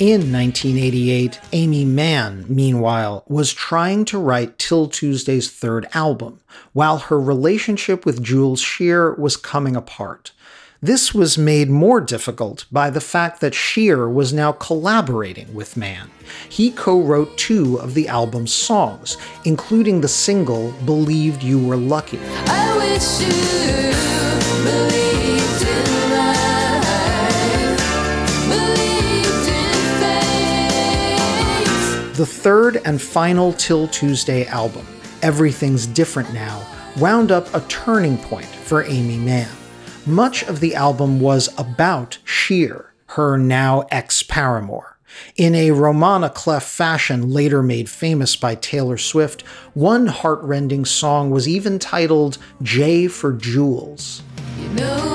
In 0.00 0.32
1988, 0.32 1.38
Aimee 1.52 1.84
Mann, 1.84 2.46
meanwhile, 2.48 3.22
was 3.28 3.52
trying 3.52 4.06
to 4.06 4.18
write 4.18 4.58
'Til 4.58 4.88
Tuesday's 4.88 5.50
third 5.50 5.86
album, 5.92 6.40
while 6.72 6.96
her 6.96 7.20
relationship 7.20 8.06
with 8.06 8.22
Jules 8.22 8.62
Shear 8.62 9.12
was 9.12 9.36
coming 9.36 9.76
apart. 9.76 10.32
This 10.80 11.12
was 11.12 11.36
made 11.36 11.68
more 11.68 12.00
difficult 12.00 12.64
by 12.72 12.88
the 12.88 13.02
fact 13.02 13.42
that 13.42 13.54
Shear 13.54 14.08
was 14.08 14.32
now 14.32 14.52
collaborating 14.52 15.52
with 15.52 15.76
Mann. 15.76 16.08
He 16.48 16.70
co 16.70 16.98
wrote 16.98 17.36
two 17.36 17.78
of 17.78 17.92
the 17.92 18.08
album's 18.08 18.54
songs, 18.54 19.18
including 19.44 20.00
the 20.00 20.08
single 20.08 20.72
Believed 20.86 21.42
You 21.42 21.58
Were 21.58 21.76
Lucky. 21.76 22.20
The 32.20 32.26
third 32.26 32.82
and 32.84 33.00
final 33.00 33.54
'Til 33.54 33.88
Tuesday 33.88 34.44
album, 34.44 34.86
Everything's 35.22 35.86
Different 35.86 36.34
Now, 36.34 36.60
wound 36.98 37.32
up 37.32 37.48
a 37.54 37.60
turning 37.60 38.18
point 38.18 38.44
for 38.44 38.84
Aimee 38.84 39.16
Mann. 39.16 39.48
Much 40.04 40.42
of 40.42 40.60
the 40.60 40.74
album 40.74 41.18
was 41.18 41.48
about 41.56 42.18
Shear, 42.22 42.92
her 43.16 43.38
now 43.38 43.86
ex 43.90 44.22
paramour. 44.22 44.98
In 45.36 45.54
a 45.54 45.70
roman 45.70 46.20
à 46.20 46.34
clef 46.34 46.64
fashion 46.64 47.30
later 47.30 47.62
made 47.62 47.88
famous 47.88 48.36
by 48.36 48.54
Taylor 48.54 48.98
Swift, 48.98 49.40
one 49.72 50.08
heartrending 50.08 50.84
song 50.84 51.30
was 51.30 51.48
even 51.48 51.78
titled 51.78 52.36
J 52.60 53.06
for 53.06 53.32
Jules. 53.32 54.20
You 54.60 54.68
know 54.74 55.10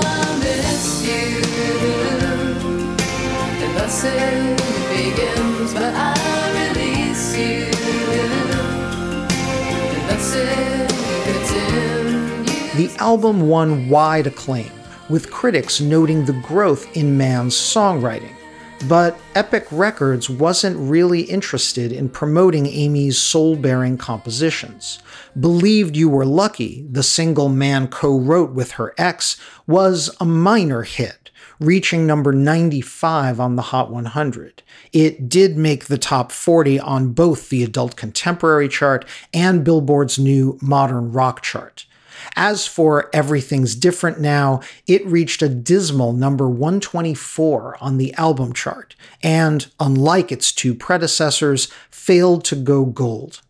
The 12.96 13.02
album 13.02 13.50
won 13.50 13.90
wide 13.90 14.26
acclaim, 14.26 14.72
with 15.10 15.30
critics 15.30 15.82
noting 15.82 16.24
the 16.24 16.42
growth 16.48 16.96
in 16.96 17.18
Mann's 17.18 17.54
songwriting. 17.54 18.34
But 18.88 19.20
Epic 19.36 19.68
Records 19.70 20.30
wasn't 20.30 20.78
really 20.78 21.24
interested 21.24 21.92
in 21.92 22.08
promoting 22.08 22.64
Aimee's 22.64 23.18
soul 23.18 23.58
bearing 23.58 23.98
compositions. 23.98 25.00
Believed 25.38 25.98
You 25.98 26.08
Were 26.08 26.26
Lucky, 26.26 26.88
the 26.90 27.04
single 27.04 27.50
Mann 27.50 27.90
co 27.90 28.18
wrote 28.18 28.52
with 28.52 28.72
her 28.72 28.96
ex, 28.98 29.36
was 29.68 30.16
a 30.22 30.26
minor 30.26 30.84
hit, 30.84 31.32
reaching 31.60 32.08
number 32.08 32.32
95 32.32 33.42
on 33.42 33.58
the 33.58 33.62
Hot 33.74 33.92
100. 33.92 34.64
It 34.94 35.28
did 35.28 35.58
make 35.58 35.88
the 35.88 35.98
top 35.98 36.32
40 36.32 36.80
on 36.80 37.12
both 37.12 37.50
the 37.50 37.62
Adult 37.62 37.98
Contemporary 37.98 38.70
chart 38.70 39.04
and 39.34 39.66
Billboard's 39.66 40.18
new 40.18 40.58
Modern 40.62 41.12
Rock 41.12 41.42
chart. 41.42 41.86
As 42.36 42.68
for 42.68 43.10
Everything's 43.14 43.76
Different 43.76 44.20
Now, 44.20 44.60
it 44.88 45.06
reached 45.06 45.42
a 45.42 45.50
dismal 45.50 46.12
number 46.12 46.50
124 46.50 47.78
on 47.80 47.98
the 47.98 48.14
album 48.16 48.52
chart, 48.52 48.96
and, 49.24 49.68
unlike 49.80 50.32
its 50.32 50.52
two 50.52 50.76
predecessors, 50.76 51.70
failed 51.90 52.44
to 52.46 52.56
go 52.56 52.86
gold. 52.86 53.42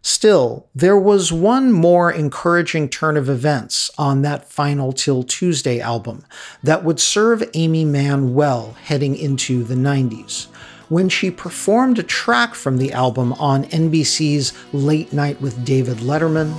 Still, 0.00 0.66
there 0.74 0.98
was 0.98 1.32
one 1.32 1.72
more 1.72 2.10
encouraging 2.10 2.88
turn 2.88 3.16
of 3.16 3.30
events 3.30 3.90
on 3.96 4.22
that 4.22 4.50
final 4.50 4.92
'Til 4.92 5.22
Tuesday 5.22 5.80
album 5.80 6.24
that 6.62 6.84
would 6.84 7.00
serve 7.00 7.42
Aimee 7.54 7.86
Mann 7.86 8.34
well 8.34 8.76
heading 8.84 9.16
into 9.16 9.64
the 9.64 9.76
90s 9.76 10.48
when 10.88 11.08
she 11.08 11.30
performed 11.30 11.98
a 11.98 12.02
track 12.02 12.54
from 12.54 12.76
the 12.76 12.92
album 12.92 13.32
on 13.34 13.64
NBC's 13.64 14.52
Late 14.72 15.12
Night 15.12 15.40
with 15.40 15.64
David 15.64 15.98
Letterman. 15.98 16.52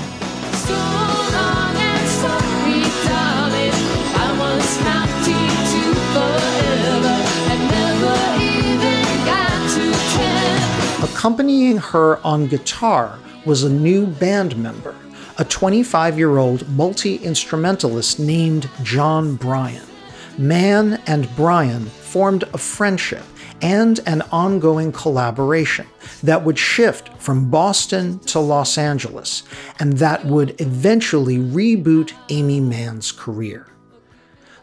Accompanying 11.26 11.78
her 11.78 12.24
on 12.24 12.46
guitar 12.46 13.18
was 13.48 13.64
a 13.64 13.70
new 13.70 14.06
band 14.06 14.56
member, 14.58 14.96
a 15.40 15.44
25 15.44 16.20
year 16.20 16.38
old 16.38 16.70
multi 16.70 17.16
instrumentalist 17.16 18.20
named 18.20 18.70
Jon 18.84 19.36
Brion. 19.36 19.88
Mann 20.38 21.02
and 21.08 21.36
Brion 21.36 21.88
formed 21.88 22.44
a 22.54 22.60
friendship 22.60 23.24
and 23.60 24.02
an 24.06 24.22
ongoing 24.32 24.92
collaboration 24.92 25.88
that 26.22 26.44
would 26.44 26.60
shift 26.60 27.10
from 27.18 27.50
Boston 27.50 28.20
to 28.20 28.40
Los 28.40 28.78
Angeles 28.78 29.42
and 29.80 29.94
that 29.94 30.26
would 30.26 30.62
eventually 30.62 31.40
reboot 31.40 32.14
Aimee 32.30 32.60
Mann's 32.60 33.12
career. 33.12 33.66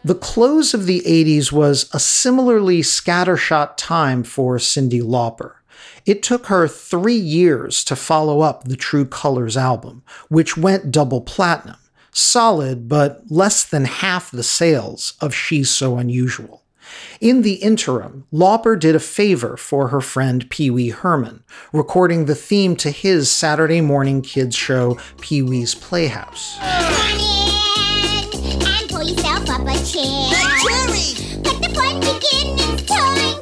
The 0.05 0.15
close 0.15 0.73
of 0.73 0.85
the 0.85 1.01
80s 1.01 1.51
was 1.51 1.89
a 1.93 1.99
similarly 1.99 2.79
scattershot 2.79 3.73
time 3.75 4.23
for 4.23 4.55
Cyndi 4.55 5.01
Lauper. 5.01 5.55
It 6.05 6.23
took 6.23 6.47
her 6.47 6.67
three 6.67 7.15
years 7.15 7.83
to 7.85 7.95
follow 7.95 8.41
up 8.41 8.65
the 8.65 8.75
True 8.75 9.05
Colors 9.05 9.55
album, 9.55 10.03
which 10.29 10.57
went 10.57 10.91
double 10.91 11.21
platinum, 11.21 11.77
solid 12.11 12.87
but 12.87 13.23
less 13.29 13.63
than 13.63 13.85
half 13.85 14.31
the 14.31 14.43
sales 14.43 15.13
of 15.21 15.33
She's 15.33 15.69
So 15.69 15.97
Unusual. 15.97 16.63
In 17.21 17.41
the 17.41 17.55
interim, 17.55 18.25
Lauper 18.33 18.79
did 18.79 18.95
a 18.95 18.99
favor 18.99 19.55
for 19.57 19.87
her 19.87 20.01
friend 20.01 20.49
Pee 20.49 20.69
Wee 20.69 20.89
Herman, 20.89 21.43
recording 21.71 22.25
the 22.25 22.35
theme 22.35 22.75
to 22.77 22.91
his 22.91 23.31
Saturday 23.31 23.81
morning 23.81 24.21
kids 24.21 24.55
show, 24.55 24.97
Pee 25.21 25.41
Wee's 25.41 25.75
Playhouse. 25.75 26.57
And 32.95 33.32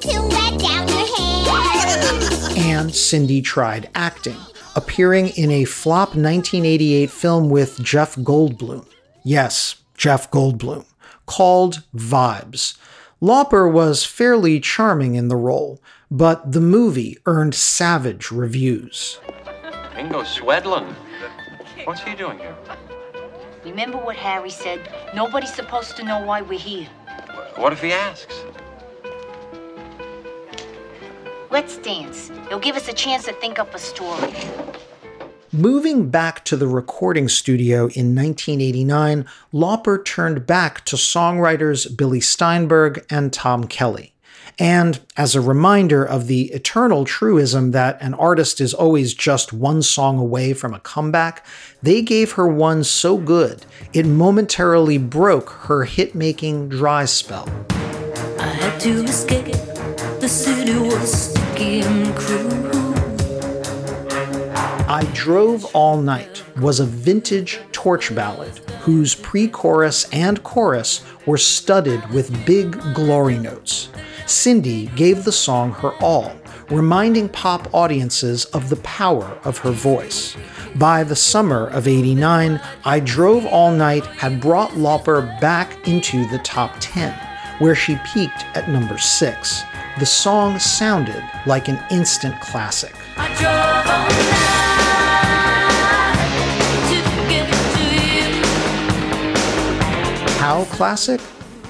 Cyndi 3.11 3.43
tried 3.43 3.89
acting, 3.95 4.37
appearing 4.75 5.29
in 5.29 5.51
a 5.51 5.65
flop 5.65 6.09
1988 6.09 7.09
film 7.09 7.49
with 7.49 7.83
Jeff 7.83 8.15
Goldblum. 8.15 8.85
Yes, 9.23 9.75
Jeff 9.97 10.31
Goldblum, 10.31 10.85
called 11.25 11.83
Vibes. 11.95 12.77
Lauper 13.21 13.71
was 13.71 14.05
fairly 14.05 14.59
charming 14.59 15.15
in 15.15 15.27
the 15.27 15.35
role, 15.35 15.81
but 16.09 16.51
the 16.51 16.61
movie 16.61 17.17
earned 17.25 17.53
savage 17.53 18.31
reviews. 18.31 19.19
Ingo 19.95 20.23
Swedlund. 20.23 20.93
What's 21.83 22.01
he 22.01 22.15
doing 22.15 22.39
here? 22.39 22.55
Remember 23.65 23.97
what 23.97 24.15
Harry 24.15 24.49
said? 24.49 24.79
Nobody's 25.13 25.53
supposed 25.53 25.97
to 25.97 26.03
know 26.03 26.21
why 26.25 26.41
we're 26.41 26.57
here. 26.57 26.87
What 27.55 27.73
if 27.73 27.81
he 27.81 27.91
asks? 27.91 28.35
Let's 31.52 31.76
dance. 31.80 32.30
It'll 32.45 32.60
give 32.60 32.78
us 32.78 32.88
a 32.88 32.93
chance 32.93 33.26
to 33.26 33.34
think 33.34 33.60
up 33.60 33.76
a 33.76 33.78
story. 33.78 34.34
Moving 35.52 36.10
back 36.10 36.45
to 36.45 36.56
the 36.56 36.66
recording 36.68 37.28
studio 37.28 37.89
in 37.89 38.16
1989, 38.16 39.26
Lauper 39.54 40.04
turned 40.06 40.47
back 40.47 40.86
to 40.86 40.95
songwriters 40.95 41.97
Billy 41.97 42.22
Steinberg 42.22 43.06
and 43.10 43.34
Tom 43.34 43.66
Kelly. 43.66 44.14
And 44.58 45.02
as 45.18 45.36
a 45.36 45.41
reminder 45.41 46.06
of 46.06 46.28
the 46.28 46.43
eternal 46.54 47.04
truism 47.04 47.72
that 47.72 48.02
an 48.02 48.14
artist 48.14 48.62
is 48.62 48.74
always 48.74 49.14
just 49.14 49.52
one 49.52 49.82
song 49.82 50.18
away 50.20 50.54
from 50.54 50.74
a 50.74 50.80
comeback, 50.80 51.45
they 51.84 52.02
gave 52.02 52.32
her 52.34 52.47
one 52.47 52.86
so 52.86 53.18
good 53.18 53.66
it 53.91 54.06
momentarily 54.06 54.97
broke 54.97 55.49
her 55.49 55.84
hit 55.84 56.16
making 56.16 56.70
dry 56.70 57.04
spell. 57.04 57.49
I 64.88 65.11
Drove 65.13 65.65
All 65.75 66.01
Night 66.01 66.41
was 66.57 66.79
a 66.79 66.86
vintage 66.86 67.59
torch 67.73 68.15
ballad 68.15 68.59
whose 68.79 69.13
pre 69.13 69.49
chorus 69.49 70.07
and 70.13 70.41
chorus 70.43 71.03
were 71.25 71.38
studded 71.38 72.09
with 72.11 72.45
big 72.45 72.82
glory 72.93 73.38
notes. 73.39 73.89
Cyndi 74.25 74.95
gave 74.95 75.25
the 75.25 75.34
song 75.34 75.73
her 75.73 75.91
all, 76.01 76.32
reminding 76.69 77.27
pop 77.27 77.67
audiences 77.73 78.45
of 78.45 78.69
the 78.69 78.77
power 78.77 79.38
of 79.43 79.57
her 79.57 79.71
voice. 79.71 80.38
By 80.75 81.03
the 81.03 81.17
summer 81.17 81.67
of 81.67 81.89
89, 81.89 82.61
I 82.86 83.01
Drove 83.01 83.45
All 83.47 83.73
Night 83.73 84.05
had 84.05 84.39
brought 84.39 84.71
Lauper 84.71 85.41
back 85.41 85.86
into 85.89 86.25
the 86.29 86.39
top 86.39 86.73
10, 86.79 87.13
where 87.59 87.75
she 87.75 87.99
peaked 88.13 88.45
at 88.55 88.69
number 88.69 88.97
6. 88.97 89.63
The 89.99 90.05
song 90.05 90.57
sounded 90.57 91.21
like 91.45 91.67
an 91.67 91.77
instant 91.91 92.39
classic. 92.41 92.95
How 100.39 100.65
classic? 100.71 101.21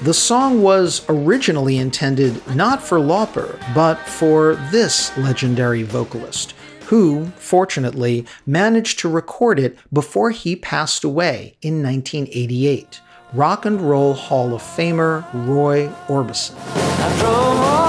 The 0.02 0.14
song 0.14 0.62
was 0.62 1.04
originally 1.08 1.78
intended 1.78 2.46
not 2.54 2.82
for 2.82 2.98
Lauper, 2.98 3.60
but 3.74 3.96
for 3.98 4.54
this 4.70 5.16
legendary 5.18 5.82
vocalist, 5.82 6.54
who, 6.86 7.26
fortunately, 7.36 8.24
managed 8.46 8.98
to 9.00 9.08
record 9.08 9.58
it 9.58 9.76
before 9.92 10.30
he 10.30 10.56
passed 10.56 11.04
away 11.04 11.56
in 11.60 11.82
1988. 11.82 13.00
Rock 13.32 13.64
and 13.66 13.80
Roll 13.80 14.14
Hall 14.14 14.54
of 14.54 14.62
Famer 14.62 15.24
Roy 15.32 15.88
Orbison. 16.06 17.81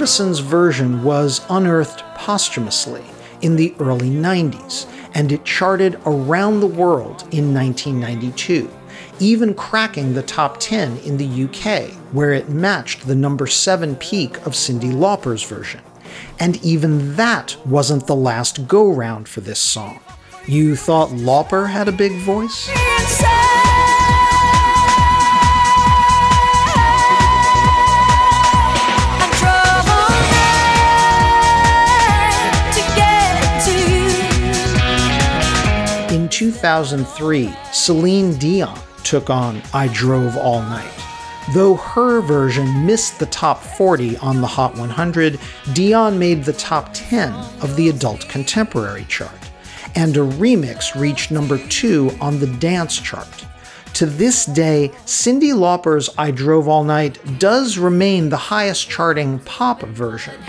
Orbison's 0.00 0.38
version 0.38 1.04
was 1.04 1.44
unearthed 1.50 2.02
posthumously 2.14 3.04
in 3.42 3.56
the 3.56 3.74
early 3.78 4.08
90s, 4.08 4.86
and 5.12 5.30
it 5.30 5.44
charted 5.44 6.00
around 6.06 6.60
the 6.60 6.66
world 6.66 7.28
in 7.32 7.52
1992, 7.52 8.70
even 9.18 9.52
cracking 9.52 10.14
the 10.14 10.22
top 10.22 10.58
10 10.58 10.96
in 11.00 11.18
the 11.18 11.44
UK, 11.44 11.92
where 12.12 12.32
it 12.32 12.48
matched 12.48 13.06
the 13.06 13.14
number 13.14 13.46
7 13.46 13.94
peak 13.96 14.38
of 14.46 14.54
Cyndi 14.54 14.90
Lauper's 14.90 15.42
version. 15.42 15.82
And 16.38 16.56
even 16.64 17.16
that 17.16 17.58
wasn't 17.66 18.06
the 18.06 18.16
last 18.16 18.66
go 18.66 18.90
round 18.90 19.28
for 19.28 19.42
this 19.42 19.60
song. 19.60 20.00
You 20.46 20.76
thought 20.76 21.10
Lauper 21.10 21.68
had 21.68 21.88
a 21.88 21.92
big 21.92 22.12
voice? 22.22 22.70
2003, 36.40 37.54
Celine 37.70 38.32
Dion 38.38 38.78
took 39.04 39.28
on 39.28 39.60
I 39.74 39.88
Drove 39.88 40.38
All 40.38 40.62
Night. 40.62 40.90
Though 41.52 41.74
her 41.74 42.22
version 42.22 42.86
missed 42.86 43.18
the 43.18 43.26
top 43.26 43.62
40 43.62 44.16
on 44.16 44.40
the 44.40 44.46
Hot 44.46 44.74
100, 44.74 45.38
Dion 45.74 46.18
made 46.18 46.42
the 46.42 46.54
top 46.54 46.92
10 46.94 47.34
of 47.60 47.76
the 47.76 47.90
adult 47.90 48.26
contemporary 48.30 49.04
chart, 49.06 49.50
and 49.94 50.16
a 50.16 50.20
remix 50.20 50.98
reached 50.98 51.30
number 51.30 51.58
2 51.68 52.12
on 52.22 52.40
the 52.40 52.46
dance 52.46 52.98
chart. 52.98 53.44
To 53.94 54.06
this 54.06 54.46
day, 54.46 54.92
Cyndi 55.04 55.52
Lauper's 55.54 56.08
I 56.16 56.30
Drove 56.30 56.68
All 56.68 56.84
Night 56.84 57.18
does 57.38 57.76
remain 57.76 58.30
the 58.30 58.38
highest 58.38 58.88
charting 58.88 59.40
pop 59.40 59.82
version. 59.82 60.40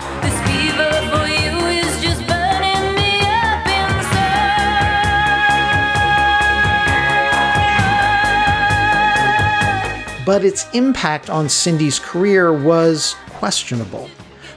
But 10.24 10.44
its 10.44 10.66
impact 10.72 11.30
on 11.30 11.48
Cyndi's 11.48 11.98
career 11.98 12.52
was 12.52 13.16
questionable. 13.30 14.08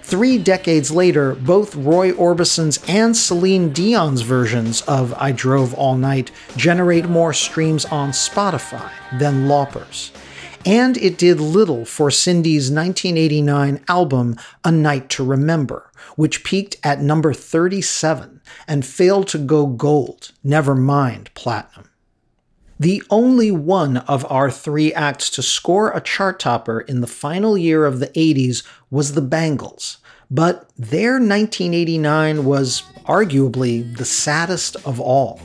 Three 0.04 0.38
decades 0.38 0.92
later, 0.92 1.34
both 1.34 1.76
Roy 1.76 2.12
Orbison's 2.12 2.80
and 2.88 3.18
Celine 3.18 3.74
Dion's 3.74 4.22
versions 4.22 4.82
of 4.84 5.16
I 5.16 5.32
Drove 5.32 5.74
All 5.74 5.98
Night 5.98 6.30
generate 6.56 7.10
more 7.10 7.34
streams 7.34 7.86
on 7.86 8.12
Spotify 8.12 8.92
than 9.18 9.48
Lauper's. 9.48 10.12
And 10.64 10.98
it 10.98 11.18
did 11.18 11.40
little 11.40 11.86
for 11.86 12.12
Cyndi's 12.12 12.70
1989 12.70 13.84
album 13.88 14.36
A 14.64 14.72
Night 14.72 15.10
to 15.10 15.26
Remember, 15.26 15.92
which 16.16 16.44
peaked 16.44 16.78
at 16.84 17.02
number 17.02 17.34
37 17.34 18.42
and 18.68 18.86
failed 18.86 19.28
to 19.30 19.40
go 19.40 19.66
gold, 19.66 20.32
never 20.44 20.76
mind 20.76 21.32
platinum. 21.34 21.90
The 22.78 23.02
only 23.10 23.52
one 23.52 23.98
of 23.98 24.30
our 24.30 24.52
three 24.52 24.94
acts 24.94 25.30
to 25.32 25.42
score 25.42 25.92
a 25.92 26.02
chart 26.02 26.42
topper 26.42 26.82
in 26.82 27.00
the 27.00 27.08
final 27.08 27.58
year 27.58 27.86
of 27.86 28.00
the 28.00 28.08
80s 28.08 28.64
was 28.92 29.14
the 29.14 29.22
Bangles, 29.22 30.00
but 30.30 30.70
their 30.78 31.14
1989 31.14 32.44
was 32.44 32.84
arguably 33.06 33.96
the 33.96 34.04
saddest 34.04 34.76
of 34.86 35.00
all. 35.00 35.40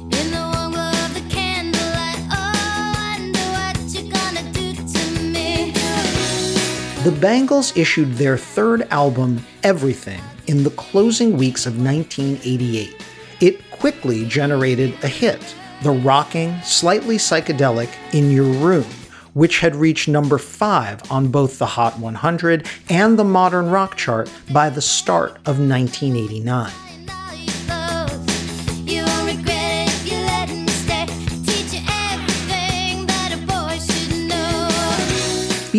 The 7.05 7.17
Bangles 7.21 7.77
issued 7.77 8.15
their 8.15 8.37
third 8.37 8.89
album, 8.91 9.47
Everything, 9.63 10.21
in 10.49 10.65
the 10.65 10.71
closing 10.71 11.37
weeks 11.37 11.65
of 11.65 11.81
1988. 11.81 13.07
It 13.41 13.71
quickly 13.71 14.27
generated 14.27 14.93
a 15.05 15.09
hit 15.09 15.55
the 15.83 15.91
rocking, 15.91 16.61
slightly 16.63 17.17
psychedelic 17.17 17.89
In 18.13 18.31
Your 18.31 18.45
Room, 18.45 18.87
which 19.35 19.61
had 19.61 19.77
reached 19.77 20.09
number 20.09 20.39
5 20.39 21.11
on 21.11 21.29
both 21.29 21.59
the 21.59 21.67
Hot 21.67 21.99
100 21.99 22.67
and 22.89 23.19
the 23.19 23.25
Modern 23.25 23.71
Rock 23.71 23.97
chart 23.97 24.31
by 24.53 24.69
the 24.69 24.83
start 24.83 25.33
of 25.47 25.59
1989. 25.59 26.90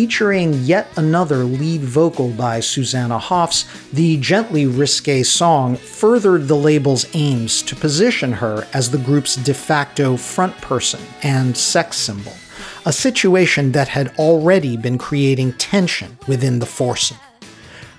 Featuring 0.02 0.54
yet 0.64 0.88
another 0.96 1.44
lead 1.44 1.82
vocal 1.82 2.30
by 2.30 2.58
Susanna 2.58 3.20
Hoffs, 3.20 3.66
the 3.92 4.16
gently 4.16 4.66
risque 4.66 5.22
song 5.22 5.76
furthered 5.76 6.48
the 6.48 6.56
label's 6.56 7.06
aims 7.14 7.62
to 7.62 7.76
position 7.76 8.32
her 8.32 8.66
as 8.72 8.90
the 8.90 8.98
group's 8.98 9.36
de 9.36 9.54
facto 9.54 10.16
front 10.16 10.56
person 10.56 11.00
and 11.22 11.56
sex 11.56 11.98
symbol, 11.98 12.32
a 12.84 12.92
situation 12.92 13.70
that 13.70 13.86
had 13.86 14.12
already 14.18 14.76
been 14.76 14.98
creating 14.98 15.52
tension 15.52 16.18
within 16.26 16.58
the 16.58 16.66
foursome. 16.66 17.18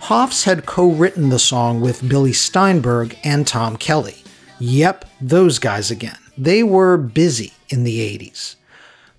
Hoffs 0.01 0.43
had 0.43 0.65
co 0.65 0.89
written 0.89 1.29
the 1.29 1.39
song 1.39 1.79
with 1.79 2.09
Billy 2.09 2.33
Steinberg 2.33 3.17
and 3.23 3.47
Tom 3.47 3.77
Kelly. 3.77 4.25
Yep, 4.59 5.05
those 5.21 5.57
guys 5.57 5.89
again. 5.89 6.19
They 6.37 6.63
were 6.63 6.97
busy 6.97 7.53
in 7.69 7.85
the 7.85 8.01
80s. 8.17 8.57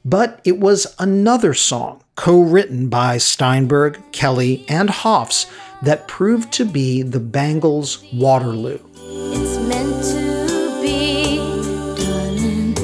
But 0.04 0.38
it 0.44 0.58
was 0.58 0.94
another 0.98 1.54
song, 1.54 2.03
co 2.16 2.40
written 2.40 2.88
by 2.88 3.18
Steinberg, 3.18 4.00
Kelly, 4.12 4.64
and 4.68 4.90
Hoffs, 4.90 5.46
that 5.82 6.08
proved 6.08 6.52
to 6.52 6.64
be 6.64 7.02
the 7.02 7.20
Bangles' 7.20 8.02
Waterloo. 8.12 8.78
It's 8.96 9.58
meant 9.68 10.02
to 10.04 10.80
be, 10.80 11.36
darling. 12.02 12.74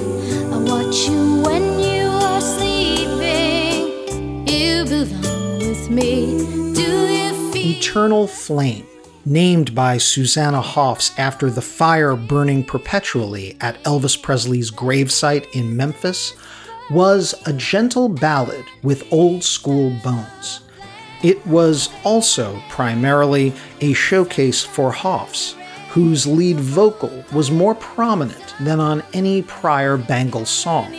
I 0.52 0.58
watch 0.70 1.08
you 1.08 1.40
when 1.42 1.78
you 1.78 2.08
are 2.08 2.40
sleeping. 2.40 4.46
You 4.46 4.84
belong 4.84 5.58
with 5.58 5.88
me. 5.90 6.26
Do 6.74 6.82
you 6.82 7.52
feel? 7.52 7.76
Eternal 7.78 8.26
Flame, 8.26 8.86
named 9.24 9.74
by 9.74 9.96
Susanna 9.96 10.60
Hoffs 10.60 11.12
after 11.18 11.50
the 11.50 11.62
fire 11.62 12.16
burning 12.16 12.64
perpetually 12.64 13.56
at 13.60 13.82
Elvis 13.84 14.20
Presley's 14.20 14.70
gravesite 14.70 15.46
in 15.54 15.76
Memphis, 15.76 16.34
was 16.90 17.34
a 17.46 17.52
gentle 17.52 18.08
ballad 18.08 18.64
with 18.82 19.10
old 19.12 19.44
school 19.44 19.90
bones. 20.02 20.60
It 21.22 21.46
was 21.46 21.90
also 22.04 22.60
primarily 22.68 23.52
a 23.80 23.92
showcase 23.92 24.62
for 24.62 24.90
Hoffs, 24.90 25.54
whose 25.90 26.26
lead 26.26 26.58
vocal 26.58 27.24
was 27.32 27.50
more 27.50 27.74
prominent 27.74 28.54
than 28.60 28.80
on 28.80 29.02
any 29.12 29.42
prior 29.42 29.96
Bangles 29.96 30.50
song. 30.50 30.92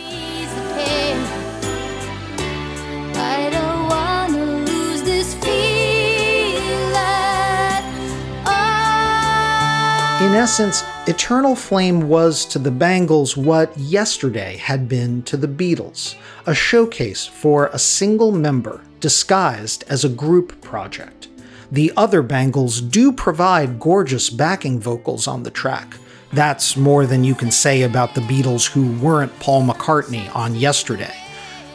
In 10.32 10.38
essence, 10.38 10.82
Eternal 11.06 11.54
Flame 11.54 12.08
was 12.08 12.46
to 12.46 12.58
the 12.58 12.70
Bangles 12.70 13.36
what 13.36 13.76
Yesterday 13.76 14.56
had 14.56 14.88
been 14.88 15.22
to 15.24 15.36
the 15.36 15.46
Beatles 15.46 16.14
a 16.46 16.54
showcase 16.54 17.26
for 17.26 17.66
a 17.66 17.78
single 17.78 18.32
member 18.32 18.80
disguised 18.98 19.84
as 19.90 20.06
a 20.06 20.08
group 20.08 20.58
project. 20.62 21.28
The 21.70 21.92
other 21.98 22.22
Bangles 22.22 22.80
do 22.80 23.12
provide 23.12 23.78
gorgeous 23.78 24.30
backing 24.30 24.80
vocals 24.80 25.26
on 25.26 25.42
the 25.42 25.50
track. 25.50 25.98
That's 26.32 26.78
more 26.78 27.04
than 27.04 27.24
you 27.24 27.34
can 27.34 27.50
say 27.50 27.82
about 27.82 28.14
the 28.14 28.22
Beatles 28.22 28.66
who 28.66 28.90
weren't 29.00 29.38
Paul 29.38 29.64
McCartney 29.64 30.34
on 30.34 30.54
Yesterday. 30.54 31.21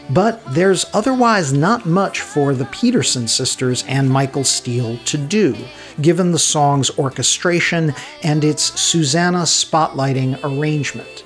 But 0.09 0.41
there's 0.53 0.85
otherwise 0.93 1.51
not 1.51 1.85
much 1.85 2.21
for 2.21 2.53
the 2.53 2.65
Peterson 2.65 3.27
sisters 3.27 3.83
and 3.87 4.09
Michael 4.09 4.45
Steele 4.45 4.97
to 5.05 5.17
do, 5.17 5.55
given 6.01 6.31
the 6.31 6.39
song's 6.39 6.97
orchestration 6.97 7.93
and 8.23 8.43
its 8.43 8.79
Susanna 8.79 9.39
spotlighting 9.39 10.39
arrangement. 10.43 11.25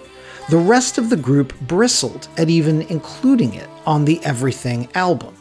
The 0.50 0.58
rest 0.58 0.98
of 0.98 1.10
the 1.10 1.18
group 1.18 1.58
bristled 1.62 2.28
at 2.38 2.50
even 2.50 2.82
including 2.84 3.54
it 3.54 3.70
on 3.86 4.06
the 4.06 4.24
Everything 4.26 4.90
album, 4.96 5.36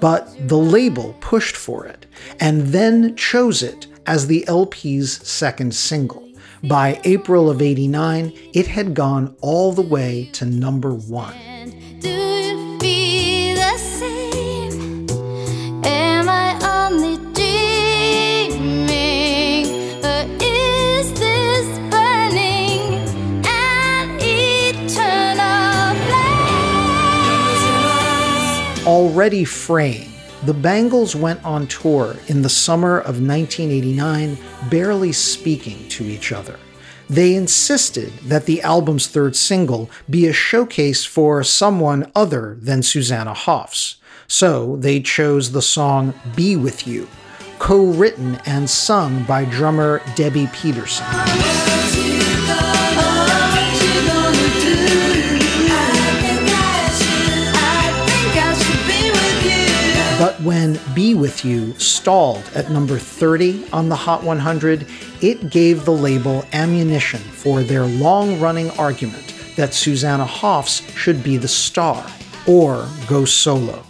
but 0.00 0.34
the 0.48 0.58
label 0.58 1.14
pushed 1.20 1.56
for 1.56 1.86
it 1.86 2.06
and 2.40 2.62
then 2.62 3.14
chose 3.16 3.62
it 3.62 3.86
as 4.06 4.26
the 4.26 4.46
LP's 4.48 5.26
second 5.26 5.74
single. 5.74 6.22
By 6.64 7.00
April 7.04 7.50
of 7.50 7.60
89, 7.60 8.32
it 8.54 8.66
had 8.66 8.94
gone 8.94 9.36
all 9.40 9.72
the 9.72 9.82
way 9.82 10.30
to 10.32 10.46
number 10.46 10.94
one. 10.94 11.34
Already 29.26 29.44
fraying, 29.44 30.12
the 30.44 30.54
Bangles 30.54 31.16
went 31.16 31.44
on 31.44 31.66
tour 31.66 32.14
in 32.28 32.42
the 32.42 32.48
summer 32.48 32.98
of 32.98 33.20
1989, 33.20 34.38
barely 34.70 35.10
speaking 35.10 35.88
to 35.88 36.04
each 36.04 36.30
other. 36.30 36.60
They 37.10 37.34
insisted 37.34 38.12
that 38.18 38.46
the 38.46 38.62
album's 38.62 39.08
third 39.08 39.34
single 39.34 39.90
be 40.08 40.28
a 40.28 40.32
showcase 40.32 41.04
for 41.04 41.42
someone 41.42 42.08
other 42.14 42.56
than 42.60 42.84
Susanna 42.84 43.34
Hoffs, 43.34 43.96
so 44.28 44.76
they 44.76 45.00
chose 45.00 45.50
the 45.50 45.60
song 45.60 46.14
Be 46.36 46.54
With 46.54 46.86
You, 46.86 47.08
co 47.58 47.84
written 47.84 48.36
and 48.46 48.70
sung 48.70 49.24
by 49.24 49.44
drummer 49.44 49.98
Debbi 50.14 50.52
Peterson. 50.52 51.75
When 60.46 60.78
Be 60.94 61.12
With 61.12 61.44
You 61.44 61.76
stalled 61.76 62.48
at 62.54 62.70
number 62.70 63.00
30 63.00 63.68
on 63.72 63.88
the 63.88 63.96
Hot 63.96 64.22
100, 64.22 64.86
it 65.20 65.50
gave 65.50 65.84
the 65.84 65.92
label 65.92 66.44
ammunition 66.52 67.18
for 67.18 67.64
their 67.64 67.84
long 67.84 68.38
running 68.38 68.70
argument 68.78 69.34
that 69.56 69.74
Susanna 69.74 70.24
Hoffs 70.24 70.88
should 70.96 71.24
be 71.24 71.36
the 71.36 71.48
star 71.48 72.06
or 72.46 72.86
go 73.08 73.24
solo. 73.24 73.84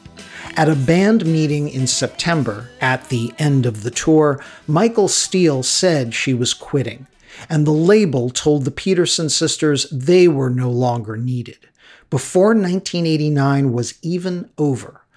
At 0.57 0.70
a 0.70 0.74
band 0.74 1.26
meeting 1.26 1.68
in 1.68 1.86
September, 1.86 2.70
at 2.80 3.11
the 3.11 3.34
end 3.38 3.66
of 3.66 3.82
the 3.82 3.90
tour, 3.90 4.42
Michael 4.66 5.09
Steele 5.09 5.62
said 5.62 6.14
she 6.14 6.32
was 6.32 6.54
quitting, 6.54 7.07
and 7.50 7.66
the 7.66 7.70
label 7.70 8.30
told 8.30 8.64
the 8.64 8.70
Peterson 8.70 9.28
sisters 9.28 9.90
they 9.90 10.26
were 10.26 10.48
no 10.48 10.70
longer 10.70 11.18
needed. 11.18 11.68
Before 12.09 12.54
1989 12.54 13.74
was 13.74 13.98
even 14.00 14.48
over, 14.57 15.02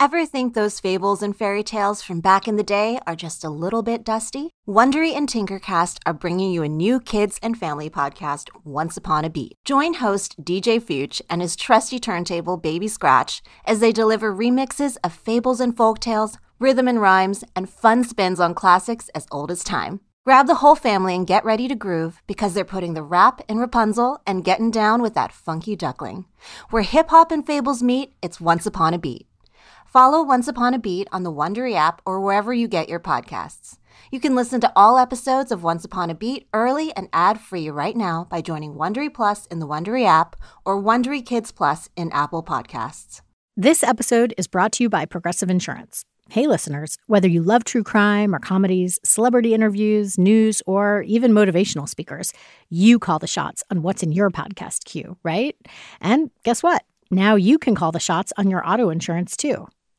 Ever 0.00 0.26
think 0.26 0.54
those 0.54 0.80
fables 0.80 1.22
and 1.22 1.36
fairy 1.36 1.62
tales 1.62 2.02
from 2.02 2.20
back 2.20 2.48
in 2.48 2.56
the 2.56 2.64
day 2.64 2.98
are 3.06 3.14
just 3.14 3.44
a 3.44 3.48
little 3.48 3.80
bit 3.80 4.04
dusty? 4.04 4.50
Wondery 4.66 5.16
and 5.16 5.28
Tinkercast 5.28 5.98
are 6.04 6.12
bringing 6.12 6.50
you 6.50 6.64
a 6.64 6.68
new 6.68 6.98
kids 6.98 7.38
and 7.44 7.56
family 7.56 7.88
podcast, 7.88 8.50
Once 8.64 8.96
Upon 8.96 9.24
a 9.24 9.30
Beat. 9.30 9.54
Join 9.64 9.94
host 9.94 10.42
DJ 10.42 10.82
Fuchs 10.82 11.22
and 11.30 11.40
his 11.40 11.54
trusty 11.54 12.00
turntable 12.00 12.56
Baby 12.56 12.88
Scratch 12.88 13.40
as 13.64 13.78
they 13.78 13.92
deliver 13.92 14.34
remixes 14.34 14.96
of 15.04 15.12
fables 15.12 15.60
and 15.60 15.76
folktales, 15.76 16.38
rhythm 16.58 16.88
and 16.88 17.00
rhymes, 17.00 17.44
and 17.54 17.70
fun 17.70 18.02
spins 18.02 18.40
on 18.40 18.52
classics 18.52 19.08
as 19.14 19.28
old 19.30 19.48
as 19.52 19.62
time. 19.62 20.00
Grab 20.24 20.48
the 20.48 20.56
whole 20.56 20.74
family 20.74 21.14
and 21.14 21.24
get 21.26 21.44
ready 21.44 21.68
to 21.68 21.74
groove 21.76 22.20
because 22.26 22.52
they're 22.52 22.64
putting 22.64 22.94
the 22.94 23.02
rap 23.02 23.42
in 23.48 23.58
Rapunzel 23.58 24.20
and 24.26 24.44
getting 24.44 24.72
down 24.72 25.02
with 25.02 25.14
that 25.14 25.32
funky 25.32 25.76
duckling. 25.76 26.24
Where 26.70 26.82
hip 26.82 27.10
hop 27.10 27.30
and 27.30 27.46
fables 27.46 27.80
meet, 27.80 28.14
it's 28.20 28.40
Once 28.40 28.66
Upon 28.66 28.92
a 28.92 28.98
Beat. 28.98 29.28
Follow 29.94 30.24
Once 30.24 30.48
Upon 30.48 30.74
a 30.74 30.78
Beat 30.80 31.06
on 31.12 31.22
the 31.22 31.32
Wondery 31.32 31.76
app 31.76 32.02
or 32.04 32.20
wherever 32.20 32.52
you 32.52 32.66
get 32.66 32.88
your 32.88 32.98
podcasts. 32.98 33.78
You 34.10 34.18
can 34.18 34.34
listen 34.34 34.60
to 34.62 34.72
all 34.74 34.98
episodes 34.98 35.52
of 35.52 35.62
Once 35.62 35.84
Upon 35.84 36.10
a 36.10 36.16
Beat 36.16 36.48
early 36.52 36.92
and 36.96 37.08
ad-free 37.12 37.70
right 37.70 37.96
now 37.96 38.26
by 38.28 38.40
joining 38.40 38.74
Wondery 38.74 39.14
Plus 39.14 39.46
in 39.46 39.60
the 39.60 39.68
Wondery 39.68 40.04
app 40.04 40.34
or 40.64 40.82
Wondery 40.82 41.24
Kids 41.24 41.52
Plus 41.52 41.90
in 41.94 42.10
Apple 42.10 42.42
Podcasts. 42.42 43.20
This 43.56 43.84
episode 43.84 44.34
is 44.36 44.48
brought 44.48 44.72
to 44.72 44.82
you 44.82 44.90
by 44.90 45.04
Progressive 45.06 45.48
Insurance. 45.48 46.04
Hey, 46.28 46.48
listeners, 46.48 46.98
whether 47.06 47.28
you 47.28 47.40
love 47.40 47.62
true 47.62 47.84
crime 47.84 48.34
or 48.34 48.40
comedies, 48.40 48.98
celebrity 49.04 49.54
interviews, 49.54 50.18
news, 50.18 50.60
or 50.66 51.02
even 51.02 51.30
motivational 51.30 51.88
speakers, 51.88 52.32
you 52.68 52.98
call 52.98 53.20
the 53.20 53.28
shots 53.28 53.62
on 53.70 53.82
what's 53.82 54.02
in 54.02 54.10
your 54.10 54.30
podcast 54.30 54.86
queue, 54.86 55.18
right? 55.22 55.54
And 56.00 56.32
guess 56.42 56.64
what? 56.64 56.82
Now 57.12 57.36
you 57.36 57.60
can 57.60 57.76
call 57.76 57.92
the 57.92 58.00
shots 58.00 58.32
on 58.36 58.50
your 58.50 58.68
auto 58.68 58.90
insurance 58.90 59.36
too. 59.36 59.68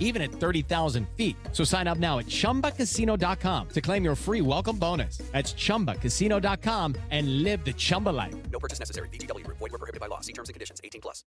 even 0.00 0.22
at 0.22 0.32
30,000 0.32 1.06
feet. 1.16 1.36
So 1.52 1.62
sign 1.62 1.86
up 1.86 1.98
now 1.98 2.18
at 2.18 2.26
chumbacasino.com 2.26 3.68
to 3.68 3.80
claim 3.80 4.02
your 4.02 4.16
free 4.16 4.40
welcome 4.40 4.78
bonus. 4.78 5.18
That's 5.32 5.52
chumbacasino.com 5.52 6.94
and 7.10 7.42
live 7.42 7.64
the 7.64 7.74
Chumba 7.74 8.10
life. 8.10 8.34
No 8.50 8.58
purchase 8.58 8.78
necessary. 8.80 9.08
VGW, 9.10 9.46
void, 9.46 9.60
were 9.60 9.78
prohibited 9.78 10.00
by 10.00 10.06
law. 10.06 10.20
See 10.20 10.32
terms 10.32 10.48
and 10.48 10.54
conditions 10.54 10.80
18 10.82 11.02
plus. 11.02 11.24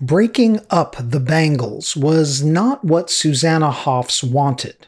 Breaking 0.00 0.60
up 0.68 0.96
the 0.98 1.20
Bangles 1.20 1.96
was 1.96 2.42
not 2.42 2.84
what 2.84 3.08
Susanna 3.08 3.70
Hoffs 3.70 4.22
wanted. 4.22 4.86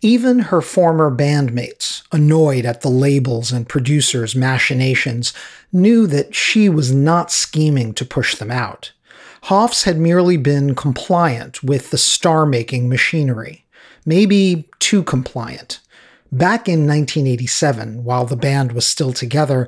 Even 0.00 0.40
her 0.40 0.60
former 0.60 1.14
bandmates, 1.14 2.02
annoyed 2.10 2.64
at 2.64 2.80
the 2.80 2.88
labels 2.88 3.52
and 3.52 3.68
producers' 3.68 4.34
machinations, 4.34 5.32
knew 5.72 6.08
that 6.08 6.34
she 6.34 6.68
was 6.68 6.92
not 6.92 7.30
scheming 7.30 7.94
to 7.94 8.04
push 8.04 8.34
them 8.34 8.50
out. 8.50 8.92
Hoffs 9.48 9.84
had 9.84 9.96
merely 9.96 10.36
been 10.36 10.74
compliant 10.74 11.62
with 11.62 11.88
the 11.88 11.96
star 11.96 12.44
making 12.44 12.86
machinery, 12.86 13.64
maybe 14.04 14.68
too 14.78 15.02
compliant. 15.02 15.80
Back 16.30 16.68
in 16.68 16.86
1987, 16.86 18.04
while 18.04 18.26
the 18.26 18.36
band 18.36 18.72
was 18.72 18.84
still 18.86 19.14
together, 19.14 19.66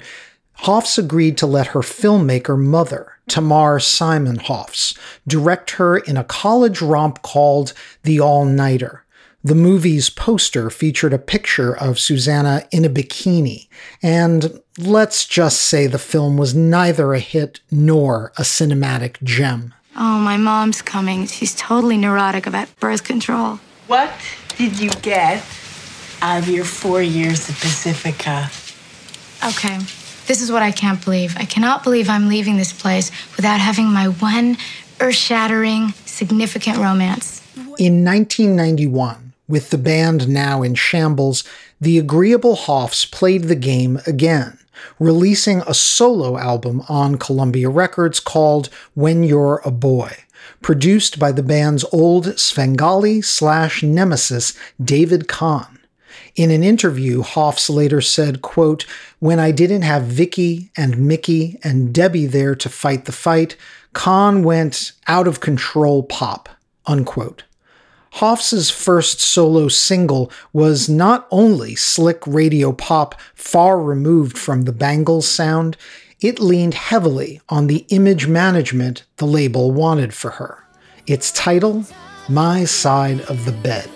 Hoffs 0.52 0.98
agreed 0.98 1.38
to 1.38 1.46
let 1.46 1.68
her 1.68 1.80
filmmaker 1.80 2.62
mother, 2.62 3.12
Tamar 3.26 3.80
Simon 3.80 4.36
Hoffs, 4.36 4.92
direct 5.26 5.70
her 5.70 5.96
in 5.96 6.18
a 6.18 6.24
college 6.24 6.82
romp 6.82 7.22
called 7.22 7.72
The 8.02 8.20
All 8.20 8.44
Nighter, 8.44 9.06
the 9.42 9.54
movie's 9.54 10.10
poster 10.10 10.68
featured 10.68 11.12
a 11.12 11.18
picture 11.18 11.74
of 11.76 11.98
Susanna 11.98 12.66
in 12.70 12.84
a 12.84 12.90
bikini, 12.90 13.68
and 14.02 14.60
let's 14.78 15.26
just 15.26 15.62
say 15.62 15.86
the 15.86 15.98
film 15.98 16.36
was 16.36 16.54
neither 16.54 17.14
a 17.14 17.20
hit 17.20 17.60
nor 17.70 18.32
a 18.36 18.42
cinematic 18.42 19.22
gem. 19.22 19.72
Oh, 19.96 20.18
my 20.18 20.36
mom's 20.36 20.82
coming. 20.82 21.26
She's 21.26 21.54
totally 21.54 21.96
neurotic 21.96 22.46
about 22.46 22.68
birth 22.80 23.04
control. 23.04 23.60
What 23.86 24.12
did 24.56 24.78
you 24.78 24.90
get 25.02 25.44
out 26.22 26.38
of 26.42 26.48
your 26.48 26.64
four 26.64 27.02
years 27.02 27.48
at 27.48 27.56
Pacifica? 27.56 28.50
Okay, 29.42 29.78
this 30.26 30.42
is 30.42 30.52
what 30.52 30.62
I 30.62 30.70
can't 30.70 31.02
believe. 31.02 31.34
I 31.38 31.44
cannot 31.46 31.82
believe 31.82 32.10
I'm 32.10 32.28
leaving 32.28 32.56
this 32.58 32.74
place 32.74 33.10
without 33.36 33.58
having 33.58 33.86
my 33.86 34.08
one 34.08 34.58
earth 35.00 35.14
shattering, 35.14 35.92
significant 36.04 36.76
romance. 36.76 37.40
In 37.78 38.04
1991, 38.04 39.29
with 39.50 39.70
the 39.70 39.78
band 39.78 40.28
now 40.28 40.62
in 40.62 40.74
shambles, 40.74 41.44
the 41.80 41.98
Agreeable 41.98 42.54
Hoffs 42.54 43.04
played 43.04 43.44
the 43.44 43.56
game 43.56 44.00
again, 44.06 44.58
releasing 44.98 45.60
a 45.62 45.74
solo 45.74 46.38
album 46.38 46.82
on 46.88 47.18
Columbia 47.18 47.68
Records 47.68 48.20
called 48.20 48.68
When 48.94 49.24
You're 49.24 49.60
a 49.64 49.70
Boy, 49.70 50.16
produced 50.62 51.18
by 51.18 51.32
the 51.32 51.42
band's 51.42 51.84
old 51.92 52.38
Svengali 52.38 53.20
slash 53.20 53.82
nemesis 53.82 54.56
David 54.82 55.26
Kahne. 55.26 55.78
In 56.36 56.50
an 56.50 56.62
interview, 56.62 57.22
Hoffs 57.22 57.68
later 57.68 58.00
said, 58.00 58.40
quote, 58.40 58.86
When 59.18 59.40
I 59.40 59.50
didn't 59.50 59.82
have 59.82 60.04
Vicki 60.04 60.70
and 60.76 60.94
Micki 60.94 61.58
and 61.64 61.92
Debbi 61.92 62.30
there 62.30 62.54
to 62.54 62.68
fight 62.68 63.06
the 63.06 63.12
fight, 63.12 63.56
Kahne 63.94 64.44
went 64.44 64.92
out 65.08 65.26
of 65.26 65.40
control 65.40 66.04
pop, 66.04 66.48
unquote. 66.86 67.42
Hoffs's 68.14 68.70
first 68.70 69.20
solo 69.20 69.68
single 69.68 70.30
was 70.52 70.88
not 70.88 71.26
only 71.30 71.74
slick 71.74 72.26
radio 72.26 72.72
pop 72.72 73.20
far 73.34 73.80
removed 73.80 74.36
from 74.36 74.62
the 74.62 74.72
Bangles 74.72 75.28
sound, 75.28 75.76
it 76.20 76.38
leaned 76.38 76.74
heavily 76.74 77.40
on 77.48 77.66
the 77.66 77.86
image 77.88 78.26
management 78.26 79.04
the 79.16 79.26
label 79.26 79.70
wanted 79.70 80.12
for 80.12 80.32
her. 80.32 80.64
Its 81.06 81.32
title, 81.32 81.86
My 82.28 82.64
Side 82.64 83.20
of 83.22 83.44
the 83.44 83.52
Bed. 83.52 83.88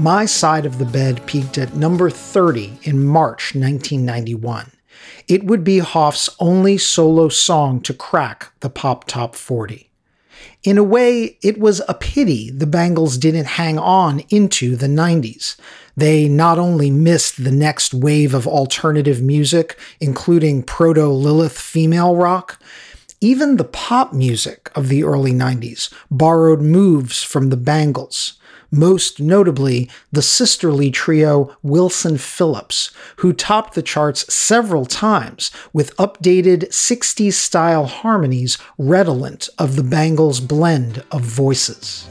My 0.00 0.24
Side 0.24 0.64
of 0.64 0.78
the 0.78 0.86
Bed 0.86 1.26
peaked 1.26 1.58
at 1.58 1.76
number 1.76 2.08
30 2.08 2.78
in 2.84 3.04
March 3.04 3.54
1991. 3.54 4.72
It 5.28 5.44
would 5.44 5.62
be 5.62 5.80
Hoff's 5.80 6.30
only 6.38 6.78
solo 6.78 7.28
song 7.28 7.82
to 7.82 7.92
crack 7.92 8.50
the 8.60 8.70
pop 8.70 9.04
top 9.06 9.34
40. 9.34 9.90
In 10.62 10.78
a 10.78 10.82
way, 10.82 11.36
it 11.42 11.60
was 11.60 11.82
a 11.86 11.92
pity 11.92 12.50
the 12.50 12.66
Bangles 12.66 13.18
didn't 13.18 13.44
hang 13.44 13.78
on 13.78 14.20
into 14.30 14.74
the 14.74 14.86
90s. 14.86 15.56
They 15.94 16.30
not 16.30 16.58
only 16.58 16.90
missed 16.90 17.44
the 17.44 17.52
next 17.52 17.92
wave 17.92 18.32
of 18.32 18.46
alternative 18.46 19.20
music, 19.20 19.78
including 20.00 20.62
proto 20.62 21.08
Lilith 21.08 21.58
female 21.58 22.16
rock, 22.16 22.58
even 23.20 23.58
the 23.58 23.64
pop 23.64 24.14
music 24.14 24.70
of 24.74 24.88
the 24.88 25.04
early 25.04 25.32
90s 25.32 25.92
borrowed 26.10 26.62
moves 26.62 27.22
from 27.22 27.50
the 27.50 27.58
Bangles 27.58 28.39
most 28.70 29.20
notably 29.20 29.90
the 30.12 30.22
sisterly 30.22 30.90
trio 30.90 31.56
Wilson 31.62 32.18
Phillips, 32.18 32.90
who 33.16 33.32
topped 33.32 33.74
the 33.74 33.82
charts 33.82 34.32
several 34.32 34.86
times 34.86 35.50
with 35.72 35.96
updated 35.96 36.68
60s 36.68 37.34
style 37.34 37.86
harmonies 37.86 38.58
redolent 38.78 39.48
of 39.58 39.76
the 39.76 39.82
Bangles' 39.82 40.40
blend 40.40 41.02
of 41.10 41.22
voices. 41.22 42.08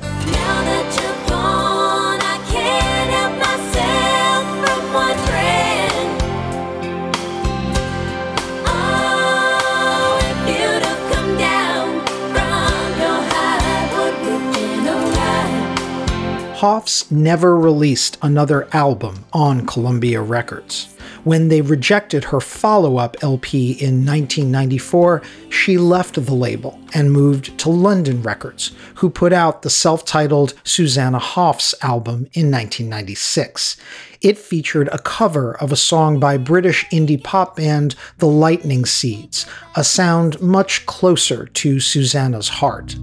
Hoffs 16.60 17.10
never 17.10 17.57
released 17.57 18.18
another 18.22 18.68
album 18.74 19.24
on 19.32 19.66
Columbia 19.66 20.22
Records. 20.22 20.93
When 21.24 21.47
they 21.47 21.62
rejected 21.62 22.26
her 22.26 22.41
follow 22.41 22.97
up 22.97 23.16
LP 23.22 23.72
in 23.72 24.05
1994, 24.05 25.22
she 25.49 25.78
left 25.78 26.16
the 26.16 26.34
label 26.34 26.78
and 26.93 27.14
moved 27.14 27.57
to 27.60 27.70
London 27.70 28.22
Records, 28.22 28.74
who 28.95 29.10
put 29.10 29.32
out 29.32 29.62
the 29.62 29.70
self 29.70 30.03
titled 30.03 30.53
Susanna 30.66 31.18
Hoffs 31.18 31.74
album 31.82 32.28
in 32.34 32.51
1996. 32.51 33.78
It 34.20 34.38
featured 34.38 34.89
a 34.89 34.99
cover 34.99 35.55
of 35.62 35.72
a 35.72 35.78
song 35.78 36.20
by 36.20 36.36
British 36.36 36.86
indie 36.89 37.24
pop 37.24 37.55
band 37.55 37.95
The 38.18 38.28
Lightning 38.28 38.84
Seeds, 38.84 39.45
a 39.78 39.86
sound 39.86 40.41
much 40.41 40.86
closer 40.86 41.45
to 41.45 41.80
Susanna's 41.80 42.49
heart. 42.49 42.97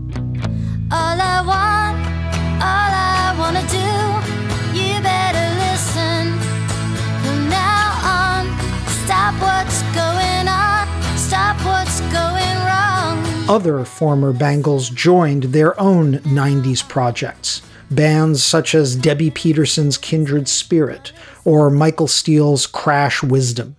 Other 13.49 13.85
former 13.85 14.33
Bangles 14.33 14.91
joined 14.91 15.45
their 15.45 15.81
own 15.81 16.15
90s 16.19 16.87
projects. 16.87 17.63
Bands 17.91 18.43
such 18.43 18.75
as 18.75 18.97
Debbi 18.97 19.33
Peterson's 19.33 19.97
Kindred 19.97 20.49
Spirit 20.49 21.13
or 21.45 21.71
Michael 21.71 22.09
Steele's 22.09 22.67
Crash 22.67 23.23
Wisdom. 23.23 23.77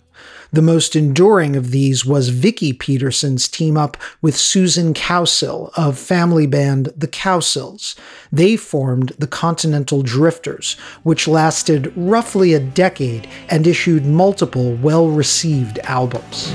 The 0.50 0.62
most 0.62 0.96
enduring 0.96 1.56
of 1.56 1.72
these 1.72 2.06
was 2.06 2.30
Vicki 2.30 2.72
Peterson's 2.72 3.48
team 3.48 3.76
up 3.76 3.98
with 4.22 4.36
Susan 4.36 4.94
Cowsill 4.94 5.70
of 5.76 5.98
family 5.98 6.46
band 6.46 6.92
The 6.96 7.08
Cowsills. 7.08 7.94
They 8.32 8.56
formed 8.56 9.12
the 9.18 9.26
Continental 9.26 10.02
Drifters, 10.02 10.78
which 11.02 11.28
lasted 11.28 11.92
roughly 11.94 12.54
a 12.54 12.60
decade 12.60 13.28
and 13.50 13.66
issued 13.66 14.06
multiple 14.06 14.74
well 14.76 15.08
received 15.08 15.78
albums. 15.80 16.52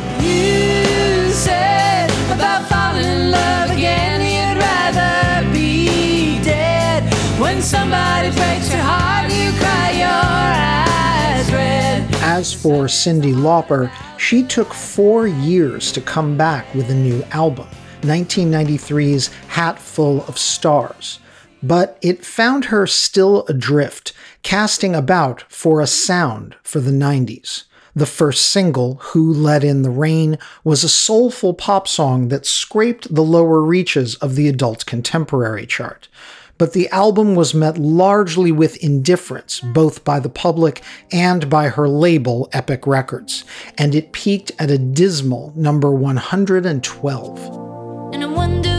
As 12.44 12.52
for 12.52 12.88
Cyndi 12.88 13.34
Lauper, 13.34 13.90
she 14.18 14.44
took 14.44 14.74
four 14.74 15.28
years 15.28 15.94
to 15.94 16.02
come 16.02 16.36
back 16.36 16.76
with 16.76 16.90
a 16.90 16.94
new 16.94 17.24
album, 17.32 17.70
1993's 18.02 19.28
Hat 19.48 19.80
Full 19.80 20.26
of 20.26 20.38
Stars. 20.38 21.22
But 21.64 21.98
it 22.02 22.26
found 22.26 22.66
her 22.66 22.86
still 22.86 23.46
adrift, 23.48 24.12
casting 24.42 24.94
about 24.94 25.46
for 25.48 25.80
a 25.80 25.88
sound 25.88 26.58
for 26.64 26.82
the 26.82 26.92
90s. 26.92 27.64
The 27.96 28.06
first 28.06 28.50
single, 28.50 28.96
Who 28.96 29.32
Let 29.32 29.64
In 29.64 29.84
the 29.84 29.90
Rain, 29.90 30.38
was 30.66 30.84
a 30.84 30.90
soulful 30.90 31.54
pop 31.54 31.88
song 31.88 32.28
that 32.28 32.46
scraped 32.46 33.16
the 33.16 33.24
lower 33.24 33.62
reaches 33.62 34.16
of 34.16 34.36
the 34.36 34.50
adult 34.50 34.86
contemporary 34.86 35.66
chart 35.66 36.10
but 36.64 36.72
the 36.72 36.88
album 36.92 37.36
was 37.36 37.54
met 37.54 37.78
largely 37.78 38.50
with 38.50 38.78
indifference, 38.78 39.60
both 39.60 40.06
by 40.06 40.18
the 40.18 40.30
public 40.30 40.82
and 41.12 41.50
by 41.50 41.68
her 41.68 41.90
label, 41.90 42.48
Epic 42.54 42.88
Records, 42.88 43.44
and 43.78 43.94
it 43.94 44.14
peaked 44.14 44.54
at 44.58 44.72
a 44.72 44.78
dismal 44.78 45.52
number 45.58 45.92
112. 45.92 48.73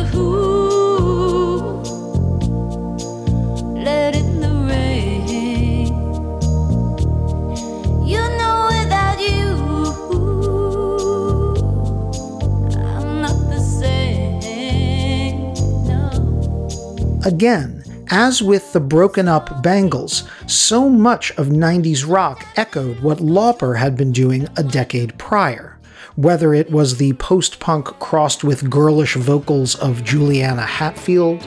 Again, 17.24 17.82
as 18.10 18.42
with 18.42 18.74
the 18.74 18.80
broken 18.80 19.28
up 19.28 19.62
Bangles, 19.62 20.28
so 20.46 20.90
much 20.90 21.30
of 21.38 21.46
90s 21.46 22.06
rock 22.06 22.44
echoed 22.54 23.00
what 23.00 23.16
Lauper 23.16 23.78
had 23.78 23.96
been 23.96 24.12
doing 24.12 24.46
a 24.58 24.62
decade 24.62 25.16
prior. 25.16 25.78
Whether 26.16 26.52
it 26.52 26.70
was 26.70 26.98
the 26.98 27.14
post 27.14 27.60
punk 27.60 27.86
crossed 27.98 28.44
with 28.44 28.68
girlish 28.68 29.14
vocals 29.14 29.74
of 29.74 30.04
Juliana 30.04 30.66
Hatfield. 30.66 31.42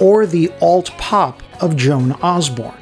Or 0.00 0.26
the 0.26 0.52
alt 0.60 0.90
pop 0.98 1.42
of 1.62 1.76
Joan 1.76 2.12
Osborne. 2.20 2.74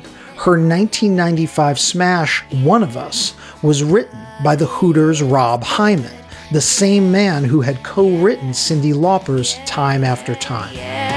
Her 0.47 0.53
1995 0.53 1.77
smash, 1.77 2.45
One 2.63 2.85
of 2.85 2.97
Us, 2.97 3.35
was 3.65 3.83
written 3.83 4.17
by 4.45 4.55
the 4.55 4.67
Hooters' 4.67 5.21
Rob 5.21 5.65
Hyman, 5.65 6.17
the 6.53 6.61
same 6.61 7.11
man 7.11 7.43
who 7.43 7.63
had 7.63 7.83
co 7.83 8.09
written 8.19 8.51
Cyndi 8.51 8.95
Lauper's 8.95 9.59
Time 9.67 10.05
After 10.05 10.37
Time. 10.37 10.73
Yeah, 10.73 11.17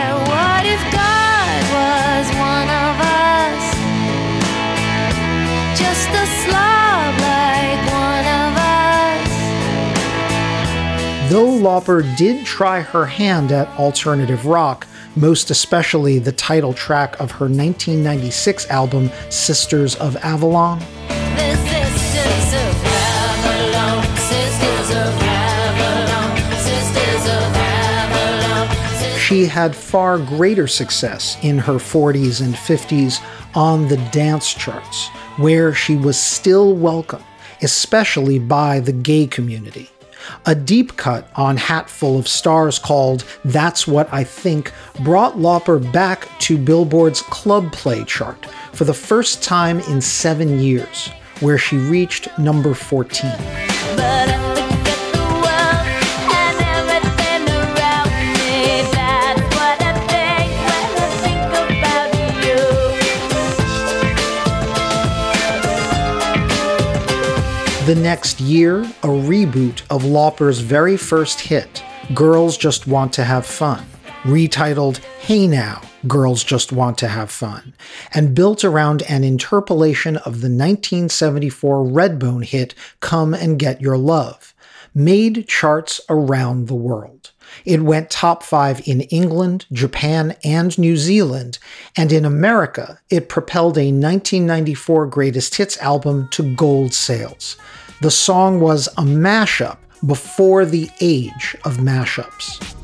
Though 11.30 11.45
Lauper 11.45 12.17
did 12.17 12.43
try 12.43 12.82
her 12.82 13.05
hand 13.05 13.51
at 13.51 13.67
alternative 13.77 14.47
rock, 14.47 14.88
most 15.16 15.51
especially 15.51 16.20
the 16.20 16.32
title 16.32 16.74
track 16.74 17.20
of 17.20 17.32
her 17.32 17.45
1996 17.45 18.70
album 18.70 19.10
Sisters 19.30 19.95
of 19.95 20.16
Avalon. 20.18 20.80
She 29.30 29.45
had 29.45 29.76
far 29.76 30.18
greater 30.18 30.66
success 30.66 31.38
in 31.43 31.60
her 31.60 31.76
40s 31.76 32.43
and 32.43 32.55
50s 32.55 33.22
on 33.55 33.88
the 33.88 33.97
dance 34.12 34.51
charts, 34.51 35.10
where 35.38 35.72
she 35.72 35.95
was 35.95 36.18
still 36.18 36.74
welcome, 36.74 37.24
especially 37.62 38.39
by 38.39 38.80
the 38.80 38.91
gay 38.91 39.28
community. 39.28 39.91
A 40.45 40.55
deep 40.55 40.97
cut 40.97 41.30
on 41.36 41.57
Hatful 41.57 42.17
of 42.17 42.28
Stars 42.28 42.80
called 42.80 43.24
That's 43.45 43.88
What 43.88 44.11
I 44.13 44.24
Think 44.24 44.72
brought 45.03 45.36
Lauper 45.36 45.80
back 45.91 46.28
to 46.39 46.57
Billboard's 46.57 47.22
Club 47.22 47.72
Play 47.72 48.03
chart 48.05 48.45
for 48.74 48.84
the 48.86 48.93
first 48.93 49.43
time 49.43 49.80
in 49.82 50.01
seven 50.01 50.59
years, 50.59 51.09
where 51.39 51.57
she 51.57 51.78
reached 51.78 52.28
number 52.38 52.74
14. 52.74 54.49
The 67.89 67.95
next 67.95 68.39
year, 68.39 68.81
a 68.81 69.07
reboot 69.07 69.81
of 69.89 70.05
Lauper's 70.05 70.59
very 70.59 70.95
first 70.95 71.39
hit, 71.39 71.83
Girls 72.13 72.55
Just 72.55 72.85
Want 72.85 73.11
to 73.13 73.23
Have 73.23 73.47
Fun, 73.47 73.83
retitled 74.25 74.99
Hey 75.21 75.47
Now, 75.47 75.81
Girls 76.07 76.43
Just 76.43 76.71
Want 76.71 76.99
to 76.99 77.07
Have 77.07 77.31
Fun, 77.31 77.73
and 78.13 78.35
built 78.35 78.63
around 78.63 79.01
an 79.09 79.23
interpolation 79.23 80.17
of 80.17 80.41
the 80.41 80.51
1974 80.51 81.83
Redbone 81.83 82.45
hit 82.45 82.75
Come 82.99 83.33
and 83.33 83.57
Get 83.57 83.81
Your 83.81 83.97
Love, 83.97 84.53
made 84.93 85.47
charts 85.47 85.99
around 86.09 86.67
the 86.67 86.75
world. 86.75 87.28
It 87.70 87.84
went 87.84 88.09
top 88.09 88.41
five 88.41 88.82
in 88.88 89.01
England, 89.01 89.67
Japan, 89.72 90.36
and 90.43 90.76
New 90.80 90.97
Zealand, 90.97 91.59
and 91.95 92.11
in 92.11 92.26
America, 92.26 92.99
it 93.11 93.30
propelled 93.30 93.78
a 93.78 93.91
1994 93.91 95.05
greatest 95.05 95.53
hits 95.53 95.78
album 95.78 96.30
to 96.32 96.55
gold 96.55 96.95
sales. 96.95 97.57
The 98.01 98.09
song 98.09 98.59
was 98.59 98.88
a 98.97 99.03
mashup 99.03 99.78
before 100.03 100.65
the 100.65 100.89
age 100.99 101.55
of 101.63 101.78
mashups. 101.78 102.78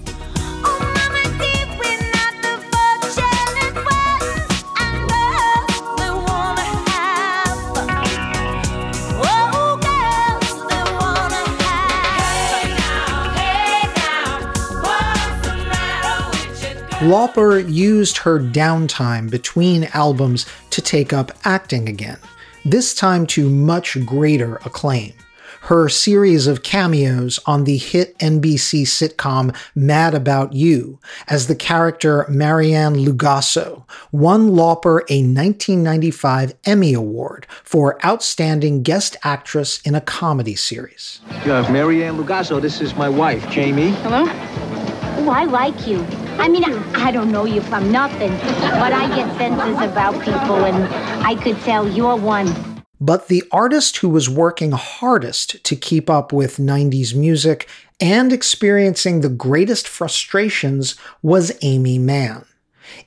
Lauper 17.05 17.71
used 17.71 18.17
her 18.17 18.39
downtime 18.39 19.29
between 19.29 19.83
albums 19.93 20.47
to 20.71 20.81
take 20.81 21.13
up 21.13 21.31
acting 21.43 21.87
again 21.87 22.17
this 22.65 22.95
time 22.95 23.27
to 23.27 23.47
much 23.47 24.03
greater 24.07 24.55
acclaim. 24.65 25.13
Her 25.61 25.87
series 25.87 26.47
of 26.47 26.63
cameos 26.63 27.39
on 27.45 27.65
the 27.65 27.77
hit 27.77 28.17
NBC 28.17 28.87
sitcom 28.87 29.55
Mad 29.75 30.15
About 30.15 30.53
You 30.53 30.99
as 31.27 31.45
the 31.45 31.55
character 31.55 32.25
Marianne 32.27 32.95
Lugasso 32.95 33.83
won 34.11 34.49
Lauper 34.49 35.01
a 35.07 35.21
1995 35.21 36.55
Emmy 36.65 36.95
Award 36.95 37.45
for 37.63 38.03
Outstanding 38.03 38.81
Guest 38.81 39.15
Actress 39.23 39.79
in 39.81 39.93
a 39.93 40.01
Comedy 40.01 40.55
Series. 40.55 41.21
Yeah, 41.45 41.71
Marianne 41.71 42.17
Lugasso, 42.17 42.59
this 42.59 42.81
is 42.81 42.95
my 42.95 43.09
wife, 43.09 43.47
Jamie. 43.51 43.91
Hello? 44.01 44.23
Oh, 44.27 45.29
I 45.29 45.43
like 45.43 45.87
you. 45.87 46.03
I 46.38 46.47
mean, 46.49 46.63
I 46.95 47.11
don't 47.11 47.31
know 47.31 47.45
you 47.45 47.61
from 47.61 47.91
nothing, 47.91 48.31
but 48.31 48.93
I 48.93 49.07
get 49.15 49.38
senses 49.38 49.81
about 49.89 50.13
people, 50.23 50.65
and 50.65 50.93
I 51.25 51.36
could 51.36 51.57
tell 51.61 51.88
you're 51.88 52.15
one. 52.15 52.53
But 52.99 53.27
the 53.27 53.43
artist 53.51 53.97
who 53.97 54.09
was 54.09 54.29
working 54.29 54.71
hardest 54.71 55.63
to 55.63 55.75
keep 55.75 56.09
up 56.09 56.31
with 56.31 56.57
90s 56.57 57.15
music 57.15 57.67
and 57.99 58.31
experiencing 58.31 59.21
the 59.21 59.29
greatest 59.29 59.88
frustrations 59.88 60.95
was 61.21 61.57
Aimee 61.61 61.99
Mann. 61.99 62.45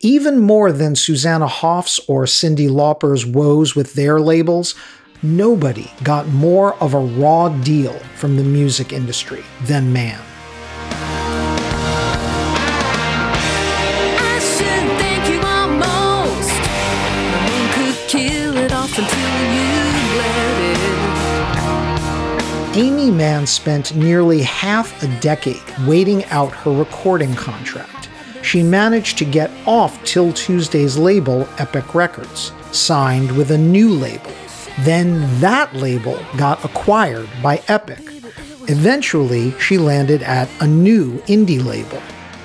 Even 0.00 0.38
more 0.38 0.72
than 0.72 0.96
Susanna 0.96 1.46
Hoffs 1.46 2.00
or 2.08 2.24
Cyndi 2.24 2.68
Lauper's 2.70 3.24
woes 3.24 3.74
with 3.74 3.94
their 3.94 4.20
labels, 4.20 4.74
nobody 5.22 5.90
got 6.02 6.28
more 6.28 6.74
of 6.82 6.94
a 6.94 6.98
raw 6.98 7.48
deal 7.48 7.94
from 8.16 8.36
the 8.36 8.44
music 8.44 8.92
industry 8.92 9.44
than 9.62 9.92
Mann. 9.92 10.20
Aimee 22.78 23.10
Mann 23.10 23.44
spent 23.44 23.96
nearly 23.96 24.40
half 24.40 25.02
a 25.02 25.08
decade 25.20 25.60
waiting 25.84 26.24
out 26.26 26.52
her 26.52 26.70
recording 26.70 27.34
contract. 27.34 28.08
She 28.40 28.62
managed 28.62 29.18
to 29.18 29.24
get 29.24 29.50
off 29.66 29.98
'Til 30.04 30.32
Tuesday's 30.32 30.96
label, 30.96 31.48
Epic 31.58 31.92
Records, 31.92 32.52
signed 32.70 33.32
with 33.32 33.50
a 33.50 33.58
new 33.58 33.88
label. 33.88 34.30
Then 34.82 35.26
that 35.40 35.74
label 35.74 36.20
got 36.36 36.64
acquired 36.64 37.28
by 37.42 37.60
Epic. 37.66 37.98
Eventually, 38.68 39.52
she 39.58 39.76
landed 39.76 40.22
at 40.22 40.48
a 40.60 40.66
new 40.68 41.20
indie 41.26 41.64
label, 41.64 42.00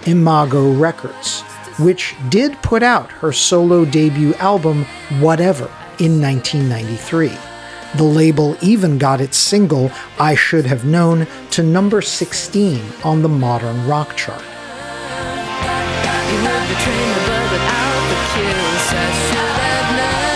Imago 0.07 0.71
Records, 0.71 1.41
which 1.77 2.15
did 2.29 2.59
put 2.63 2.81
out 2.81 3.11
her 3.11 3.31
solo 3.31 3.85
debut 3.85 4.33
album, 4.39 4.87
Whatever, 5.19 5.69
in 5.99 6.19
1993. 6.19 7.52
The 7.95 8.03
label 8.03 8.57
even 8.61 8.97
got 8.97 9.21
its 9.21 9.37
single, 9.37 9.91
I 10.19 10.33
Should 10.33 10.65
Have 10.65 10.83
Known, 10.83 11.27
to 11.51 11.61
number 11.61 12.01
16 12.01 12.81
on 13.03 13.21
the 13.21 13.29
modern 13.29 13.87
rock 13.87 14.15
chart. 14.15 14.41
You 14.41 16.39
heard 16.39 16.67
the 16.69 16.75
train, 16.81 17.13
but 17.27 17.51
without 17.51 18.09
the 18.09 18.15
kiss, 18.33 18.93
I 18.93 19.11
should 19.29 19.57
have 19.61 19.89
known. 19.93 20.33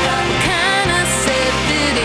What 0.00 0.40
kind 0.48 0.90
of 0.96 1.06
safe 1.26 1.60
it 1.84 1.96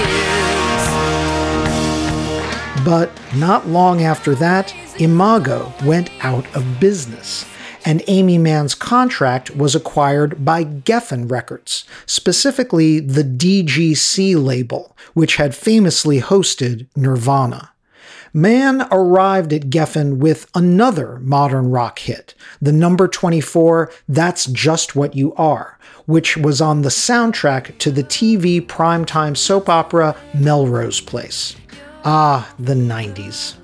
is. 2.75 2.83
But 2.83 3.09
not 3.37 3.69
long 3.69 4.01
after 4.01 4.35
that, 4.35 4.75
Imago 4.99 5.71
went 5.85 6.09
out 6.25 6.45
of 6.53 6.81
business, 6.81 7.45
and 7.85 8.03
Aimee 8.07 8.37
Mann's 8.37 8.75
contract 8.75 9.55
was 9.55 9.75
acquired 9.75 10.43
by 10.43 10.63
Geffen 10.63 11.29
Records, 11.29 11.85
specifically 12.05 12.99
the 12.99 13.23
DGC 13.23 14.41
label, 14.43 14.95
which 15.13 15.35
had 15.37 15.55
famously 15.55 16.21
hosted 16.21 16.87
Nirvana. 16.95 17.71
Mann 18.33 18.87
arrived 18.91 19.51
at 19.51 19.69
Geffen 19.69 20.17
with 20.17 20.49
another 20.55 21.19
modern 21.19 21.69
rock 21.69 21.99
hit, 21.99 22.33
the 22.61 22.71
number 22.71 23.07
24 23.07 23.91
That's 24.07 24.45
Just 24.45 24.95
What 24.95 25.15
You 25.15 25.33
Are, 25.35 25.77
which 26.05 26.37
was 26.37 26.61
on 26.61 26.81
the 26.81 26.89
soundtrack 26.89 27.77
to 27.79 27.91
the 27.91 28.03
TV 28.03 28.65
primetime 28.65 29.35
soap 29.35 29.67
opera 29.67 30.15
Melrose 30.33 31.01
Place. 31.01 31.57
Ah, 32.05 32.53
the 32.57 32.73
90s. 32.73 33.55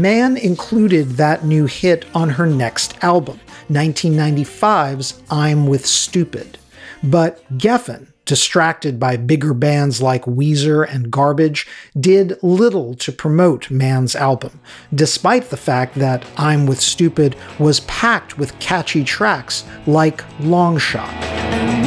Mann 0.00 0.36
included 0.38 1.10
that 1.16 1.44
new 1.44 1.66
hit 1.66 2.06
on 2.14 2.30
her 2.30 2.46
next 2.46 2.96
album, 3.04 3.38
1995's 3.68 5.20
I'm 5.30 5.66
with 5.66 5.84
Stupid. 5.84 6.58
But 7.02 7.44
Geffen, 7.58 8.06
distracted 8.24 8.98
by 8.98 9.18
bigger 9.18 9.52
bands 9.52 10.00
like 10.00 10.24
Weezer 10.24 10.88
and 10.88 11.10
Garbage, 11.10 11.66
did 11.98 12.42
little 12.42 12.94
to 12.94 13.12
promote 13.12 13.70
Mann's 13.70 14.16
album, 14.16 14.60
despite 14.94 15.50
the 15.50 15.56
fact 15.58 15.96
that 15.96 16.24
I'm 16.36 16.66
with 16.66 16.80
Stupid 16.80 17.36
was 17.58 17.80
packed 17.80 18.38
with 18.38 18.58
catchy 18.58 19.04
tracks 19.04 19.64
like 19.86 20.24
Long 20.40 20.78
Shot. 20.78 21.79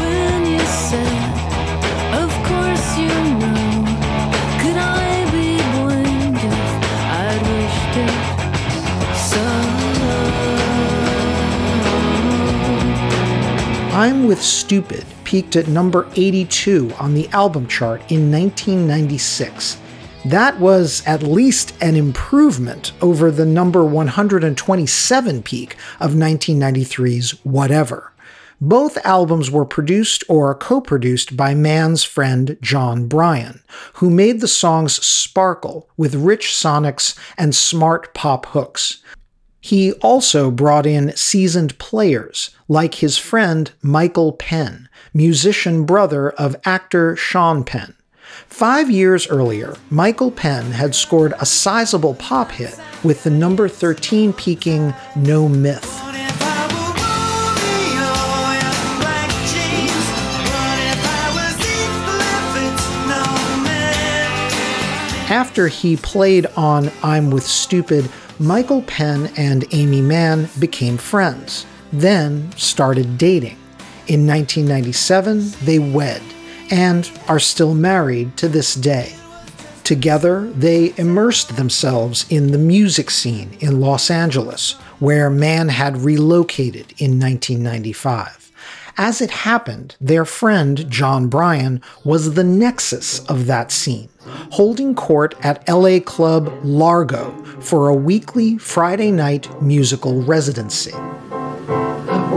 I'm 13.94 14.26
with 14.26 14.42
Stupid 14.42 15.06
peaked 15.24 15.56
at 15.56 15.68
number 15.68 16.10
82 16.16 16.94
on 16.98 17.14
the 17.14 17.28
album 17.28 17.68
chart 17.68 18.00
in 18.12 18.32
1996. 18.32 19.78
That 20.26 20.60
was 20.60 21.04
at 21.06 21.22
least 21.22 21.76
an 21.80 21.96
improvement 21.96 22.92
over 23.02 23.30
the 23.30 23.46
number 23.46 23.86
127 23.86 25.44
peak 25.44 25.78
of 26.00 26.14
1993's 26.14 27.46
Whatever. 27.46 28.12
Both 28.60 28.98
albums 29.06 29.52
were 29.52 29.64
produced 29.64 30.24
or 30.28 30.56
co 30.56 30.82
produced 30.82 31.38
by 31.38 31.54
Mann's 31.54 32.04
friend 32.04 32.58
Jon 32.62 33.08
Brion, 33.08 33.62
who 33.94 34.10
made 34.10 34.42
the 34.42 34.48
songs 34.48 34.94
sparkle 35.06 35.88
with 35.98 36.16
rich 36.16 36.48
sonics 36.48 37.16
and 37.38 37.54
smart 37.54 38.16
pop 38.16 38.48
hooks. 38.48 39.04
He 39.66 39.94
also 40.02 40.52
brought 40.52 40.86
in 40.86 41.16
seasoned 41.16 41.78
players 41.78 42.50
like 42.68 42.96
his 42.96 43.18
friend 43.18 43.72
Michael 43.82 44.34
Penn, 44.34 44.90
musician 45.14 45.86
brother 45.86 46.32
of 46.32 46.58
actor 46.66 47.16
Sean 47.16 47.64
Penn. 47.64 47.96
Five 48.46 48.92
years 48.92 49.26
earlier, 49.30 49.78
Michael 49.90 50.32
Penn 50.32 50.74
had 50.74 50.94
scored 50.94 51.34
a 51.40 51.46
sizable 51.46 52.14
pop 52.16 52.52
hit 52.52 52.78
with 53.06 53.24
the 53.24 53.30
number 53.30 53.70
13 53.70 54.34
peaking 54.34 54.94
No 55.16 55.48
Myth. 55.48 56.02
After 65.30 65.70
he 65.70 65.96
played 65.96 66.48
on 66.58 66.92
I'm 67.02 67.32
with 67.32 67.48
Stupid, 67.48 68.10
Michael 68.40 68.82
Penn 68.82 69.32
and 69.38 69.66
Aimee 69.72 70.02
Mann 70.02 70.50
became 70.60 70.98
friends, 70.98 71.66
then 71.92 72.52
started 72.58 73.18
dating. 73.18 73.58
In 74.08 74.28
1997, 74.28 75.52
they 75.64 75.80
wed 75.80 76.22
and 76.72 77.10
are 77.28 77.40
still 77.40 77.76
married 77.76 78.36
to 78.38 78.48
this 78.48 78.74
day. 78.76 79.16
Together, 79.84 80.50
they 80.52 80.94
immersed 80.98 81.56
themselves 81.56 82.26
in 82.30 82.52
the 82.52 82.58
music 82.58 83.12
scene 83.12 83.56
in 83.60 83.82
Los 83.82 84.10
Angeles, 84.10 84.72
where 85.00 85.30
Mann 85.30 85.70
had 85.70 85.98
relocated 85.98 86.94
in 86.98 87.20
1995. 87.20 88.52
As 88.98 89.22
it 89.22 89.32
happened, 89.32 89.96
their 90.00 90.24
friend 90.24 90.90
Jon 90.90 91.28
Brion 91.28 91.82
was 92.04 92.34
the 92.34 92.44
nexus 92.44 93.26
of 93.26 93.48
that 93.48 93.72
scene, 93.72 94.10
holding 94.52 94.96
court 94.96 95.36
at 95.42 95.68
LA 95.68 96.00
club 96.00 96.52
Largo 96.64 97.32
for 97.60 97.88
a 97.90 97.96
weekly 97.96 98.58
Friday 98.58 99.12
night 99.12 99.62
musical 99.62 100.22
residency. 100.22 100.92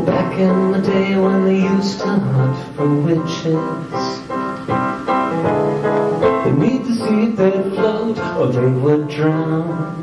Back 0.04 0.38
in 0.38 0.72
the 0.72 0.80
day 0.80 1.18
when 1.18 1.44
they 1.44 1.60
used 1.62 1.98
to 2.00 2.06
hunt 2.06 2.76
for 2.76 2.88
witches. 3.02 4.26
They 6.44 6.52
need 6.52 6.84
to 6.84 6.94
see 6.94 7.24
if 7.24 7.36
they'd 7.36 7.74
float 7.74 8.18
or 8.18 8.46
they 8.52 8.68
would 8.68 9.08
drown 9.08 10.02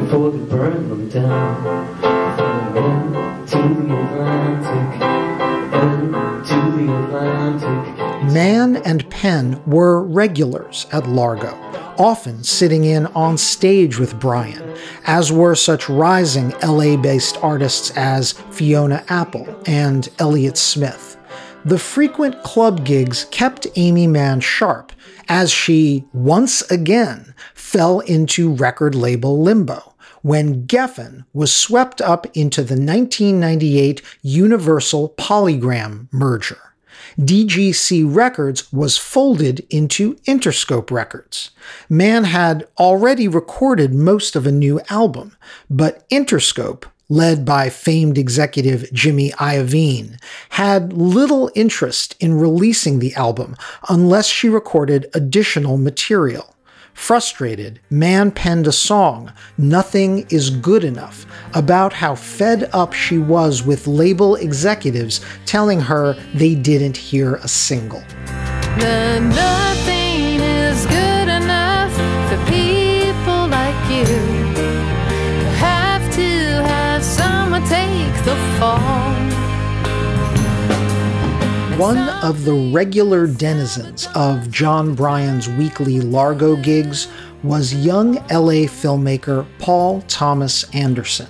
before 0.00 0.30
they 0.30 0.38
burn 0.38 0.88
them 0.88 1.08
down. 1.08 1.64
Before 2.00 2.72
they 2.74 2.80
went 2.80 3.48
to 3.48 3.58
the 3.58 3.94
Atlantic, 3.94 5.05
Mann 8.32 8.76
and 8.84 9.08
Penn 9.08 9.62
were 9.66 10.02
regulars 10.02 10.86
at 10.92 11.08
Largo, 11.08 11.54
often 11.98 12.44
sitting 12.44 12.84
in 12.84 13.06
on 13.08 13.38
stage 13.38 13.98
with 13.98 14.18
Brion, 14.20 14.76
as 15.06 15.32
were 15.32 15.54
such 15.54 15.88
rising 15.88 16.50
LA 16.62 16.96
based 16.96 17.38
artists 17.42 17.90
as 17.96 18.32
Fiona 18.50 19.04
Apple 19.08 19.46
and 19.66 20.08
Elliott 20.18 20.58
Smith. 20.58 21.16
The 21.64 21.78
frequent 21.78 22.42
club 22.42 22.84
gigs 22.84 23.24
kept 23.30 23.66
Aimee 23.76 24.06
Mann 24.06 24.40
sharp 24.40 24.92
as 25.28 25.50
she, 25.50 26.04
once 26.12 26.62
again, 26.70 27.34
fell 27.54 28.00
into 28.00 28.52
record 28.52 28.94
label 28.94 29.40
limbo 29.42 29.94
when 30.22 30.66
Geffen 30.66 31.24
was 31.32 31.52
swept 31.52 32.00
up 32.00 32.26
into 32.36 32.62
the 32.62 32.74
1998 32.74 34.02
Universal 34.22 35.14
Polygram 35.16 36.08
merger. 36.12 36.65
DGC 37.18 38.04
Records 38.06 38.70
was 38.72 38.98
folded 38.98 39.66
into 39.70 40.16
Interscope 40.26 40.90
Records. 40.90 41.50
Mann 41.88 42.24
had 42.24 42.68
already 42.78 43.26
recorded 43.26 43.94
most 43.94 44.36
of 44.36 44.46
a 44.46 44.52
new 44.52 44.80
album, 44.90 45.34
but 45.70 46.06
Interscope, 46.10 46.84
led 47.08 47.44
by 47.44 47.70
famed 47.70 48.18
executive 48.18 48.92
Jimmy 48.92 49.30
Iovine, 49.32 50.20
had 50.50 50.92
little 50.92 51.50
interest 51.54 52.16
in 52.20 52.34
releasing 52.34 52.98
the 52.98 53.14
album 53.14 53.56
unless 53.88 54.26
she 54.26 54.48
recorded 54.48 55.08
additional 55.14 55.78
material. 55.78 56.55
Frustrated, 56.96 57.78
Mann 57.90 58.30
penned 58.32 58.66
a 58.66 58.72
song, 58.72 59.30
Nothing 59.58 60.26
is 60.30 60.48
Good 60.48 60.82
Enough, 60.82 61.26
about 61.54 61.92
how 61.92 62.14
fed 62.14 62.70
up 62.72 62.94
she 62.94 63.18
was 63.18 63.62
with 63.62 63.86
label 63.86 64.34
executives 64.34 65.20
telling 65.44 65.78
her 65.78 66.14
they 66.34 66.54
didn't 66.54 66.96
hear 66.96 67.36
a 67.36 67.48
single. 67.48 68.02
One 81.78 82.08
of 82.24 82.46
the 82.46 82.54
regular 82.72 83.26
denizens 83.26 84.08
of 84.14 84.50
Jon 84.50 84.94
Brion's 84.94 85.46
weekly 85.46 86.00
Largo 86.00 86.56
gigs 86.56 87.06
was 87.42 87.74
young 87.74 88.14
LA 88.30 88.64
filmmaker 88.64 89.46
Paul 89.58 90.00
Thomas 90.08 90.64
Anderson. 90.74 91.26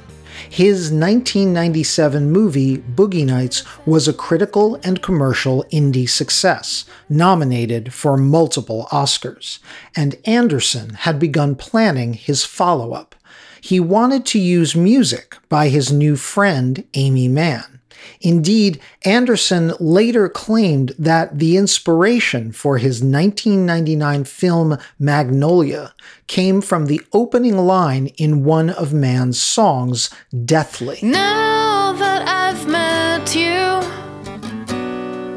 His 0.49 0.92
1997 0.92 2.30
movie 2.30 2.78
Boogie 2.78 3.26
Nights 3.26 3.64
was 3.86 4.07
a 4.07 4.12
critical 4.12 4.78
and 4.84 5.03
commercial 5.03 5.64
indie 5.72 6.09
success, 6.09 6.84
nominated 7.09 7.92
for 7.92 8.16
multiple 8.16 8.86
Oscars, 8.92 9.59
and 9.97 10.14
Anderson 10.24 10.90
had 10.90 11.18
begun 11.18 11.57
planning 11.57 12.12
his 12.12 12.44
follow 12.44 12.92
up. 12.92 13.16
He 13.61 13.80
wanted 13.80 14.24
to 14.26 14.38
use 14.38 14.76
music 14.76 15.38
by 15.49 15.70
his 15.70 15.90
new 15.90 16.14
friend 16.14 16.84
Aimee 16.94 17.26
Mann. 17.26 17.76
Indeed, 18.20 18.80
Anderson 19.04 19.72
later 19.80 20.28
claimed 20.28 20.94
that 20.98 21.38
the 21.38 21.57
inspiration 21.57 22.52
for 22.52 22.78
his 22.78 23.02
1999 23.02 24.24
film 24.24 24.78
Magnolia 24.98 25.94
came 26.26 26.61
from 26.61 26.86
the 26.86 27.00
opening 27.12 27.57
line 27.57 28.09
in 28.18 28.44
one 28.44 28.70
of 28.70 28.92
Mann's 28.92 29.40
songs, 29.40 30.11
Deathly. 30.44 30.98
Now 31.02 31.92
that 31.92 32.28
I've 32.28 32.68
met 32.68 33.34
you, 33.34 33.80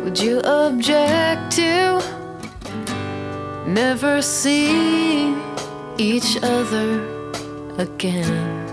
would 0.04 0.20
you 0.20 0.40
object 0.42 1.52
to 1.54 2.02
never 3.68 4.22
seeing 4.22 5.42
each 5.98 6.38
other 6.42 7.04
again? 7.78 8.69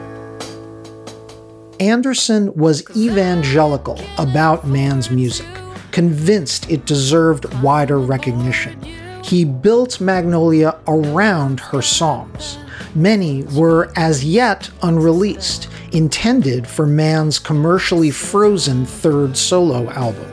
Anderson 1.80 2.54
was 2.54 2.84
evangelical 2.96 4.00
about 4.18 4.66
Mann's 4.66 5.10
music, 5.10 5.48
convinced 5.90 6.70
it 6.70 6.86
deserved 6.86 7.52
wider 7.62 7.98
recognition. 7.98 8.80
He 9.22 9.44
built 9.44 10.00
Magnolia 10.00 10.78
around 10.86 11.60
her 11.60 11.82
songs. 11.82 12.58
Many 12.94 13.42
were 13.44 13.92
as 13.96 14.24
yet 14.24 14.70
unreleased, 14.82 15.68
intended 15.92 16.66
for 16.66 16.86
Mann's 16.86 17.38
commercially 17.38 18.10
frozen 18.10 18.86
third 18.86 19.36
solo 19.36 19.90
album. 19.90 20.32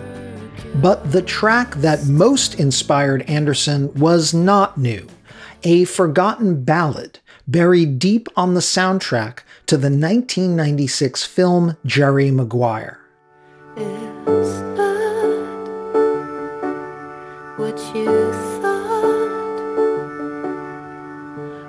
But 0.75 1.11
the 1.11 1.21
track 1.21 1.75
that 1.75 2.05
most 2.05 2.59
inspired 2.59 3.23
Anderson 3.23 3.93
was 3.93 4.33
not 4.33 4.77
new, 4.77 5.07
a 5.63 5.85
forgotten 5.85 6.63
ballad 6.63 7.19
buried 7.47 7.99
deep 7.99 8.27
on 8.35 8.53
the 8.53 8.59
soundtrack 8.59 9.39
to 9.67 9.77
the 9.77 9.89
1996 9.89 11.23
film 11.25 11.77
Jerry 11.85 12.31
Maguire. 12.31 12.99
What 17.57 17.79
you 17.95 18.33
thought 18.61 18.73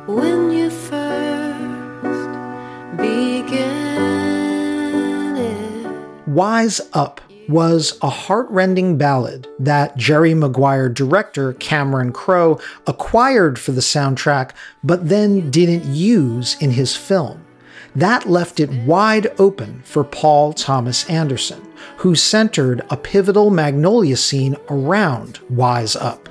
when 0.07 0.51
you 0.51 0.70
first 0.70 2.30
began 2.97 3.76
it. 5.36 5.86
Wise 6.26 6.80
Up 6.92 7.20
was 7.49 7.99
a 8.03 8.09
heartrending 8.09 8.97
ballad 8.97 9.47
that 9.59 9.97
Jerry 9.97 10.34
Maguire 10.34 10.88
director 10.88 11.53
Cameron 11.55 12.12
Crowe 12.12 12.59
acquired 12.86 13.59
for 13.59 13.72
the 13.72 13.80
soundtrack, 13.82 14.53
but 14.82 15.09
then 15.09 15.51
didn't 15.51 15.84
use 15.84 16.57
in 16.61 16.70
his 16.72 16.97
film. 16.97 17.43
That 17.95 18.28
left 18.28 18.59
it 18.59 18.72
wide 18.72 19.32
open 19.38 19.82
for 19.84 20.03
Paul 20.03 20.53
Thomas 20.53 21.09
Anderson, 21.09 21.62
who 21.99 22.16
centered 22.16 22.82
a 22.90 22.97
pivotal 22.97 23.51
Magnolia 23.51 24.16
scene 24.16 24.57
around 24.68 25.38
Wise 25.49 25.95
Up, 25.95 26.28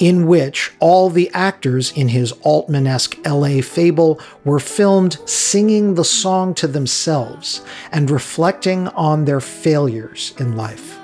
in 0.00 0.26
which 0.26 0.72
all 0.80 1.10
the 1.10 1.30
actors 1.32 1.92
in 1.92 2.08
his 2.08 2.32
Altman 2.42 2.88
esque 2.88 3.16
LA 3.24 3.60
fable 3.60 4.18
were 4.44 4.58
filmed 4.58 5.18
singing 5.28 5.94
the 5.94 6.04
song 6.04 6.52
to 6.54 6.66
themselves 6.66 7.62
and 7.92 8.10
reflecting 8.10 8.88
on 8.88 9.24
their 9.24 9.40
failures 9.40 10.34
in 10.38 10.56
life. 10.56 10.98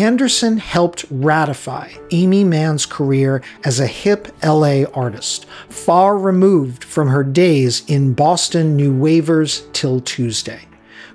Anderson 0.00 0.56
helped 0.56 1.04
ratify 1.10 1.90
Aimee 2.10 2.42
Mann's 2.42 2.86
career 2.86 3.42
as 3.64 3.78
a 3.78 3.86
hip 3.86 4.28
LA 4.42 4.84
artist, 4.94 5.44
far 5.68 6.16
removed 6.16 6.82
from 6.84 7.08
her 7.08 7.22
days 7.22 7.82
in 7.86 8.14
Boston 8.14 8.76
New 8.76 8.94
Wavers 8.94 9.64
'Til 9.74 10.00
Tuesday. 10.00 10.60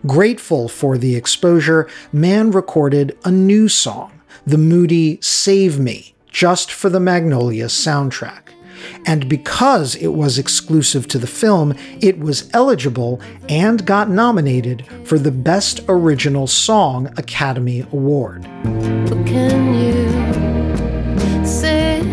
Grateful 0.06 0.70
for 0.70 1.00
the 1.00 1.16
exposure, 1.16 1.88
Mann 2.14 2.52
recorded 2.52 3.18
a 3.26 3.32
new 3.32 3.68
song, 3.68 4.12
the 4.46 4.60
moody 4.60 5.18
Save 5.20 5.80
Me, 5.80 6.14
just 6.30 6.72
for 6.72 6.92
the 6.92 7.00
Magnolia 7.00 7.66
soundtrack. 7.66 8.45
And 9.06 9.30
because 9.30 9.96
it 9.96 10.10
was 10.10 10.38
exclusive 10.38 11.08
to 11.10 11.18
the 11.18 11.28
film, 11.28 11.74
it 12.02 12.20
was 12.20 12.50
eligible 12.54 13.22
and 13.50 13.86
got 13.86 14.10
nominated 14.10 14.86
for 15.04 15.20
the 15.20 15.32
Best 15.32 15.82
Original 15.88 16.48
Song 16.48 17.08
Academy 17.18 17.82
Award. 17.92 18.44
But 18.64 19.26
can 19.26 19.74
you 19.74 21.46
save 21.46 22.06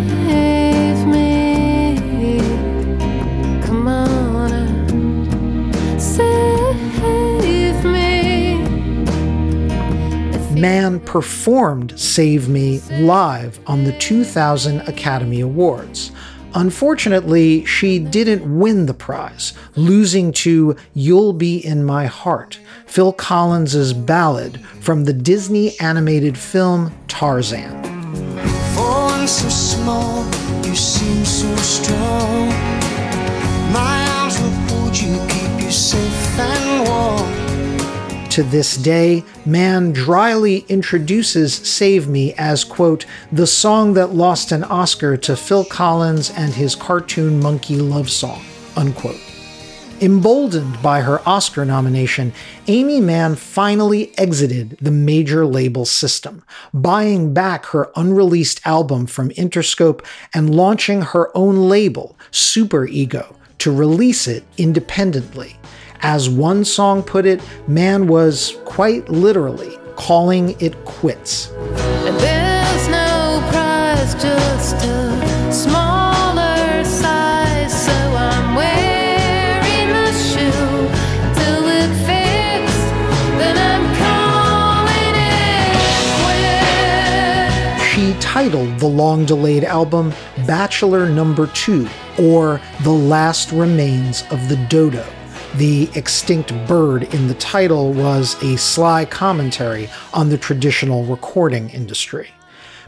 me? 1.07 2.41
Come 3.62 3.89
on 3.89 5.73
save 5.99 7.07
me. 7.07 7.12
Mann 10.62 11.01
performed 11.01 11.99
Save 11.99 12.49
Me 12.49 12.79
live 13.01 13.59
on 13.66 13.83
the 13.83 13.91
2000 13.99 14.83
Academy 14.83 15.41
Awards. 15.41 16.12
Unfortunately, 16.55 17.64
she 17.64 17.98
didn't 17.98 18.59
win 18.59 18.86
the 18.86 18.94
prize, 18.94 19.55
losing 19.74 20.32
to 20.32 20.76
You'll 20.94 21.32
Be 21.32 21.59
in 21.59 21.84
My 21.84 22.07
Heart, 22.07 22.61
Phil 22.86 23.12
Collins's 23.12 23.92
ballad 23.92 24.61
from 24.80 25.05
the 25.05 25.12
Disney 25.12 25.78
animated 25.80 26.36
film 26.36 26.92
Tarzan. 27.09 27.80
So 29.24 29.48
small, 29.48 30.26
you 30.64 30.74
seem 30.74 31.24
so 31.24 31.55
strong. 31.57 32.48
My 33.72 34.07
arms 34.18 34.38
will 34.40 34.50
hold 34.68 34.96
you, 34.98 35.16
keep 35.28 35.64
you 35.64 35.70
safe 35.70 36.38
and 36.38 36.88
warm. 36.88 37.41
To 38.33 38.43
this 38.43 38.78
day, 38.78 39.24
Mann 39.45 39.93
dryly 39.93 40.64
introduces 40.70 41.53
Save 41.53 42.09
Me 42.09 42.33
as, 42.39 42.64
quote, 42.64 43.05
the 43.30 43.47
song 43.47 43.93
that 43.93 44.14
lost 44.14 44.53
an 44.53 44.64
Oscar 44.64 45.18
to 45.18 45.37
Phil 45.37 45.66
Collins 45.66 46.30
and 46.30 46.55
his 46.55 46.74
cartoon 46.74 47.41
monkey 47.41 47.76
love 47.76 48.09
song, 48.09 48.43
unquote. 48.74 49.20
Emboldened 50.01 50.80
by 50.80 51.03
her 51.03 51.20
Oscar 51.28 51.66
nomination, 51.66 52.33
Aimee 52.68 53.03
Mann 53.03 53.37
finally 53.37 54.16
exited 54.16 54.78
the 54.80 54.91
major 54.91 55.45
label 55.45 55.85
system, 55.85 56.43
buying 56.72 57.35
back 57.35 57.66
her 57.66 57.91
unreleased 57.97 58.66
album 58.66 59.05
from 59.05 59.28
Interscope 59.33 60.03
and 60.33 60.55
launching 60.55 61.03
her 61.03 61.30
own 61.37 61.68
label, 61.68 62.16
SuperEgo, 62.30 63.37
to 63.59 63.70
release 63.70 64.26
it 64.26 64.45
independently. 64.57 65.59
As 66.05 66.28
one 66.28 66.64
song 66.64 67.05
put 67.05 67.26
it, 67.26 67.40
Mann 67.68 68.09
was 68.09 68.59
quite 68.64 69.09
literally 69.09 69.78
calling 69.94 70.57
it 70.61 70.84
quits. 70.84 71.48
And 71.53 72.16
there's 72.18 72.88
no 72.88 73.40
prize, 73.53 74.12
just 74.14 74.74
a 74.84 75.53
smaller 75.53 76.82
size. 76.82 77.86
So 77.86 77.92
I'm 77.92 78.57
wearing 78.57 79.92
the 79.92 80.12
shoe 80.12 80.50
till 81.38 81.68
it 81.68 81.94
fits. 82.05 82.76
Then 83.38 83.57
I'm 83.57 83.86
calling 84.03 85.14
it 85.14 85.72
quits. 87.78 87.92
She 87.92 88.14
titled 88.20 88.80
the 88.80 88.88
long 88.88 89.24
delayed 89.24 89.62
album 89.62 90.12
Bachelor 90.48 91.09
Number 91.09 91.46
Two, 91.55 91.88
or 92.20 92.61
The 92.82 92.90
Last 92.90 93.53
Remains 93.53 94.24
of 94.32 94.48
the 94.48 94.57
Dodo. 94.68 95.07
The 95.57 95.90
extinct 95.94 96.53
bird 96.66 97.12
in 97.14 97.28
the 97.28 97.34
title 97.34 97.92
was 97.92 98.42
a 98.42 98.57
sly 98.57 99.05
commentary 99.05 99.90
on 100.14 100.30
the 100.30 100.38
traditional 100.38 101.05
recording 101.05 101.68
industry. 101.70 102.30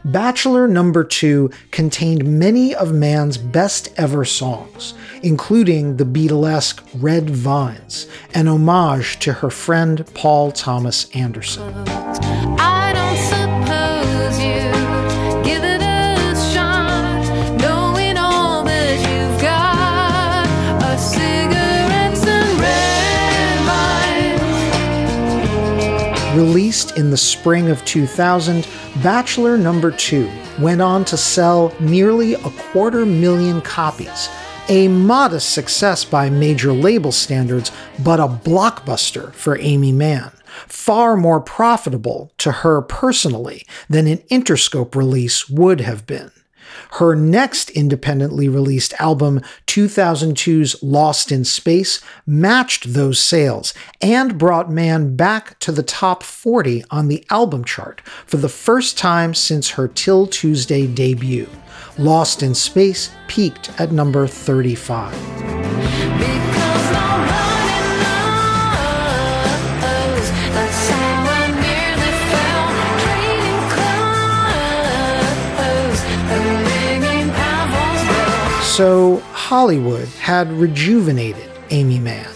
Bachelor 0.03 0.67
Number 0.67 1.03
Two 1.03 1.51
contained 1.69 2.25
many 2.25 2.73
of 2.73 2.91
Mann's 2.91 3.37
best 3.37 3.93
ever 3.97 4.25
songs, 4.25 4.95
including 5.21 5.97
the 5.97 6.05
Beatlesque 6.05 6.83
Red 6.95 7.29
Vines, 7.29 8.07
an 8.33 8.47
homage 8.47 9.19
to 9.19 9.33
her 9.33 9.51
friend 9.51 10.03
Paul 10.15 10.51
Thomas 10.51 11.09
Anderson. 11.11 11.71
I 11.87 12.74
Released 26.35 26.97
in 26.97 27.11
the 27.11 27.17
spring 27.17 27.69
of 27.69 27.85
2000, 27.85 28.67
Bachelor 29.01 29.57
Number 29.57 29.89
2 29.89 30.29
went 30.59 30.81
on 30.81 31.05
to 31.05 31.15
sell 31.15 31.73
nearly 31.79 32.33
a 32.33 32.49
quarter 32.71 33.05
million 33.05 33.61
copies, 33.61 34.27
a 34.67 34.89
modest 34.89 35.51
success 35.51 36.03
by 36.03 36.29
major 36.29 36.73
label 36.73 37.13
standards, 37.13 37.71
but 38.03 38.19
a 38.19 38.27
blockbuster 38.27 39.33
for 39.33 39.57
Aimee 39.57 39.93
Mann 39.93 40.33
far 40.67 41.15
more 41.15 41.39
profitable 41.39 42.33
to 42.39 42.51
her 42.51 42.81
personally 42.81 43.65
than 43.89 44.05
an 44.05 44.17
Interscope 44.29 44.93
release 44.93 45.49
would 45.49 45.79
have 45.81 46.05
been. 46.05 46.31
Her 46.95 47.13
next 47.13 47.71
independently 47.71 48.47
released 48.47 48.93
album, 48.99 49.41
2002's 49.67 50.81
Lost 50.81 51.29
in 51.29 51.43
Space, 51.43 51.99
matched 52.25 52.93
those 52.93 53.19
sales 53.19 53.73
and 54.01 54.37
brought 54.37 54.71
Mann 54.71 55.17
back 55.17 55.59
to 55.59 55.73
the 55.73 55.83
top 55.83 56.23
40 56.23 56.85
on 56.89 57.09
the 57.09 57.25
album 57.29 57.65
chart 57.65 57.99
for 58.25 58.37
the 58.37 58.47
first 58.47 58.97
time 58.97 59.33
since 59.33 59.71
her 59.71 59.89
'Til 59.89 60.25
Tuesday 60.27 60.87
debut. 60.87 61.49
Lost 61.97 62.41
in 62.41 62.55
Space 62.55 63.09
peaked 63.27 63.71
at 63.77 63.91
number 63.91 64.25
35. 64.25 65.13
So 78.75 79.19
Hollywood 79.31 80.09
had 80.19 80.51
rejuvenated 80.51 81.49
Aimee 81.69 81.97
Mann. 81.97 82.29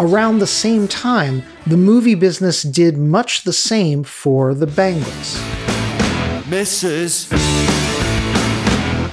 Around 0.00 0.40
the 0.40 0.46
same 0.48 0.88
time, 0.88 1.44
the 1.68 1.76
movie 1.76 2.16
business 2.16 2.64
did 2.64 2.98
much 2.98 3.44
the 3.44 3.52
same 3.52 4.02
for 4.02 4.54
the 4.54 4.66
Bangles. 4.66 5.36
Mrs. 6.50 7.30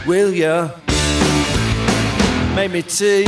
Will 0.07 0.33
ya 0.33 0.71
make 2.55 2.71
me 2.71 2.81
tea? 2.81 3.27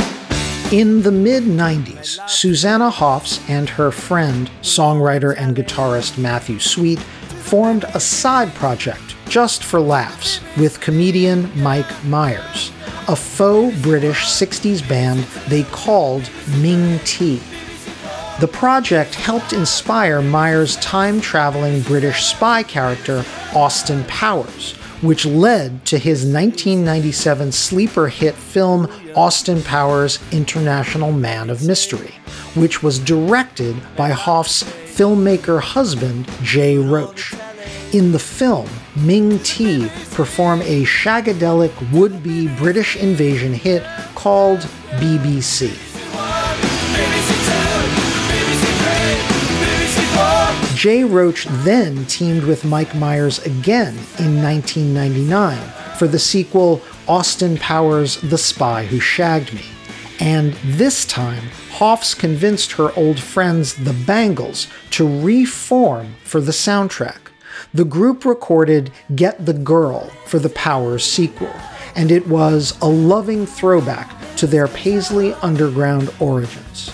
In 0.72 1.02
the 1.02 1.12
mid 1.12 1.44
90s, 1.44 2.28
Susanna 2.28 2.90
Hoffs 2.90 3.38
and 3.48 3.68
her 3.68 3.92
friend, 3.92 4.50
songwriter 4.62 5.32
and 5.38 5.54
guitarist 5.54 6.18
Matthew 6.18 6.58
Sweet, 6.58 6.98
formed 6.98 7.84
a 7.94 8.00
side 8.00 8.52
project 8.54 9.14
just 9.28 9.62
for 9.62 9.78
laughs 9.78 10.40
with 10.56 10.80
comedian 10.80 11.52
Mike 11.62 12.04
Myers 12.04 12.72
a 13.08 13.16
faux 13.16 13.74
British 13.80 14.26
60s 14.26 14.86
band 14.86 15.20
they 15.48 15.62
called 15.64 16.30
Ming 16.58 16.98
Tea. 17.00 17.40
The 18.38 18.48
project 18.48 19.14
helped 19.14 19.54
inspire 19.54 20.20
Myers' 20.20 20.76
time 20.76 21.20
traveling 21.20 21.80
British 21.82 22.26
spy 22.26 22.62
character, 22.62 23.24
Austin 23.54 24.04
Powers, 24.04 24.74
which 25.00 25.24
led 25.24 25.86
to 25.86 25.98
his 25.98 26.24
1997 26.24 27.50
sleeper 27.50 28.08
hit 28.08 28.34
film 28.34 28.86
Austin 29.16 29.62
Powers 29.62 30.18
International 30.30 31.10
Man 31.10 31.48
of 31.48 31.66
Mystery, 31.66 32.14
which 32.54 32.82
was 32.82 32.98
directed 32.98 33.74
by 33.96 34.10
Hoffs' 34.10 34.62
filmmaker 34.62 35.60
husband, 35.60 36.30
Jay 36.42 36.76
Roach. 36.76 37.34
In 37.92 38.12
the 38.12 38.18
film, 38.18 38.68
Ming 38.96 39.38
Tea 39.38 39.88
perform 40.10 40.60
a 40.60 40.84
shagadelic 40.84 41.72
would 41.90 42.22
be 42.22 42.54
British 42.56 42.96
invasion 42.96 43.54
hit 43.54 43.82
called 44.14 44.58
BBC. 45.00 45.72
Jay 50.76 51.02
Roach 51.02 51.46
then 51.64 52.04
teamed 52.04 52.44
with 52.44 52.66
Mike 52.66 52.94
Myers 52.94 53.38
again 53.46 53.94
in 54.18 54.42
1999 54.42 55.58
for 55.96 56.06
the 56.06 56.18
sequel 56.18 56.82
Austin 57.08 57.56
Powers 57.56 58.20
The 58.20 58.36
Spy 58.36 58.84
Who 58.84 59.00
Shagged 59.00 59.54
Me. 59.54 59.64
And 60.20 60.52
this 60.64 61.06
time, 61.06 61.44
Hoffs 61.70 62.12
convinced 62.12 62.72
her 62.72 62.92
old 62.96 63.18
friends, 63.18 63.76
the 63.76 63.94
Bangles, 63.94 64.66
to 64.90 65.22
reform 65.22 66.16
for 66.22 66.42
the 66.42 66.52
soundtrack 66.52 67.27
the 67.78 67.84
group 67.84 68.24
recorded 68.24 68.90
Get 69.14 69.46
the 69.46 69.52
Girl 69.52 70.10
for 70.26 70.40
the 70.40 70.48
Powers 70.48 71.04
sequel, 71.04 71.54
and 71.94 72.10
it 72.10 72.26
was 72.26 72.76
a 72.82 72.88
loving 72.88 73.46
throwback 73.46 74.12
to 74.34 74.48
their 74.48 74.66
Paisley 74.66 75.32
Underground 75.34 76.12
origins. 76.18 76.90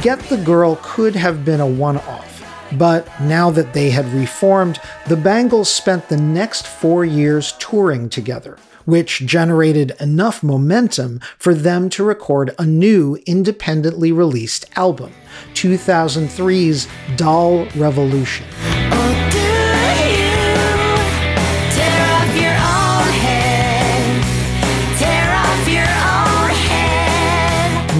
Get 0.00 0.20
the 0.28 0.40
Girl 0.44 0.78
could 0.84 1.16
have 1.16 1.44
been 1.44 1.58
a 1.58 1.66
one 1.66 1.96
off. 1.96 2.28
But 2.78 3.08
now 3.20 3.50
that 3.50 3.72
they 3.72 3.90
had 3.90 4.06
reformed, 4.12 4.78
the 5.08 5.16
Bangles 5.16 5.68
spent 5.68 6.08
the 6.08 6.16
next 6.16 6.68
four 6.68 7.04
years 7.04 7.54
touring 7.58 8.08
together, 8.08 8.56
which 8.84 9.26
generated 9.26 9.92
enough 10.00 10.42
momentum 10.42 11.20
for 11.38 11.54
them 11.54 11.88
to 11.90 12.04
record 12.04 12.54
a 12.58 12.66
new 12.66 13.16
independently 13.26 14.12
released 14.12 14.64
album, 14.76 15.12
2003's 15.54 16.88
Doll 17.16 17.66
Revolution. 17.76 18.46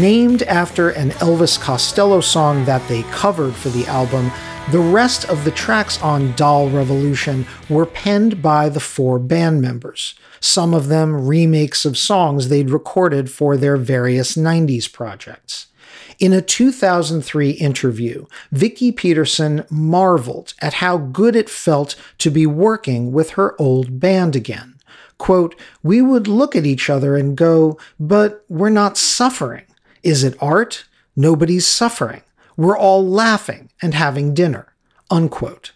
Named 0.01 0.43
after 0.45 0.89
an 0.91 1.11
Elvis 1.11 1.61
Costello 1.61 2.23
song 2.23 2.65
that 2.65 2.87
they 2.89 3.03
covered 3.11 3.55
for 3.55 3.69
the 3.69 3.87
album, 3.87 4.31
the 4.71 4.79
rest 4.79 5.25
of 5.25 5.45
the 5.45 5.51
tracks 5.51 6.01
on 6.01 6.33
Doll 6.37 6.71
Revolution 6.71 7.45
were 7.69 7.87
penned 7.87 8.41
by 8.41 8.69
the 8.69 8.79
four 8.79 9.19
band 9.19 9.61
members, 9.61 10.15
some 10.39 10.75
of 10.75 10.87
them 10.87 11.27
remakes 11.27 11.85
of 11.85 11.99
songs 11.99 12.49
they'd 12.49 12.71
recorded 12.71 13.33
for 13.33 13.57
their 13.57 13.77
various 13.77 14.37
90s 14.37 14.93
projects. 14.93 15.67
In 16.21 16.33
a 16.33 16.41
2003 16.41 17.51
interview, 17.51 18.27
Vicki 18.53 18.93
Peterson 18.93 19.65
marveled 19.71 20.55
at 20.61 20.75
how 20.75 20.99
good 20.99 21.35
it 21.35 21.51
felt 21.51 21.97
to 22.19 22.31
be 22.31 22.47
working 22.47 23.11
with 23.11 23.31
her 23.31 23.61
old 23.61 23.99
band 23.99 24.37
again. 24.37 24.77
Quote, 25.19 25.57
We 25.83 26.01
would 26.01 26.29
look 26.29 26.55
at 26.55 26.67
each 26.67 26.89
other 26.89 27.17
and 27.17 27.37
go, 27.37 27.77
but 27.99 28.45
we're 28.49 28.71
not 28.71 28.97
suffering. 28.97 29.65
Is 30.05 30.23
it 30.23 30.41
art? 30.41 30.85
Nobody's 31.17 31.67
suffering. 31.67 32.23
We're 32.61 32.77
all 32.77 33.09
laughing 33.09 33.71
and 33.81 33.95
having 33.95 34.35
dinner. 34.35 34.75
Unquote. 35.11 35.73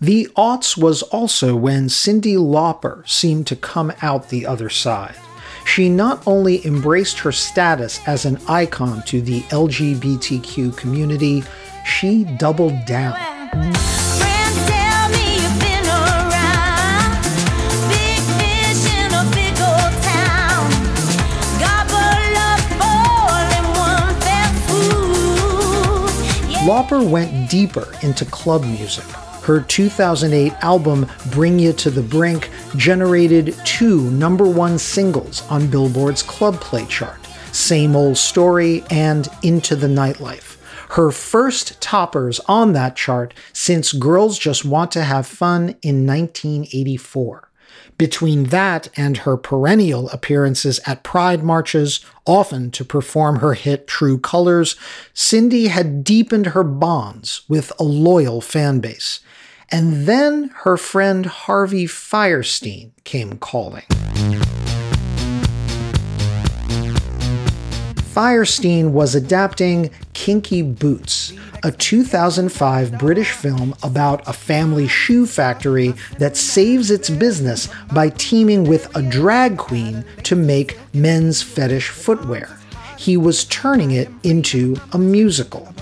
The 0.00 0.26
aughts 0.36 0.76
was 0.76 1.02
also 1.04 1.54
when 1.54 1.86
Cyndi 1.86 2.36
Lauper 2.36 3.08
seemed 3.08 3.46
to 3.46 3.54
come 3.54 3.92
out 4.02 4.28
the 4.28 4.44
other 4.44 4.68
side. 4.68 5.14
She 5.64 5.88
not 5.88 6.26
only 6.26 6.66
embraced 6.66 7.20
her 7.20 7.30
status 7.30 8.00
as 8.08 8.24
an 8.24 8.38
icon 8.48 9.04
to 9.04 9.20
the 9.20 9.42
LGBTQ 9.42 10.76
community, 10.76 11.44
she 11.84 12.24
doubled 12.24 12.84
down. 12.84 13.14
Lauper 26.68 27.02
went 27.02 27.48
deeper 27.48 27.94
into 28.02 28.26
club 28.26 28.62
music. 28.62 29.06
Her 29.42 29.62
2008 29.62 30.52
album, 30.62 31.06
Bring 31.30 31.58
You 31.58 31.72
to 31.72 31.90
the 31.90 32.02
Brink, 32.02 32.50
generated 32.76 33.56
two 33.64 34.10
number 34.10 34.44
one 34.44 34.78
singles 34.78 35.40
on 35.48 35.70
Billboard's 35.70 36.22
Club 36.22 36.60
Play 36.60 36.84
chart 36.84 37.26
Same 37.52 37.96
Old 37.96 38.18
Story 38.18 38.84
and 38.90 39.28
Into 39.42 39.76
the 39.76 39.86
Nightlife. 39.86 40.58
Her 40.90 41.10
first 41.10 41.80
toppers 41.80 42.38
on 42.40 42.74
that 42.74 42.96
chart 42.96 43.32
since 43.54 43.94
Girls 43.94 44.38
Just 44.38 44.66
Want 44.66 44.92
to 44.92 45.04
Have 45.04 45.26
Fun 45.26 45.70
in 45.80 46.06
1984. 46.06 47.47
Between 47.98 48.44
that 48.44 48.88
and 48.96 49.18
her 49.18 49.36
perennial 49.36 50.08
appearances 50.10 50.78
at 50.86 51.02
pride 51.02 51.42
marches, 51.42 51.98
often 52.26 52.70
to 52.70 52.84
perform 52.84 53.40
her 53.40 53.54
hit 53.54 53.88
True 53.88 54.18
Colors, 54.18 54.76
Cyndi 55.12 55.66
had 55.66 56.04
deepened 56.04 56.46
her 56.46 56.62
bonds 56.62 57.42
with 57.48 57.72
a 57.80 57.82
loyal 57.82 58.40
fan 58.40 58.78
base. 58.78 59.18
And 59.70 60.06
then 60.06 60.50
her 60.62 60.76
friend 60.76 61.26
Harvey 61.26 61.86
Fierstein 61.86 62.92
came 63.02 63.36
calling. 63.38 63.84
Firestein 68.14 68.90
was 68.92 69.14
adapting 69.14 69.90
Kinky 70.12 70.62
Boots, 70.62 71.32
a 71.62 71.72
2005 71.72 72.98
British 72.98 73.32
film 73.32 73.74
about 73.82 74.26
a 74.28 74.32
family 74.32 74.86
shoe 74.86 75.26
factory 75.26 75.94
that 76.18 76.36
saves 76.36 76.90
its 76.90 77.10
business 77.10 77.68
by 77.92 78.10
teaming 78.10 78.64
with 78.64 78.94
a 78.96 79.02
drag 79.02 79.56
queen 79.56 80.04
to 80.22 80.36
make 80.36 80.78
men's 80.94 81.42
fetish 81.42 81.88
footwear. 81.88 82.58
He 82.96 83.16
was 83.16 83.44
turning 83.44 83.92
it 83.92 84.08
into 84.22 84.76
a 84.92 84.98
musical. 84.98 85.72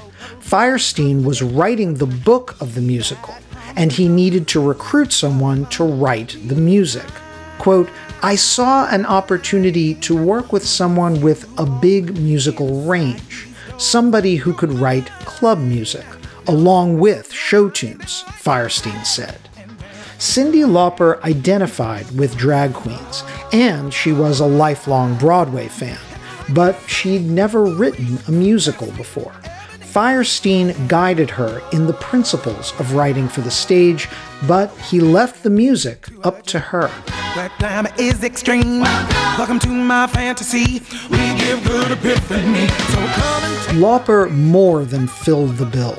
Fierstein 0.40 1.24
was 1.24 1.42
writing 1.42 1.94
the 1.94 2.06
book 2.06 2.60
of 2.60 2.74
the 2.74 2.80
musical, 2.80 3.34
and 3.76 3.92
he 3.92 4.08
needed 4.08 4.46
to 4.48 4.60
recruit 4.60 5.12
someone 5.12 5.66
to 5.66 5.84
write 5.84 6.36
the 6.46 6.54
music. 6.54 7.06
Quote, 7.58 7.88
I 8.22 8.36
saw 8.36 8.88
an 8.88 9.06
opportunity 9.06 9.94
to 9.96 10.16
work 10.16 10.52
with 10.52 10.64
someone 10.64 11.20
with 11.20 11.48
a 11.58 11.66
big 11.66 12.16
musical 12.18 12.82
range, 12.82 13.45
somebody 13.78 14.36
who 14.36 14.52
could 14.52 14.72
write 14.72 15.10
club 15.24 15.58
music, 15.58 16.06
along 16.46 16.98
with 16.98 17.32
show 17.32 17.68
tunes, 17.68 18.22
Fierstein 18.28 19.04
said. 19.04 19.38
Cyndi 20.18 20.64
Lauper 20.64 21.22
identified 21.22 22.10
with 22.18 22.36
drag 22.38 22.72
queens, 22.72 23.22
and 23.52 23.92
she 23.92 24.12
was 24.12 24.40
a 24.40 24.46
lifelong 24.46 25.16
Broadway 25.18 25.68
fan, 25.68 25.98
but 26.54 26.78
she'd 26.86 27.26
never 27.26 27.64
written 27.64 28.18
a 28.26 28.32
musical 28.32 28.90
before. 28.92 29.34
Fierstein 29.97 30.89
guided 30.89 31.31
her 31.31 31.62
in 31.73 31.86
the 31.86 31.94
principles 31.94 32.78
of 32.78 32.93
writing 32.93 33.28
for 33.28 33.40
the 33.40 33.51
stage, 33.51 34.10
but 34.47 34.70
he 34.77 35.01
left 35.01 35.43
the 35.43 35.48
music 35.48 36.06
up 36.23 36.43
to 36.43 36.59
her. 36.59 36.89
That 37.60 37.98
is 37.98 38.23
extreme. 38.23 38.81
Welcome 39.39 39.59
to 39.60 39.68
my 39.68 40.06
fantasy. 40.06 40.82
We 41.09 41.39
give 41.39 41.64
good 41.64 41.93
epiphany. 41.93 42.68
So 42.68 42.98
Lauper 43.73 44.31
more 44.31 44.85
than 44.85 45.06
filled 45.09 45.56
the 45.56 45.64
bill. 45.64 45.97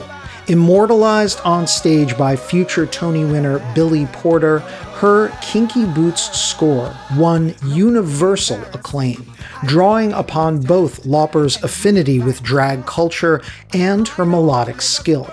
Immortalized 0.50 1.42
on 1.42 1.68
stage 1.68 2.18
by 2.18 2.38
future 2.38 2.86
Tony 2.86 3.26
winner 3.26 3.60
Billy 3.76 4.06
Porter, 4.08 4.60
her 5.00 5.30
Kinky 5.42 5.86
Boots 5.86 6.38
score 6.38 6.96
won 7.18 7.54
universal 7.66 8.62
acclaim 8.74 9.30
drawing 9.66 10.14
upon 10.14 10.62
both 10.62 11.04
Lauper's 11.04 11.62
affinity 11.64 12.20
with 12.20 12.44
drag 12.44 12.86
culture 12.86 13.42
and 13.74 14.08
her 14.08 14.26
melodic 14.26 14.82
skill. 14.82 15.30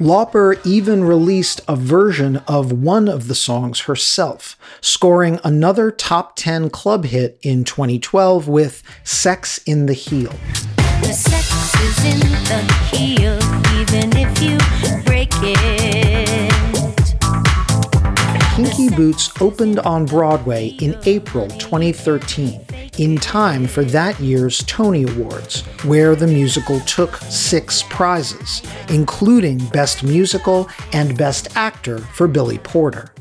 Lauper 0.00 0.58
even 0.66 1.04
released 1.04 1.60
a 1.68 1.76
version 1.76 2.38
of 2.48 2.72
one 2.72 3.06
of 3.06 3.28
the 3.28 3.34
songs 3.34 3.80
herself, 3.80 4.58
scoring 4.80 5.38
another 5.44 5.90
top 5.90 6.34
10 6.36 6.70
club 6.70 7.04
hit 7.04 7.38
in 7.42 7.64
2012 7.64 8.48
with 8.48 8.82
Sex 9.04 9.58
in 9.66 9.86
the 9.86 9.92
Heel. 9.92 10.32
The 11.02 11.12
sex 11.12 11.74
is 11.80 12.04
in 12.04 12.20
the 12.44 12.60
heel, 12.92 13.36
even 13.80 14.10
if 14.16 14.42
you 14.42 14.58
break 15.04 15.30
it. 15.42 16.50
Kinky 18.54 18.94
Boots 18.94 19.30
opened 19.40 19.78
on 19.80 20.04
Broadway 20.04 20.68
in 20.80 20.96
April 21.06 21.48
2013 21.48 22.64
in 22.98 23.16
time 23.16 23.66
for 23.66 23.82
that 23.84 24.20
year's 24.20 24.62
Tony 24.64 25.04
Awards, 25.04 25.62
where 25.84 26.14
the 26.14 26.26
musical 26.26 26.78
took 26.80 27.16
six 27.16 27.82
prizes, 27.84 28.62
including 28.90 29.56
Best 29.68 30.02
Musical 30.02 30.68
and 30.92 31.16
Best 31.16 31.56
Actor 31.56 31.98
for 31.98 32.28
Billy 32.28 32.58
Porter, 32.58 33.14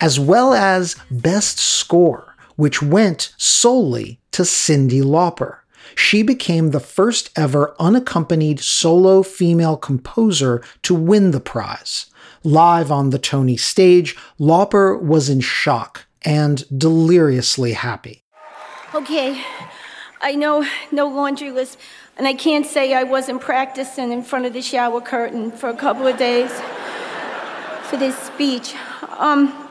as 0.00 0.18
well 0.18 0.54
as 0.54 0.96
Best 1.10 1.58
Score, 1.58 2.34
which 2.56 2.80
went 2.80 3.34
solely 3.36 4.18
to 4.32 4.42
Cyndi 4.42 5.02
Lauper. 5.02 5.58
She 5.96 6.22
became 6.22 6.70
the 6.70 6.80
first 6.80 7.30
ever 7.34 7.74
unaccompanied 7.80 8.60
solo 8.60 9.22
female 9.22 9.76
composer 9.76 10.62
to 10.82 10.94
win 10.94 11.30
the 11.30 11.40
prize. 11.40 12.06
Live 12.44 12.92
on 12.92 13.10
the 13.10 13.18
Tony 13.18 13.56
stage, 13.56 14.14
Lauper 14.38 15.00
was 15.00 15.28
in 15.28 15.40
shock 15.40 16.06
and 16.22 16.64
deliriously 16.78 17.72
happy. 17.72 18.22
Okay, 18.94 19.42
I 20.20 20.34
know 20.34 20.66
no 20.92 21.08
laundry 21.08 21.50
list, 21.50 21.78
and 22.16 22.28
I 22.28 22.34
can't 22.34 22.66
say 22.66 22.92
I 22.94 23.02
wasn't 23.02 23.40
practicing 23.40 24.12
in 24.12 24.22
front 24.22 24.44
of 24.44 24.52
the 24.52 24.62
shower 24.62 25.00
curtain 25.00 25.50
for 25.50 25.70
a 25.70 25.76
couple 25.76 26.06
of 26.06 26.18
days 26.18 26.52
for 27.84 27.96
this 27.96 28.16
speech. 28.18 28.74
Um, 29.18 29.65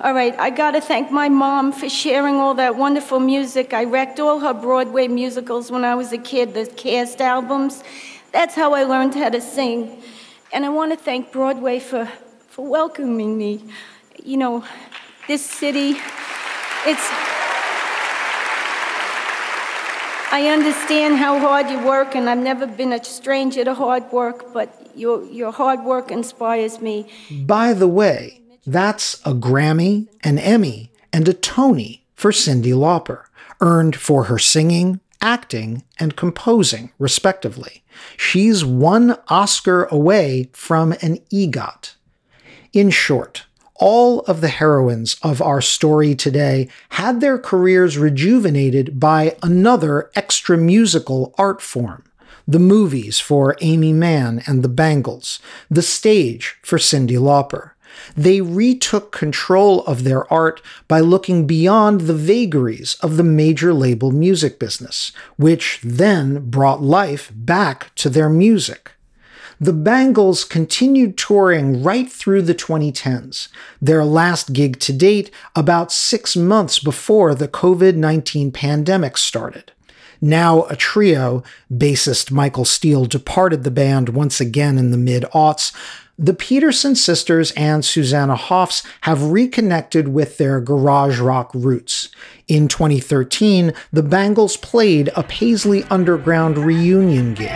all 0.00 0.14
right, 0.14 0.38
I 0.38 0.50
gotta 0.50 0.80
thank 0.80 1.10
my 1.10 1.28
mom 1.28 1.72
for 1.72 1.88
sharing 1.88 2.36
all 2.36 2.54
that 2.54 2.76
wonderful 2.76 3.18
music. 3.18 3.74
I 3.74 3.82
wrecked 3.82 4.20
all 4.20 4.38
her 4.38 4.54
Broadway 4.54 5.08
musicals 5.08 5.72
when 5.72 5.84
I 5.84 5.96
was 5.96 6.12
a 6.12 6.18
kid, 6.18 6.54
the 6.54 6.66
cast 6.66 7.20
albums. 7.20 7.82
That's 8.30 8.54
how 8.54 8.74
I 8.74 8.84
learned 8.84 9.16
how 9.16 9.30
to 9.30 9.40
sing. 9.40 10.00
And 10.52 10.64
I 10.64 10.68
wanna 10.68 10.96
thank 10.96 11.32
Broadway 11.32 11.80
for, 11.80 12.06
for 12.48 12.64
welcoming 12.64 13.36
me. 13.36 13.64
You 14.22 14.36
know, 14.36 14.64
this 15.26 15.44
city, 15.44 15.96
it's. 16.86 17.08
I 20.30 20.48
understand 20.52 21.16
how 21.16 21.40
hard 21.40 21.70
you 21.70 21.84
work, 21.84 22.14
and 22.14 22.30
I've 22.30 22.38
never 22.38 22.68
been 22.68 22.92
a 22.92 23.02
stranger 23.02 23.64
to 23.64 23.74
hard 23.74 24.12
work, 24.12 24.52
but 24.52 24.92
your, 24.94 25.24
your 25.24 25.50
hard 25.50 25.82
work 25.82 26.12
inspires 26.12 26.80
me. 26.80 27.10
By 27.30 27.72
the 27.72 27.88
way, 27.88 28.42
that's 28.72 29.14
a 29.24 29.32
Grammy, 29.32 30.08
an 30.22 30.38
Emmy, 30.38 30.90
and 31.12 31.26
a 31.28 31.32
Tony 31.32 32.04
for 32.14 32.30
Cyndi 32.30 32.74
Lauper, 32.74 33.24
earned 33.60 33.96
for 33.96 34.24
her 34.24 34.38
singing, 34.38 35.00
acting, 35.22 35.84
and 35.98 36.16
composing, 36.16 36.92
respectively. 36.98 37.82
She's 38.16 38.64
one 38.64 39.16
Oscar 39.28 39.84
away 39.84 40.50
from 40.52 40.92
an 41.00 41.18
EGOT. 41.32 41.94
In 42.72 42.90
short, 42.90 43.46
all 43.76 44.20
of 44.20 44.40
the 44.40 44.48
heroines 44.48 45.16
of 45.22 45.40
our 45.40 45.60
story 45.60 46.14
today 46.14 46.68
had 46.90 47.20
their 47.20 47.38
careers 47.38 47.96
rejuvenated 47.96 49.00
by 49.00 49.36
another 49.42 50.10
extra 50.14 50.58
musical 50.58 51.34
art 51.38 51.62
form. 51.62 52.04
The 52.46 52.58
movies 52.58 53.18
for 53.20 53.56
Aimee 53.60 53.92
Mann 53.92 54.42
and 54.46 54.62
the 54.62 54.68
Bangles, 54.68 55.38
the 55.70 55.82
stage 55.82 56.56
for 56.62 56.78
Cyndi 56.78 57.18
Lauper. 57.18 57.72
They 58.16 58.40
retook 58.40 59.12
control 59.12 59.84
of 59.84 60.04
their 60.04 60.30
art 60.32 60.62
by 60.86 61.00
looking 61.00 61.46
beyond 61.46 62.02
the 62.02 62.14
vagaries 62.14 62.96
of 63.00 63.16
the 63.16 63.24
major 63.24 63.72
label 63.72 64.10
music 64.10 64.58
business, 64.58 65.12
which 65.36 65.80
then 65.82 66.48
brought 66.50 66.82
life 66.82 67.30
back 67.34 67.94
to 67.96 68.08
their 68.08 68.28
music. 68.28 68.92
The 69.60 69.72
Bangles 69.72 70.44
continued 70.44 71.18
touring 71.18 71.82
right 71.82 72.10
through 72.10 72.42
the 72.42 72.54
2010s, 72.54 73.48
their 73.82 74.04
last 74.04 74.52
gig 74.52 74.78
to 74.80 74.92
date 74.92 75.32
about 75.56 75.90
six 75.90 76.36
months 76.36 76.78
before 76.78 77.34
the 77.34 77.48
COVID 77.48 77.96
19 77.96 78.52
pandemic 78.52 79.16
started. 79.16 79.72
Now 80.20 80.64
a 80.64 80.76
trio, 80.76 81.42
bassist 81.72 82.30
Michael 82.30 82.64
Steele 82.64 83.04
departed 83.06 83.64
the 83.64 83.70
band 83.70 84.10
once 84.10 84.40
again 84.40 84.78
in 84.78 84.92
the 84.92 84.96
mid 84.96 85.24
aughts. 85.34 85.72
The 86.20 86.34
Peterson 86.34 86.96
sisters 86.96 87.52
and 87.52 87.84
Susanna 87.84 88.34
Hoffs 88.34 88.82
have 89.02 89.30
reconnected 89.30 90.08
with 90.08 90.36
their 90.36 90.60
garage 90.60 91.20
rock 91.20 91.52
roots. 91.54 92.08
In 92.48 92.66
2013, 92.66 93.72
the 93.92 94.02
Bangles 94.02 94.56
played 94.56 95.10
a 95.14 95.22
Paisley 95.22 95.84
Underground 95.84 96.58
reunion 96.58 97.34
gig. 97.34 97.52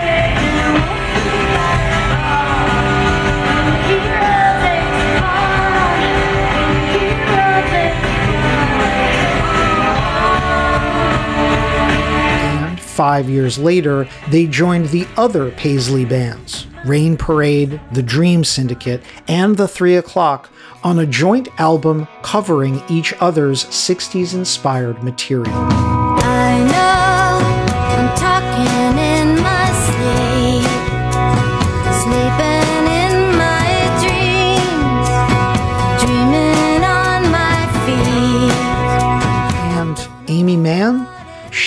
five 12.92 13.28
years 13.28 13.58
later, 13.58 14.06
they 14.28 14.46
joined 14.46 14.86
the 14.90 15.04
other 15.16 15.50
Paisley 15.52 16.04
bands, 16.04 16.66
Rain 16.84 17.16
Parade, 17.16 17.80
The 17.92 18.02
Dream 18.02 18.44
Syndicate, 18.44 19.02
and 19.28 19.56
The 19.56 19.68
Three 19.68 19.96
O'Clock, 19.96 20.50
on 20.82 20.98
a 20.98 21.06
joint 21.06 21.48
album 21.58 22.08
covering 22.22 22.82
each 22.88 23.14
other's 23.20 23.64
60s 23.66 24.34
inspired 24.34 25.02
material. 25.02 25.52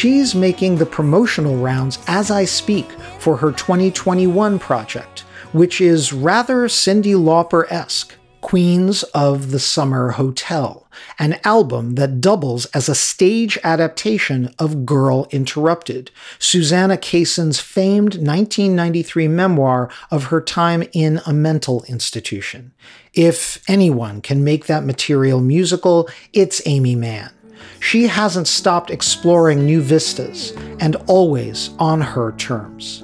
She's 0.06 0.36
making 0.36 0.76
the 0.76 0.86
promotional 0.86 1.58
rounds 1.58 1.98
as 2.06 2.30
I 2.30 2.46
speak 2.46 2.92
for 3.18 3.38
her 3.38 3.52
2021 3.52 4.60
project, 4.60 5.22
which 5.52 5.82
is 5.82 6.14
rather 6.14 6.68
Cyndi 6.68 7.16
Lauper 7.16 7.66
esque. 7.72 8.14
Queens 8.40 9.02
of 9.16 9.50
the 9.50 9.58
Summer 9.58 10.12
Hotel, 10.12 10.88
an 11.18 11.40
album 11.44 11.96
that 11.96 12.22
doubles 12.22 12.68
as 12.68 12.88
a 12.88 12.94
stage 12.94 13.58
adaptation 13.64 14.54
of 14.60 14.86
Girl 14.86 15.28
Interrupted, 15.32 16.12
Susanna 16.38 16.98
Kaysen's 16.98 17.60
famed 17.60 18.14
1993 18.14 19.28
memoir 19.28 19.90
of 20.12 20.26
her 20.26 20.40
time 20.40 20.84
in 20.94 21.20
a 21.26 21.34
mental 21.34 21.84
institution. 21.88 22.76
If 23.16 23.68
anyone 23.68 24.22
can 24.22 24.44
make 24.44 24.68
that 24.68 24.86
material 24.86 25.42
musical, 25.42 26.08
it's 26.32 26.62
Aimee 26.68 26.94
Mann. 26.94 27.32
She 27.80 28.08
hasn't 28.08 28.48
stopped 28.48 28.90
exploring 28.90 29.66
new 29.66 29.82
vistas 29.82 30.54
and 30.80 30.96
always 31.08 31.70
on 31.80 32.02
her 32.02 32.32
terms. 32.34 33.04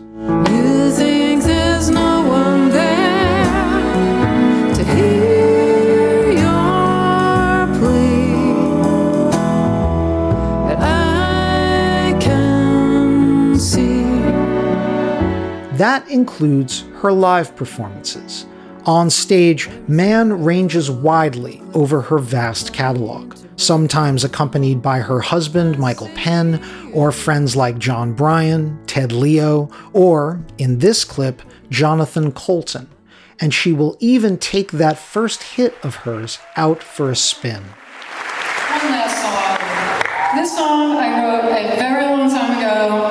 You 0.49 0.91
think 0.91 1.43
there's 1.43 1.89
no 1.89 2.26
one 2.27 2.69
there 2.69 3.43
to 4.73 4.84
hear 4.84 6.31
your 6.31 7.68
plea, 7.80 8.34
but 10.68 10.77
I 10.80 12.18
can 12.19 13.57
see. 13.60 14.03
That 15.77 16.07
includes 16.10 16.85
her 17.02 17.11
live 17.11 17.56
performances. 17.56 18.45
On 18.86 19.10
stage, 19.10 19.70
Mann 19.88 20.44
ranges 20.44 20.90
widely 20.90 21.62
over 21.74 22.02
her 22.02 22.18
vast 22.18 22.74
catalog, 22.74 23.36
sometimes 23.56 24.24
accompanied 24.24 24.82
by 24.82 24.99
her 24.99 25.20
husband, 25.20 25.78
Michael 25.78 26.10
Penn, 26.16 26.60
or 26.94 27.12
friends 27.12 27.56
like 27.56 27.78
Jon 27.78 28.14
Brion, 28.14 28.80
Ted 28.88 29.12
Leo, 29.12 29.70
or, 29.94 30.44
in 30.58 30.80
this 30.80 31.03
clip, 31.03 31.44
Jonathan 31.70 32.32
Coulton. 32.32 32.90
And 33.40 33.53
she 33.53 33.72
will 33.72 33.98
even 33.99 34.38
take 34.38 34.72
that 34.72 34.98
first 34.98 35.44
hit 35.44 35.76
of 35.84 35.95
hers 35.98 36.40
out 36.56 36.82
for 36.82 37.12
a 37.12 37.16
spin. 37.16 37.64
Song. 39.10 39.58
This 40.36 40.56
song 40.56 40.98
I 40.98 41.22
wrote 41.22 41.45
a 41.45 41.76
very 41.76 42.06
long 42.06 42.30
time 42.30 42.58
ago, 42.58 43.06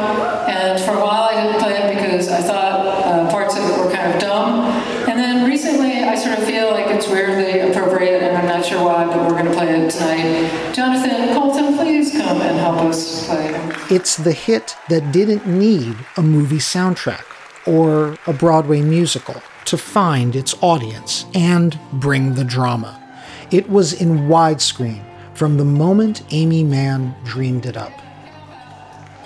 and 0.49 0.81
for 0.81 0.93
a 0.93 1.01
while 1.01 1.29
I 1.31 1.43
didn't 1.43 1.61
play 1.61 1.77
it 1.77 1.95
because 1.95 2.29
I 2.29 2.41
thought 2.43 2.87
uh, 2.87 3.31
parts 3.31 3.57
of 3.57 3.63
it 3.65 3.79
were 3.79 3.93
kind 3.93 4.13
of 4.13 4.21
dumb. 4.21 4.61
And 5.09 5.19
then 5.19 5.47
recently 5.49 6.05
I 6.05 6.15
sort 6.15 6.39
of 6.39 6.45
feel 6.45 6.71
like 6.71 6.87
it's 6.87 7.09
weirdly 7.09 7.61
appropriate, 7.61 8.23
and 8.23 8.37
I'm 8.37 8.47
not 8.47 8.65
sure 8.65 8.83
why, 8.85 9.05
but 9.05 9.19
we're 9.19 9.31
going 9.31 9.47
to 9.47 9.53
play 9.53 9.69
it 9.69 9.91
tonight. 9.91 10.73
Jonathan 10.73 11.35
Coulton, 11.35 11.77
please 11.77 12.13
come 12.13 12.41
and 12.41 12.59
help 12.59 12.79
us 12.83 13.27
play. 13.27 13.80
It's 13.91 14.17
the 14.17 14.31
hit 14.31 14.77
that 14.89 15.11
didn't 15.11 15.49
need 15.49 15.97
a 16.17 16.23
movie 16.23 16.59
soundtrack 16.59 17.25
or 17.67 18.17
a 18.25 18.33
Broadway 18.33 18.83
musical 18.83 19.43
to 19.65 19.77
find 19.77 20.37
its 20.37 20.55
audience 20.63 21.27
and 21.35 21.77
bring 21.95 22.35
the 22.35 22.45
drama. 22.45 23.03
It 23.51 23.69
was 23.69 23.93
in 23.93 24.29
widescreen 24.29 25.03
from 25.35 25.57
the 25.57 25.65
moment 25.65 26.23
Aimee 26.33 26.63
Mann 26.63 27.17
dreamed 27.25 27.67
it 27.67 27.77
up. 27.77 27.93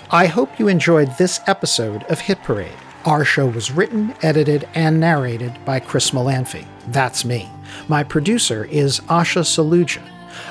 I 0.09 0.25
hope 0.25 0.57
you 0.57 0.67
enjoyed 0.67 1.15
this 1.19 1.41
episode 1.45 2.01
of 2.05 2.21
Hit 2.21 2.41
Parade. 2.41 2.71
Our 3.05 3.23
show 3.23 3.45
was 3.45 3.69
written, 3.69 4.15
edited, 4.23 4.67
and 4.73 4.99
narrated 4.99 5.63
by 5.63 5.79
Chris 5.79 6.09
Molanphy. 6.09 6.65
That's 6.87 7.23
me. 7.23 7.47
My 7.87 8.03
producer 8.03 8.65
is 8.65 8.99
Asha 9.01 9.43
Saluja. 9.43 10.01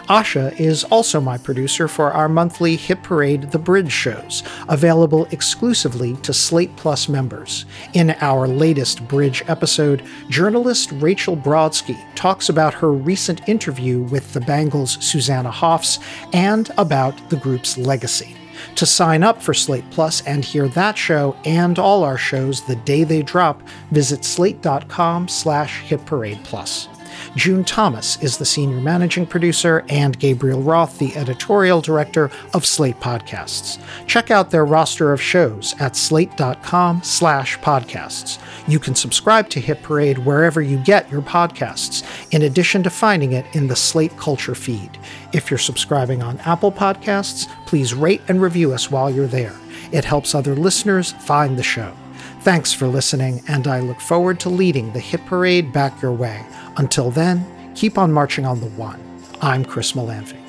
Asha 0.09 0.59
is 0.61 0.85
also 0.85 1.21
my 1.21 1.39
producer 1.39 1.89
for 1.89 2.13
our 2.13 2.29
monthly 2.29 2.77
Hit 2.77 3.03
Parade 3.03 3.51
The 3.51 3.59
Bridge 3.59 3.91
shows, 3.91 4.43
available 4.69 5.27
exclusively 5.31 6.15
to 6.17 6.33
Slate 6.35 6.75
Plus 6.77 7.09
members. 7.09 7.65
In 7.95 8.11
our 8.21 8.47
latest 8.47 9.07
Bridge 9.09 9.43
episode, 9.49 10.03
journalist 10.29 10.93
Rachel 10.93 11.37
Brodsky 11.37 11.99
talks 12.15 12.49
about 12.49 12.75
her 12.75 12.93
recent 12.93 13.49
interview 13.49 14.01
with 14.03 14.33
the 14.35 14.41
Bangles' 14.43 15.03
Susanna 15.05 15.51
Hoffs 15.51 15.99
and 16.33 16.71
about 16.77 17.31
the 17.31 17.37
group's 17.37 17.79
legacy. 17.79 18.37
To 18.77 18.87
sign 18.87 19.23
up 19.23 19.41
for 19.41 19.55
Slate 19.55 19.89
Plus 19.91 20.23
and 20.27 20.45
hear 20.45 20.69
that 20.69 20.99
show 20.99 21.37
and 21.45 21.79
all 21.79 22.05
our 22.05 22.19
shows 22.19 22.63
the 22.67 22.77
day 22.77 23.05
they 23.05 23.23
drop, 23.23 23.63
visit 23.91 24.25
slate.com 24.25 25.29
slash 25.29 25.83
hitparadeplus. 25.85 26.94
June 27.37 27.65
Thomas 27.65 28.17
is 28.23 28.39
the 28.39 28.45
senior 28.45 28.81
managing 28.81 29.27
producer 29.27 29.85
and 29.89 30.19
Gabriel 30.19 30.63
Roth 30.63 30.99
the 30.99 31.17
editorial 31.17 31.81
director 31.81 32.31
of 32.53 32.65
Slate 32.65 33.01
Podcasts. 33.01 33.83
Check 34.07 34.31
out 34.31 34.51
their 34.51 34.65
roster 34.65 35.13
of 35.13 35.21
shows 35.21 35.75
at 35.81 35.97
slate.com 35.97 37.03
slash 37.03 37.59
podcasts. 37.59 38.39
You 38.69 38.79
can 38.79 38.95
subscribe 38.95 39.49
to 39.51 39.61
Hit 39.61 39.83
Parade 39.83 40.19
wherever 40.19 40.63
you 40.63 40.79
get 40.79 41.11
your 41.11 41.23
podcasts, 41.23 42.05
in 42.33 42.43
addition 42.43 42.85
to 42.85 42.91
finding 42.91 43.33
it 43.33 43.47
in 43.55 43.67
the 43.67 43.77
Slate 43.77 44.17
Culture 44.17 44.55
feed. 44.55 44.97
If 45.33 45.51
you're 45.51 45.59
subscribing 45.59 46.23
on 46.23 46.39
Apple 46.41 46.71
Podcasts, 46.71 47.49
please 47.67 47.95
rate 47.95 48.23
and 48.29 48.41
review 48.41 48.73
us 48.73 48.93
while 48.93 49.11
you're 49.11 49.27
there. 49.27 49.55
It 49.91 50.05
helps 50.05 50.35
other 50.35 50.55
listeners 50.55 51.13
find 51.13 51.59
the 51.59 51.63
show. 51.65 51.93
Thanks 52.41 52.73
for 52.73 52.87
listening, 52.87 53.43
and 53.49 53.67
I 53.67 53.81
look 53.81 54.01
forward 54.01 54.39
to 54.41 54.51
leading 54.51 54.93
the 54.93 55.01
Hit 55.01 55.25
Parade 55.27 55.73
back 55.73 56.01
your 56.01 56.13
way. 56.13 56.45
Until 56.77 57.11
then, 57.11 57.47
keep 57.75 57.99
on 57.99 58.13
marching 58.13 58.45
on 58.45 58.61
the 58.61 58.67
one. 58.71 59.01
I'm 59.41 59.65
Chris 59.65 59.93
Molanphy. 59.93 60.41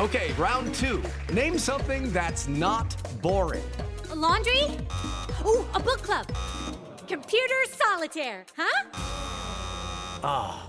Okay, 0.00 0.32
round 0.32 0.74
two. 0.74 1.00
Name 1.32 1.58
something 1.58 2.12
that's 2.12 2.48
not 2.48 2.96
boring. 3.22 3.62
A 4.10 4.14
laundry? 4.16 4.62
Ooh, 5.46 5.64
a 5.74 5.80
book 5.80 6.02
club. 6.02 6.26
Computer 7.06 7.54
solitaire, 7.70 8.44
huh? 8.56 8.84
Ah, 10.24 10.68